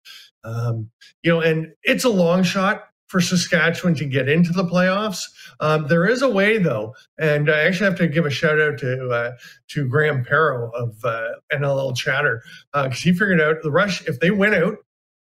Um, 0.43 0.89
you 1.23 1.31
know, 1.31 1.41
and 1.41 1.73
it's 1.83 2.03
a 2.03 2.09
long 2.09 2.43
shot 2.43 2.89
for 3.09 3.19
Saskatchewan 3.19 3.95
to 3.95 4.05
get 4.05 4.29
into 4.29 4.53
the 4.53 4.63
playoffs. 4.63 5.23
Um, 5.59 5.87
there 5.87 6.05
is 6.05 6.21
a 6.21 6.29
way 6.29 6.59
though, 6.59 6.95
and 7.17 7.49
I 7.49 7.61
actually 7.61 7.89
have 7.89 7.97
to 7.97 8.07
give 8.07 8.25
a 8.25 8.29
shout 8.29 8.61
out 8.61 8.77
to 8.79 9.09
uh, 9.09 9.31
to 9.69 9.87
Graham 9.87 10.23
Perro 10.23 10.71
of 10.71 11.03
uh, 11.03 11.29
NLL 11.51 11.97
Chatter 11.97 12.41
because 12.71 12.91
uh, 12.91 13.03
he 13.03 13.11
figured 13.11 13.41
out 13.41 13.61
the 13.63 13.71
rush 13.71 14.07
if 14.07 14.19
they 14.19 14.31
win 14.31 14.53
out, 14.53 14.77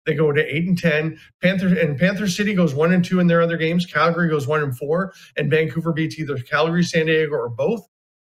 they 0.05 0.13
go 0.13 0.31
to 0.31 0.55
eight 0.55 0.67
and 0.67 0.77
ten. 0.77 1.17
Panther 1.41 1.67
and 1.67 1.97
Panther 1.97 2.27
City 2.27 2.53
goes 2.53 2.75
one 2.75 2.93
and 2.93 3.03
two 3.03 3.19
in 3.19 3.27
their 3.27 3.41
other 3.41 3.57
games. 3.57 3.85
Calgary 3.85 4.29
goes 4.29 4.45
one 4.45 4.61
and 4.61 4.77
four, 4.77 5.13
and 5.37 5.49
Vancouver 5.49 5.93
beats 5.93 6.19
either 6.19 6.37
Calgary, 6.37 6.83
San 6.83 7.05
Diego, 7.05 7.33
or 7.35 7.49
both. 7.49 7.87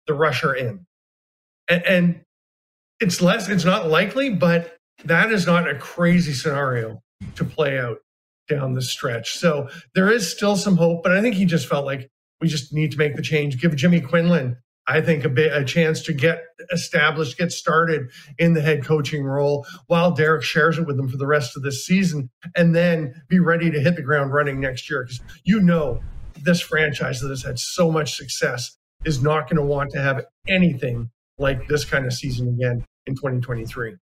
The 0.08 0.14
rush 0.14 0.44
are 0.44 0.54
in, 0.54 0.86
and, 1.68 1.84
and 1.86 2.24
it's 3.00 3.20
less. 3.20 3.48
It's 3.48 3.64
not 3.64 3.88
likely, 3.88 4.30
but 4.30 4.76
that 5.04 5.30
is 5.30 5.46
not 5.46 5.68
a 5.68 5.74
crazy 5.74 6.32
scenario 6.32 7.02
to 7.34 7.44
play 7.44 7.78
out 7.78 7.98
down 8.48 8.74
the 8.74 8.82
stretch. 8.82 9.36
So 9.36 9.68
there 9.94 10.10
is 10.10 10.30
still 10.30 10.56
some 10.56 10.76
hope, 10.76 11.02
but 11.02 11.16
I 11.16 11.20
think 11.20 11.34
he 11.34 11.44
just 11.44 11.68
felt 11.68 11.84
like 11.84 12.08
we 12.40 12.48
just 12.48 12.72
need 12.72 12.92
to 12.92 12.98
make 12.98 13.16
the 13.16 13.22
change. 13.22 13.60
Give 13.60 13.74
Jimmy 13.74 14.00
Quinlan, 14.00 14.56
I 14.86 15.00
think, 15.00 15.24
a 15.24 15.28
bit 15.28 15.52
a 15.52 15.64
chance 15.64 16.00
to 16.02 16.12
get 16.12 16.44
established, 16.72 17.38
get 17.38 17.50
started 17.50 18.10
in 18.38 18.54
the 18.54 18.60
head 18.60 18.84
coaching 18.84 19.24
role 19.24 19.66
while 19.86 20.12
Derek 20.12 20.44
shares 20.44 20.78
it 20.78 20.86
with 20.86 20.96
them 20.96 21.08
for 21.08 21.16
the 21.16 21.26
rest 21.26 21.56
of 21.56 21.62
this 21.62 21.84
season, 21.84 22.30
and 22.54 22.74
then 22.74 23.20
be 23.28 23.40
ready 23.40 23.70
to 23.70 23.80
hit 23.80 23.96
the 23.96 24.02
ground 24.02 24.32
running 24.32 24.60
next 24.60 24.88
year. 24.88 25.04
Because 25.04 25.20
you 25.44 25.60
know 25.60 26.00
this 26.42 26.60
franchise 26.60 27.20
that 27.20 27.30
has 27.30 27.42
had 27.42 27.58
so 27.58 27.90
much 27.90 28.14
success 28.14 28.76
is 29.04 29.22
not 29.22 29.48
going 29.48 29.56
to 29.56 29.62
want 29.62 29.90
to 29.90 30.00
have 30.00 30.24
anything 30.46 31.10
like 31.38 31.66
this 31.68 31.84
kind 31.84 32.06
of 32.06 32.12
season 32.12 32.48
again 32.48 32.84
in 33.06 33.14
2023. 33.14 33.96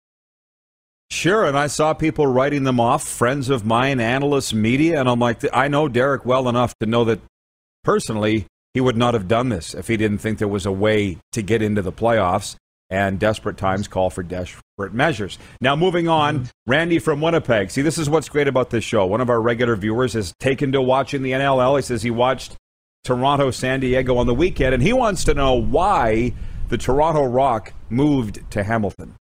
Sure, 1.11 1.45
and 1.45 1.59
I 1.59 1.67
saw 1.67 1.93
people 1.93 2.27
writing 2.27 2.65
them 2.65 2.81
off, 2.81 3.07
friends 3.07 3.51
of 3.51 3.67
mine, 3.67 4.01
analysts, 4.01 4.55
media, 4.55 4.99
and 4.99 5.09
I'm 5.09 5.21
like, 5.21 5.45
I 5.53 5.69
know 5.69 5.87
Derek 5.87 6.25
well 6.25 6.49
enough 6.49 6.75
to 6.79 6.87
know 6.87 7.05
that 7.05 7.21
personally 7.85 8.47
he 8.73 8.81
would 8.81 8.97
not 8.97 9.13
have 9.13 9.29
done 9.29 9.51
this 9.51 9.75
if 9.75 9.89
he 9.89 9.99
didn't 9.99 10.19
think 10.19 10.39
there 10.39 10.49
was 10.49 10.65
a 10.65 10.73
way 10.73 11.19
to 11.33 11.43
get 11.43 11.61
into 11.61 11.83
the 11.83 11.93
playoffs. 11.93 12.57
And 12.89 13.19
desperate 13.19 13.57
times 13.57 13.89
call 13.89 14.11
for 14.11 14.23
desperate 14.23 14.93
measures. 14.93 15.39
Now, 15.63 15.75
moving 15.75 16.09
on, 16.09 16.41
mm-hmm. 16.41 16.71
Randy 16.71 16.99
from 16.99 17.23
Winnipeg. 17.23 17.71
See, 17.71 17.81
this 17.81 17.97
is 17.97 18.11
what's 18.11 18.29
great 18.29 18.49
about 18.49 18.69
this 18.69 18.85
show. 18.85 19.07
One 19.07 19.23
of 19.23 19.31
our 19.31 19.41
regular 19.41 19.77
viewers 19.77 20.13
has 20.13 20.35
taken 20.39 20.73
to 20.73 20.83
watching 20.83 21.23
the 21.23 21.33
NLL. 21.33 21.77
He 21.77 21.83
says 21.83 22.03
he 22.03 22.11
watched 22.11 22.55
Toronto, 23.03 23.51
San 23.51 23.81
Diego 23.81 24.19
on 24.19 24.27
the 24.27 24.35
weekend, 24.35 24.75
and 24.75 24.83
he 24.83 24.93
wants 24.93 25.25
to 25.25 25.33
know 25.33 25.55
why 25.55 26.35
the 26.73 26.79
Toronto 26.79 27.23
Rock 27.25 27.75
moved 27.91 28.51
to 28.51 28.63
Hamilton 28.65 29.15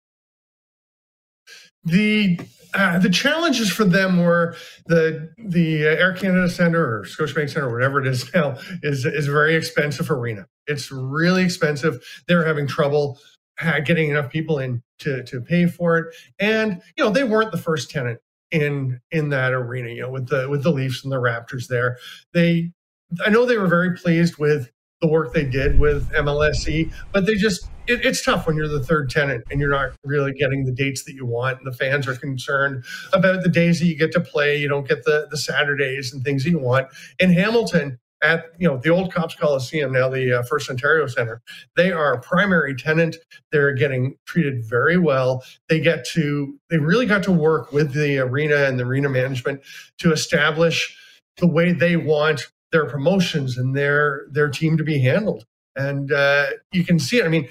the 1.84 2.40
uh, 2.74 3.00
the 3.00 3.10
challenges 3.10 3.70
for 3.70 3.84
them 3.84 4.24
were 4.24 4.56
the 4.86 5.34
the 5.38 5.84
Air 5.84 6.14
Canada 6.14 6.50
Center 6.50 6.82
or 6.82 7.04
Scotiabank 7.04 7.50
Center, 7.50 7.68
or 7.68 7.74
whatever 7.74 8.00
it 8.00 8.08
is 8.08 8.34
now, 8.34 8.58
is 8.84 9.06
is 9.06 9.28
a 9.28 9.32
very 9.32 9.56
expensive 9.56 10.10
arena. 10.10 10.48
It's 10.68 10.92
really 10.92 11.44
expensive. 11.44 12.02
They're 12.28 12.46
having 12.46 12.68
trouble 12.68 13.20
getting 13.84 14.10
enough 14.10 14.30
people 14.30 14.60
in 14.60 14.82
to 15.00 15.24
to 15.24 15.42
pay 15.42 15.66
for 15.66 15.98
it, 15.98 16.16
and 16.40 16.82
you 16.96 17.04
know 17.04 17.10
they 17.10 17.24
weren't 17.24 17.52
the 17.52 17.58
first 17.58 17.90
tenant 17.90 18.20
in 18.52 19.02
in 19.12 19.30
that 19.30 19.54
arena. 19.54 19.90
You 19.90 20.04
know 20.04 20.12
with 20.12 20.28
the 20.28 20.48
with 20.50 20.64
the 20.64 20.72
Leafs 20.72 21.04
and 21.04 21.12
the 21.12 21.18
Raptors 21.18 21.68
there, 21.68 21.98
they 22.34 22.72
I 23.26 23.30
know 23.30 23.46
they 23.46 23.58
were 23.58 23.68
very 23.68 23.98
pleased 23.98 24.38
with 24.38 24.72
the 25.02 25.08
work 25.08 25.34
they 25.34 25.46
did 25.46 25.80
with 25.80 26.10
MLSE, 26.12 26.92
but 27.12 27.26
they 27.26 27.36
just 27.36 27.68
it, 27.88 28.06
it's 28.06 28.24
tough 28.24 28.48
when 28.48 28.56
you're 28.56 28.68
the 28.68 28.84
third 28.84 29.10
tenant 29.10 29.44
and 29.50 29.60
you're 29.60 29.70
not 29.70 29.92
really 30.04 30.34
getting 30.34 30.66
the 30.66 30.72
dates 30.72 31.04
that 31.06 31.14
you 31.14 31.26
want. 31.26 31.58
And 31.58 31.68
the 31.68 31.76
fans 31.76 32.08
are 32.08 32.16
concerned 32.16 32.84
about 33.12 33.44
the 33.44 33.50
days 33.50 33.80
that 33.80 33.88
you 33.88 33.98
get 33.98 34.12
to 34.14 34.22
play. 34.22 34.58
You 34.58 34.68
don't 34.68 34.88
get 34.88 35.04
the 35.04 35.28
the 35.30 35.38
Saturdays 35.38 36.14
and 36.14 36.24
things 36.24 36.44
that 36.44 36.52
you 36.52 36.60
want. 36.60 36.88
In 37.20 37.34
Hamilton, 37.34 38.00
at 38.22 38.46
you 38.60 38.68
know 38.68 38.78
the 38.78 38.90
old 38.90 39.14
Copps 39.14 39.36
Coliseum, 39.36 39.92
now 39.92 40.10
the 40.10 40.40
uh, 40.40 40.44
First 40.44 40.70
Ontario 40.70 41.08
Center. 41.08 41.42
They 41.76 41.92
are 41.92 42.14
a 42.14 42.22
primary 42.22 42.76
tenant. 42.76 43.18
They're 43.52 43.74
getting 43.74 44.16
treated 44.26 44.64
very 44.64 44.98
well. 44.98 45.44
They 45.70 45.80
get 45.80 46.06
to 46.14 46.58
they 46.70 46.78
really 46.78 47.06
got 47.06 47.24
to 47.24 47.32
work 47.32 47.72
with 47.72 47.94
the 47.94 48.20
arena 48.20 48.66
and 48.66 48.80
the 48.80 48.84
arena 48.84 49.10
management 49.10 49.62
to 50.00 50.12
establish 50.12 50.96
the 51.38 51.48
way 51.48 51.72
they 51.72 51.98
want 51.98 52.52
their 52.72 52.86
promotions 52.86 53.58
and 53.58 53.76
their 53.76 54.26
their 54.32 54.50
team 54.50 54.78
to 54.78 54.84
be 54.84 55.00
handled. 55.00 55.46
And 55.76 56.12
uh, 56.12 56.48
you 56.72 56.84
can 56.84 57.00
see 57.00 57.18
it. 57.18 57.26
I 57.26 57.30
mean, 57.30 57.48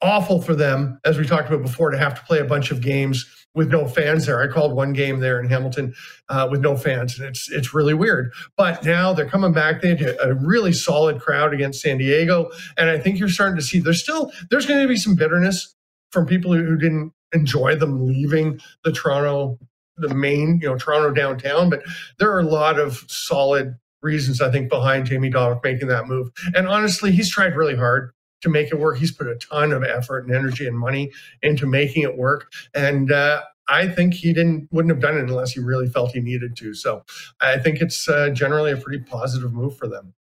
awful 0.00 0.40
for 0.40 0.54
them, 0.54 1.00
as 1.04 1.18
we 1.18 1.26
talked 1.26 1.48
about 1.48 1.62
before, 1.62 1.90
to 1.90 1.98
have 1.98 2.14
to 2.14 2.24
play 2.24 2.38
a 2.38 2.44
bunch 2.44 2.70
of 2.70 2.80
games 2.80 3.26
with 3.54 3.70
no 3.70 3.86
fans 3.86 4.26
there. 4.26 4.40
I 4.40 4.46
called 4.46 4.74
one 4.74 4.92
game 4.92 5.20
there 5.20 5.40
in 5.40 5.48
Hamilton 5.48 5.94
uh, 6.28 6.48
with 6.50 6.60
no 6.60 6.76
fans, 6.76 7.18
and 7.18 7.28
it's 7.28 7.50
it's 7.50 7.74
really 7.74 7.94
weird. 7.94 8.32
But 8.56 8.84
now 8.84 9.12
they're 9.12 9.28
coming 9.28 9.52
back. 9.52 9.82
They 9.82 9.96
had 9.96 10.16
a 10.22 10.34
really 10.34 10.72
solid 10.72 11.20
crowd 11.20 11.52
against 11.52 11.80
San 11.80 11.98
Diego, 11.98 12.50
and 12.76 12.88
I 12.88 12.98
think 12.98 13.18
you're 13.18 13.28
starting 13.28 13.56
to 13.56 13.62
see 13.62 13.80
there's 13.80 14.02
still 14.02 14.32
there's 14.50 14.66
going 14.66 14.82
to 14.82 14.88
be 14.88 14.96
some 14.96 15.14
bitterness 15.14 15.74
from 16.12 16.26
people 16.26 16.52
who, 16.52 16.76
didn't 16.76 17.12
enjoy 17.32 17.76
them 17.76 18.06
leaving 18.06 18.60
the 18.84 18.92
Toronto 18.92 19.58
the 19.96 20.14
main 20.14 20.58
you 20.62 20.68
know 20.68 20.76
Toronto 20.76 21.10
downtown, 21.10 21.70
but 21.70 21.82
there 22.18 22.32
are 22.32 22.40
a 22.40 22.44
lot 22.44 22.78
of 22.78 23.04
solid 23.08 23.76
reasons 24.02 24.40
I 24.40 24.50
think 24.50 24.68
behind 24.68 25.06
Jamie 25.06 25.30
Dawick 25.30 25.62
making 25.62 25.88
that 25.88 26.06
move. 26.06 26.30
And 26.54 26.68
honestly, 26.68 27.12
he's 27.12 27.30
tried 27.30 27.56
really 27.56 27.76
hard 27.76 28.12
to 28.42 28.48
make 28.48 28.68
it 28.68 28.78
work. 28.78 28.98
He's 28.98 29.12
put 29.12 29.26
a 29.26 29.36
ton 29.36 29.72
of 29.72 29.82
effort 29.82 30.26
and 30.26 30.34
energy 30.34 30.66
and 30.66 30.78
money 30.78 31.12
into 31.42 31.66
making 31.66 32.02
it 32.02 32.16
work. 32.16 32.50
And 32.74 33.12
uh, 33.12 33.42
I 33.68 33.88
think 33.88 34.14
he 34.14 34.32
didn't 34.32 34.68
wouldn't 34.70 34.92
have 34.92 35.02
done 35.02 35.16
it 35.16 35.28
unless 35.28 35.52
he 35.52 35.60
really 35.60 35.88
felt 35.88 36.12
he 36.12 36.20
needed 36.20 36.56
to. 36.56 36.74
So 36.74 37.04
I 37.40 37.58
think 37.58 37.80
it's 37.80 38.08
uh, 38.08 38.30
generally 38.30 38.72
a 38.72 38.76
pretty 38.76 39.02
positive 39.04 39.52
move 39.52 39.76
for 39.76 39.88
them. 39.88 40.14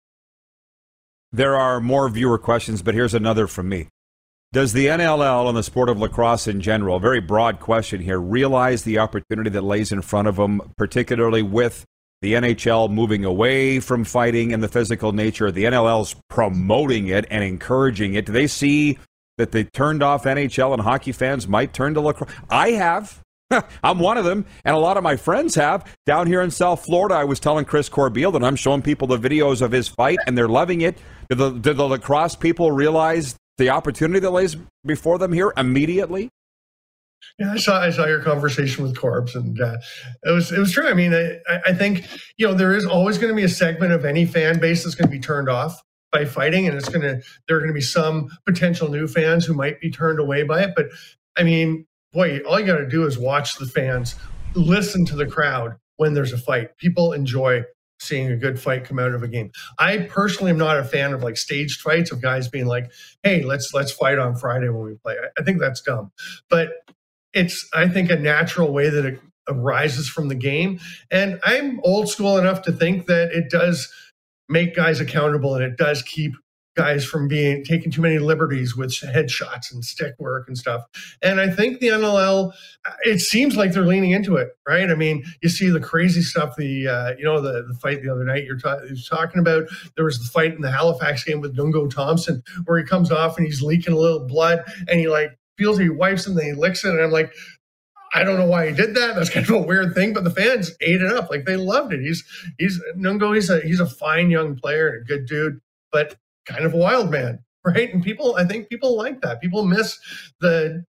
There 1.33 1.57
are 1.57 1.81
more 1.81 2.09
viewer 2.09 2.39
questions, 2.39 2.83
but 2.83 2.95
here's 2.95 3.15
another 3.15 3.47
from 3.47 3.69
me. 3.69 3.89
Does 4.51 4.73
the 4.73 4.87
NLL 4.87 5.47
and 5.47 5.57
the 5.57 5.63
sport 5.63 5.91
of 5.91 5.99
lacrosse 5.99 6.47
in 6.47 6.63
general, 6.63 6.99
very 6.99 7.21
broad 7.21 7.61
question 7.61 8.01
here, 8.01 8.19
realize 8.19 8.83
the 8.83 8.99
opportunity 8.99 9.51
that 9.51 9.63
lays 9.63 9.93
in 9.93 10.01
front 10.01 10.27
of 10.27 10.37
them, 10.37 10.73
particularly 10.79 11.43
with 11.43 11.85
the 12.21 12.35
NHL 12.35 12.91
moving 12.91 13.25
away 13.25 13.81
from 13.81 14.05
fighting 14.05 14.53
and 14.53 14.63
the 14.63 14.69
physical 14.69 15.13
nature, 15.13 15.51
the 15.51 15.65
NLL's 15.65 16.17
promoting 16.29 17.09
it 17.09 17.27
and 17.31 17.45
encouraging 17.45 18.15
it. 18.15 18.27
Do 18.27 18.33
they 18.33 18.47
see 18.47 18.99
that 19.37 19.53
they 19.53 19.65
turned 19.65 20.03
off 20.03 20.25
NHL 20.25 20.73
and 20.73 20.83
hockey 20.83 21.13
fans 21.13 21.47
might 21.47 21.73
turn 21.73 21.95
to 21.95 22.01
lacrosse? 22.01 22.31
I 22.51 22.73
have. 22.73 23.21
I'm 23.83 23.99
one 23.99 24.19
of 24.19 24.25
them, 24.25 24.45
and 24.65 24.77
a 24.77 24.79
lot 24.79 24.97
of 24.97 25.03
my 25.03 25.17
friends 25.17 25.55
have. 25.55 25.97
Down 26.07 26.27
here 26.27 26.43
in 26.43 26.51
South 26.51 26.85
Florida, 26.85 27.15
I 27.15 27.25
was 27.25 27.41
telling 27.41 27.65
Chris 27.65 27.89
Corbeil 27.89 28.33
that 28.33 28.45
I'm 28.45 28.57
showing 28.57 28.83
people 28.83 29.09
the 29.09 29.19
videos 29.19 29.63
of 29.63 29.73
his 29.73 29.89
fight, 29.89 30.19
and 30.27 30.37
they're 30.37 30.49
loving 30.49 30.83
it. 30.83 30.99
The, 31.31 31.51
did 31.51 31.77
the 31.77 31.89
lacrosse 31.89 32.37
people 32.37 32.73
realize 32.73 33.37
the 33.57 33.71
opportunity 33.71 34.21
that 34.21 34.31
lays 34.31 34.57
before 34.85 35.19
them 35.19 35.33
here 35.33 35.53
immediately? 35.57 36.29
Yeah, 37.39 37.53
I 37.53 37.57
saw 37.57 37.81
I 37.81 37.91
saw 37.91 38.07
your 38.07 38.21
conversation 38.23 38.83
with 38.83 38.99
Corbs, 38.99 39.35
and 39.35 39.61
uh, 39.61 39.77
it 40.25 40.31
was 40.31 40.51
it 40.51 40.59
was 40.59 40.73
true. 40.73 40.89
I 40.89 40.95
mean, 40.95 41.15
I, 41.15 41.39
I 41.67 41.75
think 41.75 42.07
you 42.37 42.47
know 42.47 42.55
there 42.55 42.75
is 42.75 42.85
always 42.85 43.19
going 43.19 43.31
to 43.31 43.37
be 43.37 43.45
a 43.45 43.49
segment 43.49 43.93
of 43.93 44.05
any 44.05 44.27
fan 44.27 44.59
base 44.59 44.85
that's 44.85 44.95
going 44.95 45.09
to 45.09 45.17
be 45.17 45.21
turned 45.21 45.49
off 45.49 45.81
by 46.11 46.25
fighting, 46.25 46.67
and 46.67 46.77
it's 46.77 46.89
going 46.89 47.03
to 47.03 47.23
there 47.47 47.57
are 47.57 47.61
going 47.61 47.71
to 47.71 47.75
be 47.75 47.81
some 47.81 48.29
potential 48.47 48.89
new 48.89 49.07
fans 49.07 49.45
who 49.45 49.55
might 49.55 49.81
be 49.81 49.91
turned 49.91 50.19
away 50.19 50.43
by 50.43 50.63
it. 50.63 50.73
But 50.75 50.87
I 51.37 51.45
mean, 51.45 51.87
boy, 52.13 52.41
all 52.41 52.59
you 52.59 52.67
got 52.67 52.79
to 52.79 52.89
do 52.89 53.07
is 53.07 53.19
watch 53.19 53.57
the 53.57 53.67
fans, 53.67 54.17
listen 54.55 55.05
to 55.07 55.17
the 55.17 55.27
crowd 55.27 55.77
when 55.97 56.15
there's 56.15 56.33
a 56.33 56.39
fight. 56.39 56.77
People 56.79 57.13
enjoy 57.13 57.65
seeing 58.01 58.31
a 58.31 58.37
good 58.37 58.61
fight 58.61 58.85
come 58.85 58.99
out 58.99 59.13
of 59.13 59.23
a 59.23 59.29
game. 59.29 59.51
I 59.79 59.99
personally 59.99 60.51
am 60.51 60.59
not 60.59 60.79
a 60.79 60.85
fan 60.85 61.13
of 61.13 61.23
like 61.23 61.37
staged 61.37 61.81
fights 61.81 62.11
of 62.13 62.23
guys 62.23 62.49
being 62.49 62.67
like, 62.67 62.91
"Hey, 63.23 63.43
let's 63.43 63.73
let's 63.75 63.93
fight 63.93 64.19
on 64.19 64.37
Friday 64.37 64.69
when 64.69 64.85
we 64.85 64.95
play." 64.95 65.15
I, 65.15 65.41
I 65.41 65.45
think 65.45 65.61
that's 65.61 65.81
dumb. 65.81 66.11
But 66.49 66.71
it's 67.33 67.69
I 67.73 67.89
think 67.89 68.11
a 68.11 68.17
natural 68.17 68.73
way 68.73 68.91
that 68.91 69.05
it 69.05 69.21
arises 69.49 70.09
from 70.09 70.29
the 70.29 70.35
game. 70.35 70.81
And 71.11 71.41
I'm 71.45 71.81
old 71.83 72.09
school 72.09 72.39
enough 72.39 72.63
to 72.63 72.73
think 72.73 73.07
that 73.07 73.33
it 73.33 73.51
does 73.51 73.93
make 74.49 74.75
guys 74.75 75.01
accountable 75.01 75.55
and 75.55 75.65
it 75.65 75.77
does 75.77 76.03
keep 76.03 76.35
guys 76.79 77.05
from 77.05 77.27
being 77.27 77.65
taking 77.65 77.91
too 77.91 78.01
many 78.01 78.21
liberties 78.21 78.77
with 78.77 78.93
headshots 78.93 79.73
and 79.73 79.85
stick 79.85 80.15
work 80.21 80.47
and 80.47 80.57
stuff. 80.57 80.85
And 81.21 81.41
I 81.41 81.51
think 81.51 81.81
the 81.81 81.89
NLL, 81.89 82.53
it 83.03 83.19
seems 83.19 83.57
like 83.57 83.73
they're 83.73 83.85
leaning 83.85 84.13
into 84.13 84.37
it, 84.37 84.51
right? 84.67 84.89
I 84.89 84.95
mean, 84.95 85.25
you 85.43 85.49
see 85.49 85.71
the 85.71 85.81
crazy 85.81 86.23
stuff. 86.23 86.55
The 86.57 86.87
uh, 86.87 87.15
you 87.19 87.25
know 87.25 87.41
the, 87.41 87.65
the 87.67 87.75
fight 87.75 88.03
the 88.03 88.13
other 88.13 88.25
night 88.25 88.45
you're, 88.45 88.59
ta- 88.59 88.79
you're, 88.87 88.97
talking 89.11 89.41
about. 89.41 89.65
There 89.97 90.05
was 90.05 90.21
the 90.21 90.31
fight 90.31 90.55
in 90.55 90.61
the 90.61 90.71
Halifax 90.71 91.25
game 91.25 91.41
with 91.41 91.57
Nungo 91.57 91.93
Thompson 91.93 92.45
where 92.65 92.79
he 92.79 92.85
comes 92.85 93.11
off 93.11 93.37
and 93.37 93.45
he's 93.45 93.61
leaking 93.61 93.93
a 93.93 93.99
little 93.99 94.25
blood 94.27 94.63
and 94.87 95.01
he 95.01 95.09
like 95.09 95.37
feels 95.59 95.79
he 95.79 95.89
wipes 95.89 96.27
and 96.27 96.39
then 96.39 96.47
he 96.47 96.53
licks 96.53 96.85
it, 96.85 96.91
and 96.91 97.03
I'm 97.03 97.11
like, 97.11 97.33
I 98.15 98.25
don't 98.25 98.39
know 98.39 98.47
why 98.47 98.69
he 98.69 98.75
did 98.75 98.95
that. 98.95 99.15
That's 99.15 99.31
kind 99.31 99.49
of 99.49 99.55
a 99.55 99.59
weird 99.59 99.95
thing, 99.95 100.15
but 100.15 100.25
the 100.25 100.31
fans 100.31 100.73
ate 100.81 101.03
it 101.03 101.13
up. 101.13 101.31
Like 101.31 101.45
they 101.45 101.57
loved 101.57 101.93
it. 101.93 102.01
He's 102.01 102.25
he's 102.59 102.81
Nungo. 102.97 103.35
He's 103.35 103.51
a 103.51 103.61
he's 103.61 103.81
a 103.81 103.87
fine 103.87 104.31
young 104.31 104.57
player 104.57 104.89
and 104.89 105.03
a 105.03 105.05
good 105.05 105.27
dude, 105.27 105.61
but 105.93 106.17
kind 106.47 106.65
of 106.65 106.75
a 106.75 106.79
wild 106.79 107.11
man, 107.11 107.41
right? 107.65 107.93
And 107.93 108.03
people, 108.03 108.37
I 108.37 108.45
think 108.45 108.69
people 108.69 108.97
like 108.97 109.21
that. 109.21 109.41
People 109.41 109.65
miss 109.65 109.99
the 110.41 110.85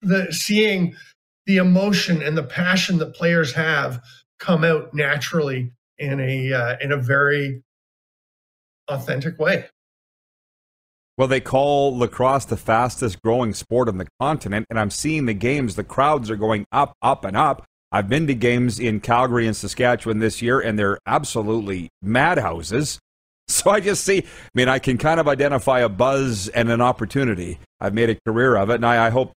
the 0.00 0.32
seeing 0.32 0.94
the 1.46 1.56
emotion 1.56 2.22
and 2.22 2.36
the 2.36 2.42
passion 2.42 2.98
that 2.98 3.14
players 3.14 3.52
have 3.54 4.02
come 4.38 4.64
out 4.64 4.94
naturally 4.94 5.72
in 5.98 6.20
a 6.20 6.52
uh, 6.52 6.76
in 6.80 6.92
a 6.92 6.96
very 6.96 7.62
authentic 8.88 9.38
way. 9.38 9.66
Well, 11.18 11.26
they 11.26 11.40
call 11.40 11.98
lacrosse 11.98 12.44
the 12.44 12.56
fastest 12.56 13.20
growing 13.22 13.52
sport 13.52 13.88
on 13.88 13.98
the 13.98 14.06
continent, 14.20 14.66
and 14.70 14.78
I'm 14.78 14.90
seeing 14.90 15.26
the 15.26 15.34
games. 15.34 15.74
The 15.74 15.82
crowds 15.82 16.30
are 16.30 16.36
going 16.36 16.64
up, 16.70 16.94
up, 17.02 17.24
and 17.24 17.36
up. 17.36 17.64
I've 17.90 18.08
been 18.08 18.28
to 18.28 18.34
games 18.34 18.78
in 18.78 19.00
Calgary 19.00 19.44
and 19.48 19.56
Saskatchewan 19.56 20.20
this 20.20 20.40
year, 20.40 20.60
and 20.60 20.78
they're 20.78 20.98
absolutely 21.06 21.90
madhouses. 22.00 22.98
So 23.50 23.70
I 23.70 23.80
just 23.80 24.04
see, 24.04 24.18
I 24.18 24.50
mean, 24.54 24.68
I 24.68 24.78
can 24.78 24.98
kind 24.98 25.18
of 25.18 25.26
identify 25.26 25.80
a 25.80 25.88
buzz 25.88 26.48
and 26.48 26.70
an 26.70 26.82
opportunity. 26.82 27.58
I've 27.80 27.94
made 27.94 28.10
a 28.10 28.18
career 28.26 28.56
of 28.56 28.68
it, 28.68 28.74
and 28.74 28.84
I, 28.84 29.06
I 29.06 29.08
hope 29.08 29.32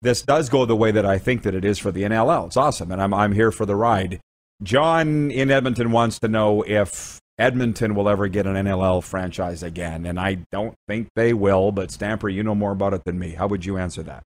this 0.00 0.22
does 0.22 0.48
go 0.48 0.64
the 0.64 0.74
way 0.74 0.90
that 0.92 1.04
I 1.04 1.18
think 1.18 1.42
that 1.42 1.54
it 1.54 1.62
is 1.62 1.78
for 1.78 1.92
the 1.92 2.04
NLL. 2.04 2.46
It's 2.46 2.56
awesome, 2.56 2.90
and 2.90 3.02
I'm, 3.02 3.12
I'm 3.12 3.32
here 3.32 3.52
for 3.52 3.66
the 3.66 3.76
ride. 3.76 4.18
John 4.62 5.30
in 5.30 5.50
Edmonton 5.50 5.92
wants 5.92 6.18
to 6.20 6.28
know 6.28 6.62
if 6.62 7.20
Edmonton 7.40 7.94
will 7.94 8.08
ever 8.08 8.28
get 8.28 8.46
an 8.46 8.54
NLL 8.54 9.02
franchise 9.02 9.62
again. 9.62 10.04
And 10.04 10.20
I 10.20 10.44
don't 10.52 10.74
think 10.86 11.08
they 11.16 11.32
will, 11.32 11.72
but 11.72 11.90
Stamper, 11.90 12.28
you 12.28 12.42
know 12.42 12.54
more 12.54 12.72
about 12.72 12.94
it 12.94 13.04
than 13.04 13.18
me. 13.18 13.30
How 13.30 13.46
would 13.48 13.64
you 13.64 13.78
answer 13.78 14.02
that? 14.02 14.22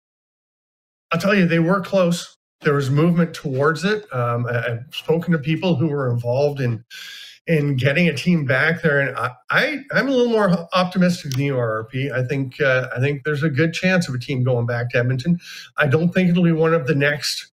I'll 1.11 1.19
tell 1.19 1.35
you, 1.35 1.45
they 1.45 1.59
were 1.59 1.79
close. 1.79 2.35
There 2.61 2.73
was 2.73 2.89
movement 2.89 3.33
towards 3.33 3.85
it. 3.85 4.11
Um, 4.13 4.47
I, 4.47 4.53
have 4.53 4.85
spoken 4.91 5.31
to 5.33 5.37
people 5.37 5.75
who 5.75 5.87
were 5.87 6.11
involved 6.11 6.59
in 6.59 6.83
in 7.45 7.75
getting 7.75 8.07
a 8.07 8.13
team 8.15 8.45
back 8.45 8.81
there, 8.81 9.01
and 9.01 9.17
I, 9.17 9.31
I 9.49 9.83
am 9.93 10.07
a 10.07 10.11
little 10.11 10.31
more 10.31 10.67
optimistic 10.73 11.33
than 11.33 11.41
you 11.41 11.59
are, 11.59 11.83
RP. 11.83 12.09
I 12.09 12.25
think 12.25 12.59
uh, 12.61 12.87
I 12.95 12.99
think 12.99 13.23
there's 13.25 13.43
a 13.43 13.49
good 13.49 13.73
chance 13.73 14.07
of 14.07 14.15
a 14.15 14.19
team 14.19 14.43
going 14.43 14.65
back 14.65 14.89
to 14.91 14.97
Edmonton. 14.97 15.39
I 15.77 15.87
don't 15.87 16.13
think 16.13 16.29
it'll 16.29 16.43
be 16.43 16.53
one 16.53 16.73
of 16.73 16.87
the 16.87 16.95
next 16.95 17.51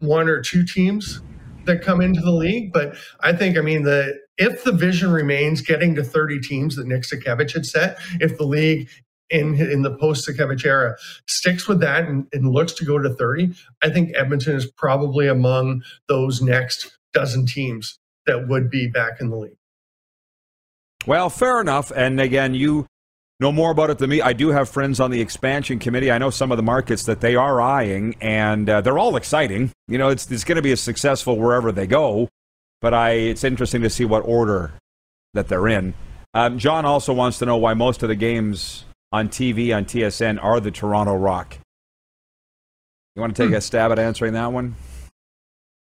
one 0.00 0.28
or 0.28 0.42
two 0.42 0.62
teams 0.62 1.22
that 1.64 1.82
come 1.82 2.02
into 2.02 2.20
the 2.20 2.30
league, 2.30 2.72
but 2.72 2.96
I 3.20 3.32
think 3.32 3.56
I 3.56 3.62
mean 3.62 3.82
the 3.82 4.18
if 4.38 4.64
the 4.64 4.72
vision 4.72 5.10
remains 5.10 5.60
getting 5.60 5.94
to 5.96 6.04
30 6.04 6.40
teams 6.40 6.76
that 6.76 6.86
Nick 6.86 7.02
Sakiewicz 7.02 7.52
had 7.52 7.66
set, 7.66 7.98
if 8.20 8.38
the 8.38 8.44
league 8.44 8.88
in 9.30 9.54
in 9.56 9.82
the 9.82 9.94
post 9.98 10.26
Sakiewicz 10.26 10.64
era 10.64 10.96
sticks 11.26 11.68
with 11.68 11.80
that 11.80 12.08
and, 12.08 12.26
and, 12.32 12.50
looks 12.50 12.72
to 12.74 12.84
go 12.84 12.98
to 12.98 13.10
30, 13.10 13.52
I 13.82 13.90
think 13.90 14.16
Edmonton 14.16 14.56
is 14.56 14.64
probably 14.64 15.26
among 15.26 15.82
those 16.08 16.40
next 16.40 16.98
dozen 17.12 17.44
teams 17.44 17.98
that 18.26 18.48
would 18.48 18.70
be 18.70 18.88
back 18.88 19.20
in 19.20 19.30
the 19.30 19.36
league. 19.36 19.56
Well, 21.06 21.30
fair 21.30 21.60
enough. 21.60 21.90
And 21.94 22.20
again, 22.20 22.54
you 22.54 22.86
know 23.40 23.52
more 23.52 23.70
about 23.70 23.90
it 23.90 23.98
than 23.98 24.10
me. 24.10 24.20
I 24.20 24.32
do 24.32 24.48
have 24.48 24.68
friends 24.68 24.98
on 24.98 25.10
the 25.10 25.20
expansion 25.20 25.78
committee. 25.78 26.10
I 26.10 26.18
know 26.18 26.30
some 26.30 26.50
of 26.50 26.56
the 26.56 26.62
markets 26.62 27.04
that 27.04 27.20
they 27.20 27.36
are 27.36 27.60
eyeing, 27.60 28.16
and 28.20 28.68
uh, 28.68 28.80
they're 28.80 28.98
all 28.98 29.16
exciting. 29.16 29.70
You 29.88 29.98
know, 29.98 30.08
it's, 30.08 30.30
it's 30.30 30.44
going 30.44 30.56
to 30.56 30.62
be 30.62 30.72
a 30.72 30.76
successful 30.76 31.38
wherever 31.38 31.70
they 31.70 31.86
go 31.86 32.28
but 32.80 32.94
I 32.94 33.10
it's 33.10 33.44
interesting 33.44 33.82
to 33.82 33.90
see 33.90 34.04
what 34.04 34.20
order 34.20 34.72
that 35.34 35.48
they're 35.48 35.68
in. 35.68 35.94
Um, 36.34 36.58
John 36.58 36.84
also 36.84 37.12
wants 37.12 37.38
to 37.38 37.46
know 37.46 37.56
why 37.56 37.74
most 37.74 38.02
of 38.02 38.08
the 38.08 38.14
games 38.14 38.84
on 39.12 39.28
TV 39.28 39.74
on 39.74 39.84
TSN 39.84 40.42
are 40.42 40.60
the 40.60 40.70
Toronto 40.70 41.14
Rock. 41.14 41.58
You 43.16 43.20
want 43.20 43.34
to 43.34 43.42
take 43.42 43.50
hmm. 43.50 43.56
a 43.56 43.60
stab 43.60 43.90
at 43.90 43.98
answering 43.98 44.34
that 44.34 44.52
one? 44.52 44.76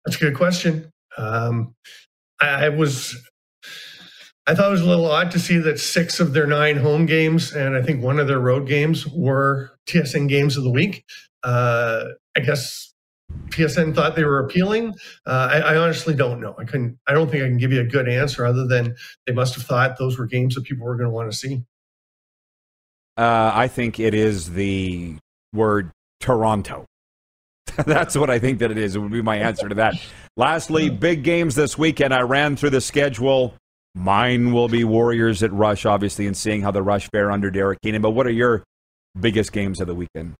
That's 0.05 0.17
a 0.17 0.19
good 0.19 0.35
question. 0.35 0.91
Um, 1.17 1.73
I 2.39 2.69
was 2.69 3.15
I 4.45 4.55
thought 4.55 4.67
it 4.67 4.71
was 4.71 4.81
a 4.81 4.87
little 4.87 5.09
odd 5.09 5.31
to 5.31 5.39
see 5.39 5.57
that 5.59 5.79
six 5.79 6.19
of 6.19 6.33
their 6.33 6.45
nine 6.45 6.75
home 6.77 7.05
games 7.05 7.53
and 7.53 7.77
I 7.77 7.81
think 7.81 8.03
one 8.03 8.19
of 8.19 8.27
their 8.27 8.39
road 8.39 8.67
games 8.67 9.07
were 9.07 9.71
TSN 9.87 10.27
games 10.27 10.57
of 10.57 10.63
the 10.63 10.69
week. 10.69 11.05
Uh, 11.43 12.05
I 12.35 12.41
guess 12.41 12.92
TSN 13.49 13.95
thought 13.95 14.15
they 14.15 14.23
were 14.23 14.39
appealing. 14.39 14.93
Uh, 15.25 15.49
I, 15.51 15.59
I, 15.59 15.77
honestly 15.77 16.13
don't 16.13 16.39
know. 16.39 16.55
I 16.57 16.65
couldn't. 16.65 16.97
I 17.07 17.13
don't 17.13 17.29
think 17.29 17.43
I 17.43 17.47
can 17.47 17.57
give 17.57 17.71
you 17.71 17.81
a 17.81 17.85
good 17.85 18.09
answer 18.09 18.45
other 18.45 18.67
than 18.67 18.95
they 19.25 19.33
must 19.33 19.55
have 19.55 19.63
thought 19.63 19.97
those 19.97 20.17
were 20.17 20.25
games 20.25 20.55
that 20.55 20.63
people 20.63 20.85
were 20.85 20.95
going 20.95 21.09
to 21.09 21.13
want 21.13 21.31
to 21.31 21.37
see. 21.37 21.63
Uh, 23.17 23.51
I 23.53 23.67
think 23.67 23.99
it 23.99 24.13
is 24.13 24.53
the 24.53 25.15
word 25.53 25.91
Toronto. 26.19 26.85
That's 27.85 28.15
what 28.17 28.29
I 28.29 28.39
think 28.39 28.59
that 28.59 28.71
it 28.71 28.77
is. 28.77 28.95
It 28.95 28.99
would 28.99 29.11
be 29.11 29.21
my 29.21 29.37
answer 29.37 29.69
to 29.69 29.75
that. 29.75 29.95
Lastly, 30.35 30.89
big 30.89 31.23
games 31.23 31.55
this 31.55 31.77
weekend. 31.77 32.13
I 32.13 32.21
ran 32.21 32.55
through 32.55 32.71
the 32.71 32.81
schedule. 32.81 33.55
Mine 33.95 34.51
will 34.51 34.67
be 34.67 34.83
Warriors 34.83 35.43
at 35.43 35.53
Rush, 35.53 35.85
obviously, 35.85 36.25
and 36.25 36.35
seeing 36.35 36.61
how 36.61 36.71
the 36.71 36.81
Rush 36.81 37.09
fare 37.11 37.31
under 37.31 37.51
Derek 37.51 37.79
Keenan. 37.81 38.01
But 38.01 38.11
what 38.11 38.25
are 38.25 38.31
your 38.31 38.63
biggest 39.19 39.51
games 39.51 39.79
of 39.79 39.87
the 39.87 39.95
weekend? 39.95 40.33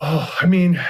Oh, 0.00 0.34
I 0.40 0.46
mean, 0.46 0.80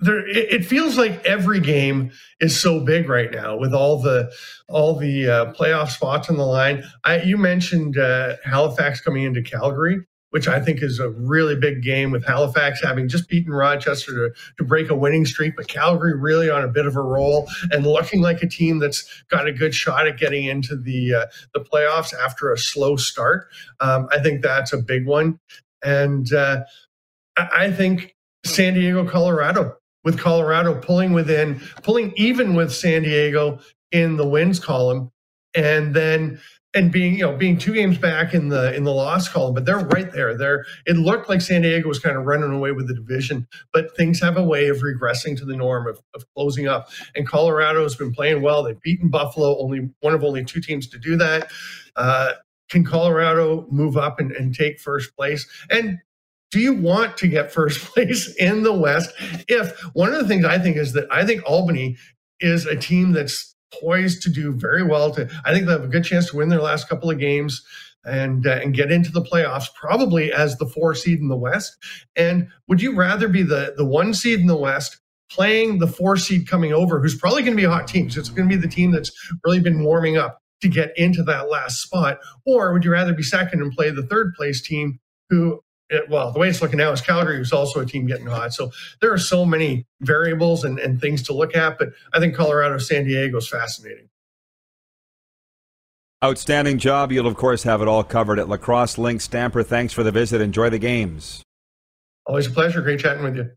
there 0.00 0.26
it, 0.28 0.64
feels 0.64 0.98
like 0.98 1.24
every 1.24 1.60
game 1.60 2.10
is 2.40 2.58
so 2.58 2.80
big 2.80 3.08
right 3.08 3.30
now 3.30 3.56
with 3.56 3.72
all 3.72 4.00
the 4.00 4.30
all 4.68 4.96
the 4.96 5.28
uh, 5.28 5.52
playoff 5.54 5.90
spots 5.90 6.28
on 6.28 6.36
the 6.36 6.44
line. 6.44 6.84
I, 7.04 7.22
you 7.22 7.38
mentioned 7.38 7.96
uh, 7.96 8.36
Halifax 8.44 9.00
coming 9.00 9.22
into 9.22 9.40
Calgary, 9.42 10.00
which 10.30 10.48
I 10.48 10.60
think 10.60 10.82
is 10.82 10.98
a 10.98 11.08
really 11.08 11.56
big 11.56 11.82
game 11.82 12.10
with 12.10 12.26
Halifax 12.26 12.82
having 12.82 13.08
just 13.08 13.26
beaten 13.26 13.54
Rochester 13.54 14.12
to, 14.12 14.34
to 14.58 14.64
break 14.64 14.90
a 14.90 14.94
winning 14.94 15.24
streak, 15.24 15.56
but 15.56 15.66
Calgary 15.66 16.14
really 16.14 16.50
on 16.50 16.62
a 16.62 16.68
bit 16.68 16.84
of 16.84 16.94
a 16.94 17.02
roll 17.02 17.48
and 17.70 17.86
looking 17.86 18.20
like 18.20 18.42
a 18.42 18.48
team 18.48 18.78
that's 18.78 19.08
got 19.30 19.46
a 19.46 19.52
good 19.52 19.74
shot 19.74 20.06
at 20.06 20.18
getting 20.18 20.44
into 20.44 20.76
the 20.76 21.14
uh, 21.14 21.26
the 21.54 21.60
playoffs 21.60 22.12
after 22.12 22.52
a 22.52 22.58
slow 22.58 22.96
start. 22.96 23.48
Um, 23.80 24.08
I 24.10 24.20
think 24.20 24.42
that's 24.42 24.74
a 24.74 24.78
big 24.78 25.06
one, 25.06 25.40
and 25.82 26.30
uh, 26.34 26.64
I 27.38 27.70
think 27.70 28.14
San 28.44 28.74
Diego, 28.74 29.08
Colorado 29.08 29.78
with 30.06 30.20
Colorado 30.20 30.80
pulling 30.80 31.12
within, 31.12 31.60
pulling 31.82 32.12
even 32.16 32.54
with 32.54 32.72
San 32.72 33.02
Diego 33.02 33.58
in 33.90 34.16
the 34.16 34.26
wins 34.26 34.60
column, 34.60 35.10
and 35.52 35.94
then 35.94 36.40
and 36.74 36.92
being 36.92 37.14
you 37.14 37.22
know 37.22 37.36
being 37.36 37.58
two 37.58 37.74
games 37.74 37.98
back 37.98 38.32
in 38.32 38.48
the 38.48 38.72
in 38.76 38.84
the 38.84 38.92
loss 38.92 39.28
column, 39.28 39.52
but 39.52 39.64
they're 39.64 39.80
right 39.80 40.12
there. 40.12 40.38
There, 40.38 40.64
it 40.86 40.96
looked 40.96 41.28
like 41.28 41.40
San 41.40 41.62
Diego 41.62 41.88
was 41.88 41.98
kind 41.98 42.16
of 42.16 42.24
running 42.24 42.52
away 42.52 42.70
with 42.70 42.86
the 42.86 42.94
division, 42.94 43.48
but 43.72 43.96
things 43.96 44.20
have 44.20 44.36
a 44.36 44.44
way 44.44 44.68
of 44.68 44.76
regressing 44.76 45.36
to 45.38 45.44
the 45.44 45.56
norm 45.56 45.88
of, 45.88 46.00
of 46.14 46.24
closing 46.36 46.68
up. 46.68 46.88
And 47.16 47.26
Colorado 47.26 47.82
has 47.82 47.96
been 47.96 48.14
playing 48.14 48.42
well. 48.42 48.62
They've 48.62 48.80
beaten 48.80 49.08
Buffalo, 49.08 49.58
only 49.58 49.90
one 50.00 50.14
of 50.14 50.22
only 50.22 50.44
two 50.44 50.60
teams 50.60 50.86
to 50.88 50.98
do 50.98 51.16
that. 51.16 51.50
Uh, 51.96 52.34
can 52.68 52.84
Colorado 52.84 53.66
move 53.70 53.96
up 53.96 54.20
and, 54.20 54.30
and 54.30 54.54
take 54.54 54.78
first 54.78 55.16
place? 55.16 55.48
And 55.68 55.98
do 56.56 56.62
you 56.62 56.72
want 56.72 57.18
to 57.18 57.28
get 57.28 57.52
first 57.52 57.84
place 57.92 58.34
in 58.36 58.62
the 58.62 58.72
West? 58.72 59.12
If 59.46 59.78
one 59.92 60.14
of 60.14 60.18
the 60.18 60.26
things 60.26 60.46
I 60.46 60.58
think 60.58 60.78
is 60.78 60.94
that 60.94 61.06
I 61.12 61.26
think 61.26 61.42
Albany 61.44 61.98
is 62.40 62.64
a 62.64 62.74
team 62.74 63.12
that's 63.12 63.54
poised 63.78 64.22
to 64.22 64.30
do 64.30 64.54
very 64.54 64.82
well. 64.82 65.10
To 65.10 65.28
I 65.44 65.52
think 65.52 65.66
they 65.66 65.72
have 65.72 65.84
a 65.84 65.88
good 65.88 66.04
chance 66.04 66.30
to 66.30 66.36
win 66.36 66.48
their 66.48 66.62
last 66.62 66.88
couple 66.88 67.10
of 67.10 67.18
games 67.18 67.62
and 68.06 68.46
uh, 68.46 68.52
and 68.62 68.72
get 68.72 68.90
into 68.90 69.12
the 69.12 69.20
playoffs, 69.20 69.66
probably 69.74 70.32
as 70.32 70.56
the 70.56 70.66
four 70.66 70.94
seed 70.94 71.18
in 71.18 71.28
the 71.28 71.36
West. 71.36 71.76
And 72.16 72.48
would 72.68 72.80
you 72.80 72.94
rather 72.94 73.28
be 73.28 73.42
the 73.42 73.74
the 73.76 73.84
one 73.84 74.14
seed 74.14 74.40
in 74.40 74.46
the 74.46 74.56
West? 74.56 74.98
Playing 75.30 75.80
the 75.80 75.88
four 75.88 76.16
seed 76.16 76.48
coming 76.48 76.72
over, 76.72 77.02
who's 77.02 77.18
probably 77.18 77.42
going 77.42 77.52
to 77.52 77.60
be 77.60 77.64
a 77.64 77.70
hot 77.70 77.88
team. 77.88 78.08
So 78.08 78.20
it's 78.20 78.30
going 78.30 78.48
to 78.48 78.56
be 78.56 78.60
the 78.60 78.72
team 78.72 78.92
that's 78.92 79.10
really 79.44 79.60
been 79.60 79.84
warming 79.84 80.16
up 80.16 80.40
to 80.62 80.68
get 80.68 80.92
into 80.96 81.22
that 81.24 81.50
last 81.50 81.82
spot. 81.82 82.18
Or 82.46 82.72
would 82.72 82.84
you 82.84 82.92
rather 82.92 83.12
be 83.12 83.24
second 83.24 83.60
and 83.60 83.72
play 83.72 83.90
the 83.90 84.06
third 84.06 84.34
place 84.36 84.62
team 84.62 85.00
who 85.28 85.60
it, 85.88 86.08
well, 86.08 86.32
the 86.32 86.38
way 86.38 86.48
it's 86.48 86.60
looking 86.60 86.78
now 86.78 86.92
is 86.92 87.00
Calgary 87.00 87.38
was 87.38 87.52
also 87.52 87.80
a 87.80 87.86
team 87.86 88.06
getting 88.06 88.26
hot. 88.26 88.52
So 88.52 88.70
there 89.00 89.12
are 89.12 89.18
so 89.18 89.44
many 89.44 89.86
variables 90.00 90.64
and, 90.64 90.78
and 90.78 91.00
things 91.00 91.22
to 91.24 91.32
look 91.32 91.54
at, 91.54 91.78
but 91.78 91.90
I 92.12 92.20
think 92.20 92.34
Colorado, 92.34 92.78
San 92.78 93.04
Diego 93.04 93.38
is 93.38 93.48
fascinating. 93.48 94.08
Outstanding 96.24 96.78
job. 96.78 97.12
You'll, 97.12 97.26
of 97.26 97.36
course, 97.36 97.62
have 97.64 97.82
it 97.82 97.88
all 97.88 98.02
covered 98.02 98.38
at 98.38 98.48
Lacrosse 98.48 98.98
Link. 98.98 99.20
Stamper, 99.20 99.62
thanks 99.62 99.92
for 99.92 100.02
the 100.02 100.10
visit. 100.10 100.40
Enjoy 100.40 100.70
the 100.70 100.78
games. 100.78 101.42
Always 102.24 102.46
a 102.46 102.50
pleasure. 102.50 102.80
Great 102.80 103.00
chatting 103.00 103.22
with 103.22 103.36
you. 103.36 103.50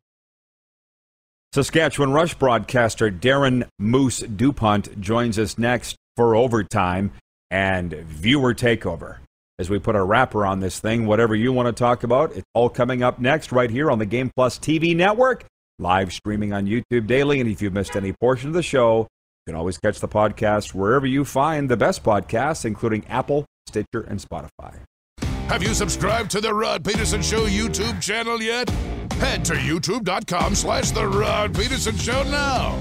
Saskatchewan 1.53 2.11
Rush 2.11 2.36
broadcaster 2.36 3.09
Darren 3.09 3.67
Moose 3.80 4.19
DuPont 4.19 5.01
joins 5.01 5.39
us 5.39 5.57
next 5.57 5.95
for 6.15 6.36
overtime 6.36 7.11
and 7.49 7.93
viewer 7.93 8.53
takeover 8.53 9.17
as 9.60 9.70
we 9.70 9.78
put 9.78 9.95
a 9.95 10.01
wrapper 10.01 10.45
on 10.45 10.62
this 10.62 10.80
thing. 10.80 11.05
Whatever 11.05 11.36
you 11.36 11.53
want 11.53 11.68
to 11.68 11.74
talk 11.74 12.03
about, 12.03 12.32
it's 12.32 12.47
all 12.53 12.70
coming 12.70 13.03
up 13.03 13.20
next 13.20 13.51
right 13.51 13.70
here 13.70 13.91
on 13.91 13.99
the 13.99 14.05
Game 14.05 14.32
Plus 14.36 14.57
TV 14.57 14.95
network, 14.95 15.45
live 15.78 16.12
streaming 16.14 16.53
on 16.53 16.66
YouTube 16.66 17.05
daily. 17.05 17.41
And 17.41 17.49
if 17.49 17.62
you've 17.62 17.74
missed 17.74 17.95
any 17.95 18.14
portion 18.14 18.47
of 18.47 18.53
the 18.55 18.64
show, 18.64 19.01
you 19.01 19.51
can 19.51 19.55
always 19.55 19.78
catch 19.78 19.99
the 19.99 20.07
podcast 20.07 20.74
wherever 20.74 21.05
you 21.05 21.26
find 21.26 21.70
the 21.70 21.78
best 21.78 22.03
podcasts, 22.03 22.66
including 22.66 23.05
Apple, 23.07 23.45
Stitcher, 23.68 24.01
and 24.01 24.20
Spotify. 24.20 24.80
Have 25.49 25.62
you 25.62 25.74
subscribed 25.74 26.32
to 26.32 26.41
the 26.41 26.53
Rod 26.53 26.86
Peterson 26.86 27.22
Show 27.22 27.45
YouTube 27.47 28.01
channel 28.01 28.41
yet? 28.41 28.70
Head 29.14 29.43
to 29.45 29.53
youtube.com 29.53 30.55
slash 30.55 30.91
the 30.91 31.05
Rod 31.05 31.53
Peterson 31.53 31.97
Show 31.97 32.24
now. 32.24 32.80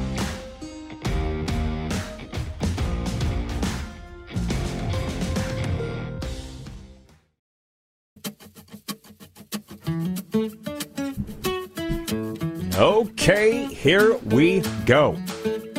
Okay, 12.79 13.64
here 13.64 14.16
we 14.18 14.61
go. 14.87 15.16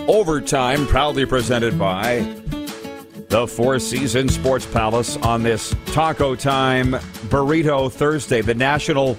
Overtime, 0.09 0.85
proudly 0.85 1.25
presented 1.25 1.79
by 1.79 2.19
the 3.29 3.47
Four 3.47 3.79
Seasons 3.79 4.35
Sports 4.35 4.65
Palace 4.65 5.15
on 5.15 5.41
this 5.41 5.73
Taco 5.85 6.35
Time 6.35 6.91
Burrito 7.29 7.89
Thursday. 7.89 8.41
The 8.41 8.53
National 8.53 9.15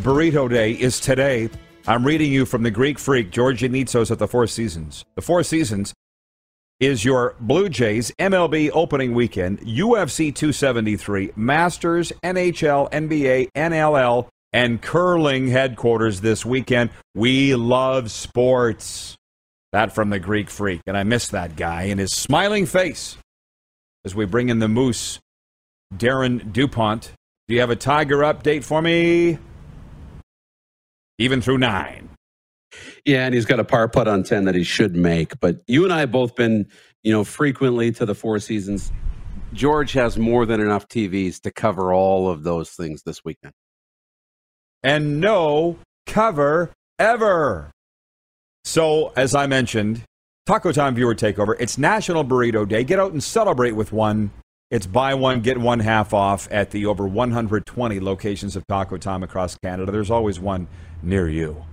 Burrito 0.00 0.50
Day 0.50 0.72
is 0.72 0.98
today. 0.98 1.48
I'm 1.86 2.04
reading 2.04 2.32
you 2.32 2.44
from 2.44 2.64
the 2.64 2.72
Greek 2.72 2.98
freak, 2.98 3.30
George 3.30 3.60
Nitsos 3.60 4.10
at 4.10 4.18
the 4.18 4.26
Four 4.26 4.48
Seasons. 4.48 5.04
The 5.14 5.22
Four 5.22 5.44
Seasons 5.44 5.94
is 6.80 7.04
your 7.04 7.36
Blue 7.38 7.68
Jays 7.68 8.10
MLB 8.18 8.72
opening 8.74 9.14
weekend, 9.14 9.60
UFC 9.60 10.34
273, 10.34 11.34
Masters, 11.36 12.12
NHL, 12.24 12.90
NBA, 12.90 13.52
NLL, 13.56 14.28
and 14.52 14.80
curling 14.80 15.48
headquarters 15.48 16.20
this 16.20 16.44
weekend. 16.44 16.90
We 17.14 17.54
love 17.54 18.10
sports. 18.10 19.16
That 19.72 19.92
from 19.94 20.10
the 20.10 20.18
Greek 20.18 20.50
freak. 20.50 20.82
And 20.86 20.96
I 20.96 21.02
miss 21.02 21.28
that 21.28 21.56
guy 21.56 21.84
and 21.84 21.98
his 21.98 22.12
smiling 22.12 22.66
face 22.66 23.16
as 24.04 24.14
we 24.14 24.26
bring 24.26 24.50
in 24.50 24.58
the 24.58 24.68
moose, 24.68 25.18
Darren 25.94 26.52
DuPont. 26.52 27.12
Do 27.48 27.54
you 27.54 27.60
have 27.60 27.70
a 27.70 27.76
Tiger 27.76 28.18
update 28.18 28.64
for 28.64 28.82
me? 28.82 29.38
Even 31.18 31.40
through 31.40 31.58
nine. 31.58 32.10
Yeah, 33.04 33.24
and 33.26 33.34
he's 33.34 33.46
got 33.46 33.60
a 33.60 33.64
par 33.64 33.88
putt 33.88 34.08
on 34.08 34.22
10 34.22 34.44
that 34.44 34.54
he 34.54 34.64
should 34.64 34.94
make. 34.94 35.38
But 35.40 35.62
you 35.66 35.84
and 35.84 35.92
I 35.92 36.00
have 36.00 36.12
both 36.12 36.34
been, 36.36 36.66
you 37.02 37.12
know, 37.12 37.24
frequently 37.24 37.92
to 37.92 38.04
the 38.04 38.14
Four 38.14 38.38
Seasons. 38.40 38.92
George 39.52 39.92
has 39.92 40.18
more 40.18 40.46
than 40.46 40.60
enough 40.60 40.88
TVs 40.88 41.40
to 41.42 41.50
cover 41.50 41.92
all 41.92 42.28
of 42.28 42.42
those 42.42 42.70
things 42.70 43.02
this 43.04 43.24
weekend 43.24 43.52
and 44.82 45.20
no 45.20 45.78
cover 46.06 46.70
ever. 46.98 47.70
So, 48.64 49.12
as 49.16 49.34
I 49.34 49.46
mentioned, 49.46 50.02
Taco 50.46 50.72
Time 50.72 50.94
viewer 50.94 51.14
takeover. 51.14 51.56
It's 51.58 51.78
National 51.78 52.24
Burrito 52.24 52.66
Day. 52.66 52.84
Get 52.84 52.98
out 52.98 53.12
and 53.12 53.22
celebrate 53.22 53.72
with 53.72 53.92
one. 53.92 54.30
It's 54.70 54.86
buy 54.86 55.14
one, 55.14 55.40
get 55.40 55.58
one 55.58 55.80
half 55.80 56.14
off 56.14 56.48
at 56.50 56.70
the 56.70 56.86
over 56.86 57.06
120 57.06 58.00
locations 58.00 58.56
of 58.56 58.66
Taco 58.66 58.96
Time 58.96 59.22
across 59.22 59.56
Canada. 59.56 59.92
There's 59.92 60.10
always 60.10 60.40
one 60.40 60.66
near 61.02 61.28
you. 61.28 61.64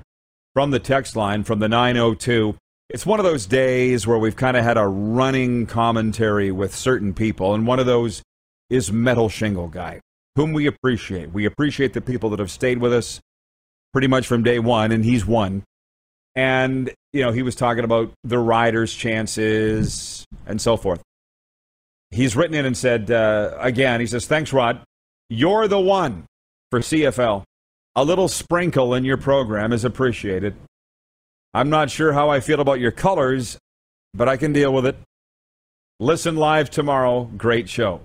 From 0.53 0.71
the 0.71 0.79
text 0.79 1.15
line, 1.15 1.43
from 1.43 1.59
the 1.59 1.69
902, 1.69 2.57
it's 2.89 3.05
one 3.05 3.19
of 3.19 3.23
those 3.23 3.45
days 3.45 4.05
where 4.05 4.17
we've 4.17 4.35
kind 4.35 4.57
of 4.57 4.63
had 4.63 4.77
a 4.77 4.87
running 4.87 5.65
commentary 5.65 6.51
with 6.51 6.75
certain 6.75 7.13
people, 7.13 7.53
and 7.53 7.65
one 7.65 7.79
of 7.79 7.85
those 7.85 8.23
is 8.69 8.91
Metal 8.91 9.29
Shingle 9.29 9.67
Guy 9.67 10.01
whom 10.39 10.53
we 10.53 10.67
appreciate. 10.67 11.33
We 11.33 11.43
appreciate 11.43 11.91
the 11.91 11.99
people 11.99 12.29
that 12.29 12.39
have 12.39 12.49
stayed 12.49 12.77
with 12.77 12.93
us 12.93 13.19
pretty 13.91 14.07
much 14.07 14.25
from 14.25 14.41
day 14.41 14.57
one, 14.57 14.93
and 14.93 15.03
he's 15.03 15.25
one. 15.25 15.63
And, 16.33 16.89
you 17.11 17.23
know, 17.23 17.33
he 17.33 17.41
was 17.41 17.55
talking 17.55 17.83
about 17.83 18.13
the 18.23 18.39
riders' 18.39 18.93
chances 18.93 20.25
and 20.45 20.61
so 20.61 20.77
forth. 20.77 21.01
He's 22.11 22.37
written 22.37 22.55
in 22.55 22.65
and 22.65 22.77
said, 22.77 23.11
uh, 23.11 23.57
again, 23.59 23.99
he 23.99 24.07
says, 24.07 24.27
Thanks, 24.27 24.53
Rod. 24.53 24.81
You're 25.29 25.67
the 25.67 25.77
one 25.77 26.23
for 26.71 26.79
CFL. 26.79 27.43
A 27.97 28.03
little 28.05 28.29
sprinkle 28.29 28.93
in 28.93 29.03
your 29.03 29.17
program 29.17 29.73
is 29.73 29.83
appreciated. 29.83 30.55
I'm 31.53 31.69
not 31.69 31.89
sure 31.89 32.13
how 32.13 32.29
I 32.29 32.39
feel 32.39 32.61
about 32.61 32.79
your 32.79 32.91
colors, 32.91 33.57
but 34.13 34.29
I 34.29 34.37
can 34.37 34.53
deal 34.53 34.73
with 34.73 34.85
it. 34.85 34.95
Listen 35.99 36.37
live 36.37 36.69
tomorrow. 36.69 37.25
Great 37.25 37.67
show. 37.67 38.03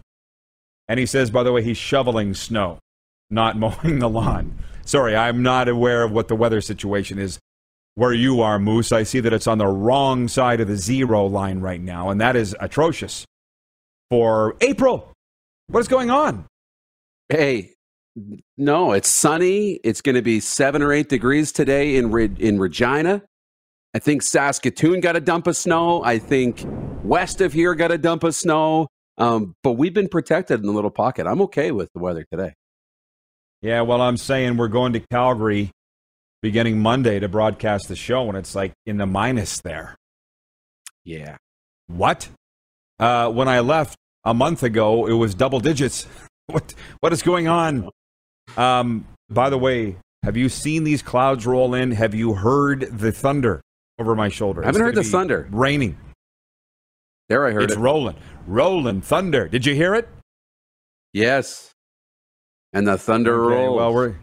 And 0.88 1.00
he 1.00 1.06
says, 1.06 1.30
by 1.30 1.42
the 1.42 1.52
way, 1.52 1.62
he's 1.62 1.76
shoveling 1.76 2.34
snow, 2.34 2.78
not 3.30 3.56
mowing 3.58 3.98
the 3.98 4.08
lawn. 4.08 4.58
Sorry, 4.84 5.16
I'm 5.16 5.42
not 5.42 5.68
aware 5.68 6.02
of 6.02 6.12
what 6.12 6.28
the 6.28 6.36
weather 6.36 6.60
situation 6.60 7.18
is 7.18 7.38
where 7.94 8.12
you 8.12 8.40
are, 8.42 8.58
Moose. 8.58 8.92
I 8.92 9.04
see 9.04 9.20
that 9.20 9.32
it's 9.32 9.46
on 9.46 9.58
the 9.58 9.66
wrong 9.66 10.28
side 10.28 10.60
of 10.60 10.68
the 10.68 10.76
zero 10.76 11.26
line 11.26 11.60
right 11.60 11.80
now, 11.80 12.10
and 12.10 12.20
that 12.20 12.36
is 12.36 12.54
atrocious 12.60 13.24
for 14.10 14.56
April. 14.60 15.12
What 15.68 15.80
is 15.80 15.88
going 15.88 16.10
on? 16.10 16.46
Hey, 17.28 17.72
no, 18.56 18.92
it's 18.92 19.08
sunny. 19.08 19.80
It's 19.84 20.00
going 20.00 20.14
to 20.16 20.22
be 20.22 20.40
seven 20.40 20.82
or 20.82 20.92
eight 20.92 21.08
degrees 21.08 21.52
today 21.52 21.96
in 21.96 22.10
Re- 22.12 22.34
in 22.38 22.58
Regina. 22.58 23.22
I 23.94 23.98
think 24.00 24.22
Saskatoon 24.22 25.00
got 25.00 25.16
a 25.16 25.20
dump 25.20 25.46
of 25.46 25.56
snow. 25.56 26.02
I 26.02 26.18
think 26.18 26.64
west 27.02 27.40
of 27.40 27.52
here 27.52 27.74
got 27.74 27.92
a 27.92 27.98
dump 27.98 28.24
of 28.24 28.34
snow. 28.34 28.88
Um, 29.16 29.54
but 29.62 29.72
we've 29.72 29.94
been 29.94 30.08
protected 30.08 30.60
in 30.60 30.66
the 30.66 30.72
little 30.72 30.90
pocket. 30.90 31.26
I'm 31.26 31.40
okay 31.42 31.70
with 31.70 31.92
the 31.92 32.00
weather 32.00 32.24
today. 32.30 32.54
Yeah, 33.62 33.82
well, 33.82 34.02
I'm 34.02 34.16
saying 34.16 34.56
we're 34.56 34.68
going 34.68 34.92
to 34.94 35.00
Calgary 35.00 35.70
beginning 36.42 36.80
Monday 36.80 37.18
to 37.20 37.28
broadcast 37.28 37.88
the 37.88 37.96
show, 37.96 38.28
and 38.28 38.36
it's 38.36 38.54
like 38.54 38.72
in 38.84 38.98
the 38.98 39.06
minus 39.06 39.60
there. 39.62 39.96
Yeah. 41.04 41.36
What? 41.86 42.28
Uh, 42.98 43.30
when 43.30 43.48
I 43.48 43.60
left 43.60 43.96
a 44.24 44.34
month 44.34 44.62
ago, 44.62 45.06
it 45.06 45.12
was 45.12 45.34
double 45.34 45.60
digits. 45.60 46.06
what? 46.46 46.74
What 47.00 47.12
is 47.12 47.22
going 47.22 47.48
on? 47.48 47.88
Um, 48.56 49.06
by 49.30 49.48
the 49.48 49.58
way, 49.58 49.96
have 50.22 50.36
you 50.36 50.48
seen 50.48 50.84
these 50.84 51.02
clouds 51.02 51.46
roll 51.46 51.74
in? 51.74 51.92
Have 51.92 52.14
you 52.14 52.34
heard 52.34 52.80
the 52.98 53.12
thunder 53.12 53.62
over 53.98 54.14
my 54.14 54.28
shoulder? 54.28 54.62
I 54.62 54.66
haven't 54.66 54.82
heard 54.82 54.94
the 54.94 55.04
thunder. 55.04 55.48
Raining. 55.50 55.96
There, 57.34 57.46
I 57.46 57.50
heard 57.50 57.64
it's 57.64 57.72
it. 57.74 57.80
rolling, 57.80 58.14
rolling 58.46 59.00
thunder. 59.00 59.48
Did 59.48 59.66
you 59.66 59.74
hear 59.74 59.96
it? 59.96 60.08
Yes. 61.12 61.72
And 62.72 62.86
the 62.86 62.96
thunder 62.96 63.46
Okay, 63.46 63.56
rolls. 63.56 63.76
Well, 63.76 63.92
we're 63.92 64.14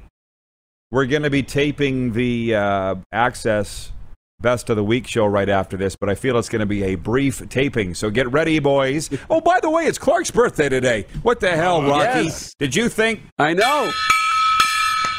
we're 0.91 1.05
going 1.07 1.23
to 1.23 1.29
be 1.29 1.43
taping 1.43 2.13
the 2.13 2.55
uh, 2.55 2.95
Access 3.11 3.91
Best 4.39 4.69
of 4.69 4.77
the 4.77 4.83
Week 4.85 5.07
show 5.07 5.25
right 5.25 5.49
after 5.49 5.75
this, 5.75 5.97
but 5.97 6.07
I 6.09 6.15
feel 6.15 6.37
it's 6.37 6.47
going 6.47 6.61
to 6.61 6.65
be 6.65 6.83
a 6.83 6.95
brief 6.95 7.49
taping. 7.49 7.95
So 7.95 8.09
get 8.09 8.31
ready, 8.31 8.59
boys. 8.59 9.09
Oh, 9.29 9.41
by 9.41 9.59
the 9.59 9.69
way, 9.69 9.87
it's 9.87 9.97
Clark's 9.97 10.31
birthday 10.31 10.69
today. 10.69 11.05
What 11.21 11.41
the 11.41 11.51
hell, 11.51 11.81
Rocky? 11.83 12.23
yes. 12.27 12.53
Did 12.59 12.73
you 12.77 12.87
think? 12.87 13.23
I 13.37 13.53
know. 13.53 13.91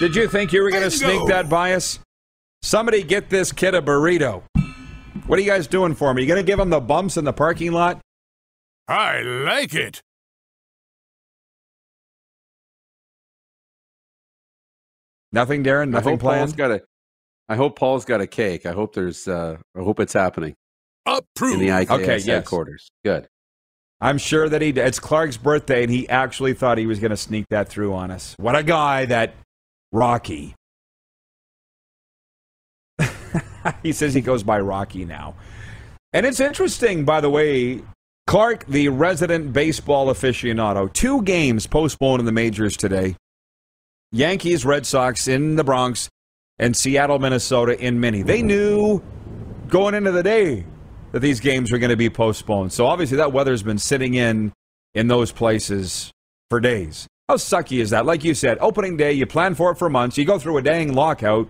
Did 0.00 0.16
you 0.16 0.28
think 0.28 0.54
you 0.54 0.62
were 0.62 0.70
going 0.70 0.82
to 0.82 0.90
sneak 0.90 1.28
that 1.28 1.50
by 1.50 1.74
us? 1.74 1.98
Somebody 2.62 3.02
get 3.02 3.28
this 3.28 3.52
kid 3.52 3.74
a 3.74 3.82
burrito. 3.82 4.44
What 5.26 5.38
are 5.38 5.42
you 5.42 5.50
guys 5.50 5.66
doing 5.66 5.94
for 5.94 6.12
me? 6.14 6.22
You 6.22 6.28
going 6.28 6.44
to 6.44 6.46
give 6.46 6.58
him 6.58 6.70
the 6.70 6.80
bumps 6.80 7.16
in 7.16 7.24
the 7.24 7.32
parking 7.32 7.72
lot? 7.72 8.00
I 8.88 9.20
like 9.22 9.74
it. 9.74 10.00
Nothing, 15.32 15.64
Darren. 15.64 15.82
I 15.82 15.84
Nothing 15.86 16.12
hope 16.14 16.20
Paul's 16.20 16.52
planned. 16.52 16.56
got 16.56 16.70
a. 16.70 16.82
I 17.48 17.56
hope 17.56 17.78
Paul's 17.78 18.04
got 18.04 18.20
a 18.20 18.26
cake. 18.26 18.66
I 18.66 18.72
hope 18.72 18.94
there's. 18.94 19.26
Uh, 19.26 19.56
I 19.76 19.80
hope 19.80 20.00
it's 20.00 20.12
happening 20.12 20.54
in 21.06 21.12
Approved. 21.34 21.60
the 21.60 21.68
IKS 21.68 21.90
Okay, 21.90 22.14
yes. 22.16 22.24
headquarters. 22.26 22.90
Good. 23.04 23.28
I'm 24.00 24.18
sure 24.18 24.48
that 24.48 24.60
he. 24.62 24.70
It's 24.70 24.98
Clark's 24.98 25.36
birthday, 25.36 25.82
and 25.84 25.90
he 25.90 26.08
actually 26.08 26.54
thought 26.54 26.76
he 26.78 26.86
was 26.86 26.98
going 26.98 27.10
to 27.10 27.16
sneak 27.16 27.46
that 27.50 27.68
through 27.68 27.94
on 27.94 28.10
us. 28.10 28.34
What 28.38 28.56
a 28.56 28.62
guy, 28.62 29.06
that 29.06 29.34
Rocky. 29.92 30.54
he 33.82 33.92
says 33.92 34.14
he 34.14 34.20
goes 34.20 34.42
by 34.42 34.60
Rocky 34.60 35.04
now, 35.04 35.34
and 36.12 36.26
it's 36.26 36.40
interesting, 36.40 37.04
by 37.04 37.20
the 37.20 37.30
way. 37.30 37.82
Clark, 38.28 38.66
the 38.66 38.88
resident 38.88 39.52
baseball 39.52 40.06
aficionado, 40.06 40.90
two 40.92 41.22
games 41.22 41.66
postponed 41.66 42.20
in 42.20 42.24
the 42.24 42.32
majors 42.32 42.76
today. 42.76 43.16
Yankees, 44.12 44.64
Red 44.64 44.86
Sox 44.86 45.26
in 45.26 45.56
the 45.56 45.64
Bronx, 45.64 46.08
and 46.58 46.76
Seattle, 46.76 47.18
Minnesota 47.18 47.78
in 47.78 47.98
Mini. 47.98 48.22
They 48.22 48.42
knew 48.42 49.02
going 49.68 49.94
into 49.94 50.12
the 50.12 50.22
day 50.22 50.64
that 51.12 51.20
these 51.20 51.40
games 51.40 51.72
were 51.72 51.78
going 51.78 51.90
to 51.90 51.96
be 51.96 52.10
postponed. 52.10 52.72
So 52.72 52.86
obviously 52.86 53.16
that 53.18 53.32
weather's 53.32 53.62
been 53.62 53.78
sitting 53.78 54.14
in 54.14 54.52
in 54.94 55.08
those 55.08 55.32
places 55.32 56.10
for 56.50 56.60
days. 56.60 57.06
How 57.28 57.36
sucky 57.36 57.80
is 57.80 57.90
that? 57.90 58.04
Like 58.04 58.24
you 58.24 58.34
said, 58.34 58.58
opening 58.60 58.96
day, 58.96 59.12
you 59.12 59.26
plan 59.26 59.54
for 59.54 59.70
it 59.70 59.78
for 59.78 59.88
months, 59.88 60.18
you 60.18 60.24
go 60.24 60.38
through 60.38 60.58
a 60.58 60.62
dang 60.62 60.92
lockout, 60.92 61.48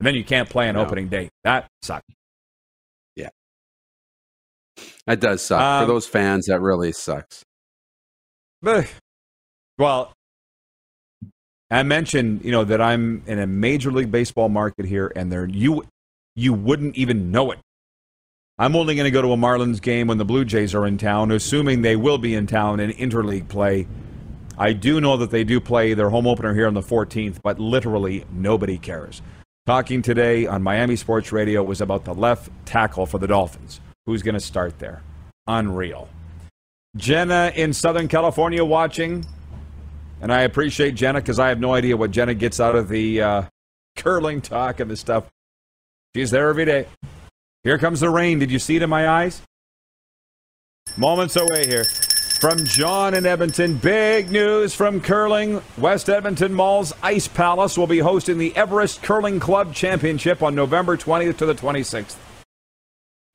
and 0.00 0.06
then 0.06 0.14
you 0.14 0.24
can't 0.24 0.48
play 0.48 0.68
an 0.68 0.74
No. 0.76 0.82
opening 0.82 1.08
day. 1.08 1.28
That 1.44 1.68
sucks. 1.82 2.06
Yeah. 3.16 3.28
That 5.06 5.20
does 5.20 5.42
suck 5.42 5.60
Um, 5.60 5.82
for 5.86 5.92
those 5.92 6.06
fans. 6.06 6.46
That 6.46 6.60
really 6.60 6.92
sucks. 6.92 7.44
Well, 9.78 10.12
I 11.70 11.82
mentioned, 11.82 12.44
you 12.44 12.50
know, 12.50 12.64
that 12.64 12.80
I'm 12.80 13.22
in 13.26 13.38
a 13.38 13.46
major 13.46 13.92
league 13.92 14.10
baseball 14.10 14.48
market 14.48 14.86
here, 14.86 15.12
and 15.14 15.30
there 15.30 15.46
you 15.46 15.84
you 16.36 16.52
wouldn't 16.54 16.96
even 16.96 17.30
know 17.30 17.50
it. 17.50 17.58
I'm 18.58 18.76
only 18.76 18.94
going 18.94 19.04
to 19.04 19.10
go 19.10 19.20
to 19.22 19.32
a 19.32 19.36
Marlins 19.36 19.80
game 19.82 20.06
when 20.06 20.18
the 20.18 20.24
Blue 20.24 20.44
Jays 20.44 20.74
are 20.74 20.86
in 20.86 20.96
town, 20.98 21.30
assuming 21.30 21.82
they 21.82 21.96
will 21.96 22.18
be 22.18 22.34
in 22.34 22.46
town 22.46 22.78
in 22.80 22.90
interleague 22.92 23.48
play. 23.48 23.86
I 24.58 24.72
do 24.74 25.00
know 25.00 25.16
that 25.16 25.30
they 25.30 25.44
do 25.44 25.60
play 25.60 25.94
their 25.94 26.10
home 26.10 26.26
opener 26.26 26.54
here 26.54 26.66
on 26.66 26.74
the 26.74 26.82
14th, 26.82 27.40
but 27.42 27.58
literally 27.58 28.24
nobody 28.32 28.76
cares. 28.78 29.22
Talking 29.66 30.00
today 30.00 30.46
on 30.46 30.62
Miami 30.62 30.96
Sports 30.96 31.32
Radio 31.32 31.62
was 31.62 31.80
about 31.80 32.04
the 32.04 32.14
left 32.14 32.50
tackle 32.64 33.06
for 33.06 33.18
the 33.18 33.26
Dolphins. 33.26 33.80
Who's 34.06 34.22
going 34.22 34.34
to 34.34 34.40
start 34.40 34.78
there? 34.78 35.02
Unreal. 35.46 36.08
Jenna 36.96 37.52
in 37.54 37.72
Southern 37.72 38.08
California 38.08 38.64
watching. 38.64 39.24
And 40.22 40.32
I 40.32 40.42
appreciate 40.42 40.94
Jenna 40.94 41.20
because 41.20 41.38
I 41.38 41.48
have 41.48 41.60
no 41.60 41.74
idea 41.74 41.96
what 41.96 42.10
Jenna 42.10 42.34
gets 42.34 42.58
out 42.58 42.74
of 42.74 42.88
the 42.88 43.22
uh, 43.22 43.42
curling 43.96 44.40
talk 44.40 44.80
and 44.80 44.90
the 44.90 44.96
stuff. 44.96 45.26
She's 46.16 46.30
there 46.30 46.48
every 46.48 46.64
day. 46.64 46.86
Here 47.62 47.78
comes 47.78 48.00
the 48.00 48.10
rain. 48.10 48.38
Did 48.38 48.50
you 48.50 48.58
see 48.58 48.76
it 48.76 48.82
in 48.82 48.90
my 48.90 49.08
eyes? 49.08 49.42
Moments 50.96 51.36
away 51.36 51.66
here. 51.66 51.84
From 52.40 52.64
John 52.64 53.12
in 53.12 53.26
Edmonton, 53.26 53.76
big 53.76 54.30
news 54.30 54.74
from 54.74 55.02
curling. 55.02 55.60
West 55.76 56.08
Edmonton 56.08 56.54
Mall's 56.54 56.94
Ice 57.02 57.28
Palace 57.28 57.76
will 57.76 57.86
be 57.86 57.98
hosting 57.98 58.38
the 58.38 58.56
Everest 58.56 59.02
Curling 59.02 59.40
Club 59.40 59.74
Championship 59.74 60.42
on 60.42 60.54
November 60.54 60.96
20th 60.96 61.36
to 61.36 61.44
the 61.44 61.54
26th. 61.54 62.16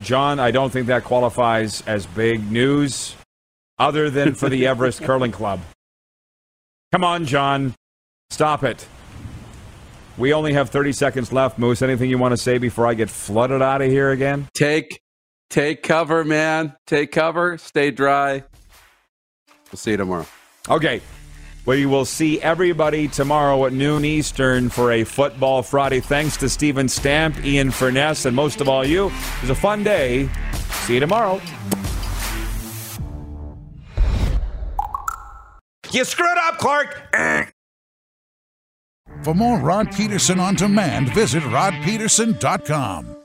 John, 0.02 0.40
I 0.40 0.50
don't 0.50 0.70
think 0.70 0.88
that 0.88 1.04
qualifies 1.04 1.82
as 1.86 2.04
big 2.04 2.50
news 2.50 3.14
other 3.78 4.10
than 4.10 4.34
for 4.34 4.48
the 4.48 4.66
Everest 4.66 5.00
Curling 5.04 5.30
Club. 5.30 5.60
Come 6.90 7.04
on, 7.04 7.26
John. 7.26 7.76
Stop 8.30 8.64
it. 8.64 8.88
We 10.18 10.32
only 10.32 10.52
have 10.54 10.70
30 10.70 10.90
seconds 10.90 11.32
left, 11.32 11.60
Moose. 11.60 11.80
Anything 11.80 12.10
you 12.10 12.18
want 12.18 12.32
to 12.32 12.36
say 12.36 12.58
before 12.58 12.88
I 12.88 12.94
get 12.94 13.08
flooded 13.08 13.62
out 13.62 13.82
of 13.82 13.88
here 13.88 14.10
again? 14.10 14.48
Take 14.52 15.00
take 15.48 15.84
cover, 15.84 16.24
man. 16.24 16.74
Take 16.88 17.12
cover. 17.12 17.56
Stay 17.56 17.92
dry. 17.92 18.42
We'll 19.70 19.78
see 19.78 19.92
you 19.92 19.96
tomorrow. 19.96 20.26
Okay. 20.68 21.00
We 21.66 21.84
will 21.84 22.04
see 22.04 22.40
everybody 22.40 23.08
tomorrow 23.08 23.66
at 23.66 23.72
noon 23.72 24.04
Eastern 24.04 24.68
for 24.68 24.92
a 24.92 25.02
Football 25.02 25.64
Friday. 25.64 25.98
Thanks 25.98 26.36
to 26.36 26.48
Stephen 26.48 26.88
Stamp, 26.88 27.44
Ian 27.44 27.72
Furness, 27.72 28.24
and 28.24 28.36
most 28.36 28.60
of 28.60 28.68
all 28.68 28.84
you. 28.86 29.06
It 29.08 29.40
was 29.40 29.50
a 29.50 29.54
fun 29.54 29.82
day. 29.82 30.28
See 30.84 30.94
you 30.94 31.00
tomorrow. 31.00 31.40
You 35.90 36.04
screwed 36.04 36.38
up, 36.38 36.58
Clark. 36.58 37.02
For 39.22 39.34
more 39.34 39.58
Rod 39.58 39.92
Peterson 39.92 40.38
on 40.38 40.54
demand, 40.54 41.12
visit 41.14 41.42
rodpeterson.com. 41.42 43.16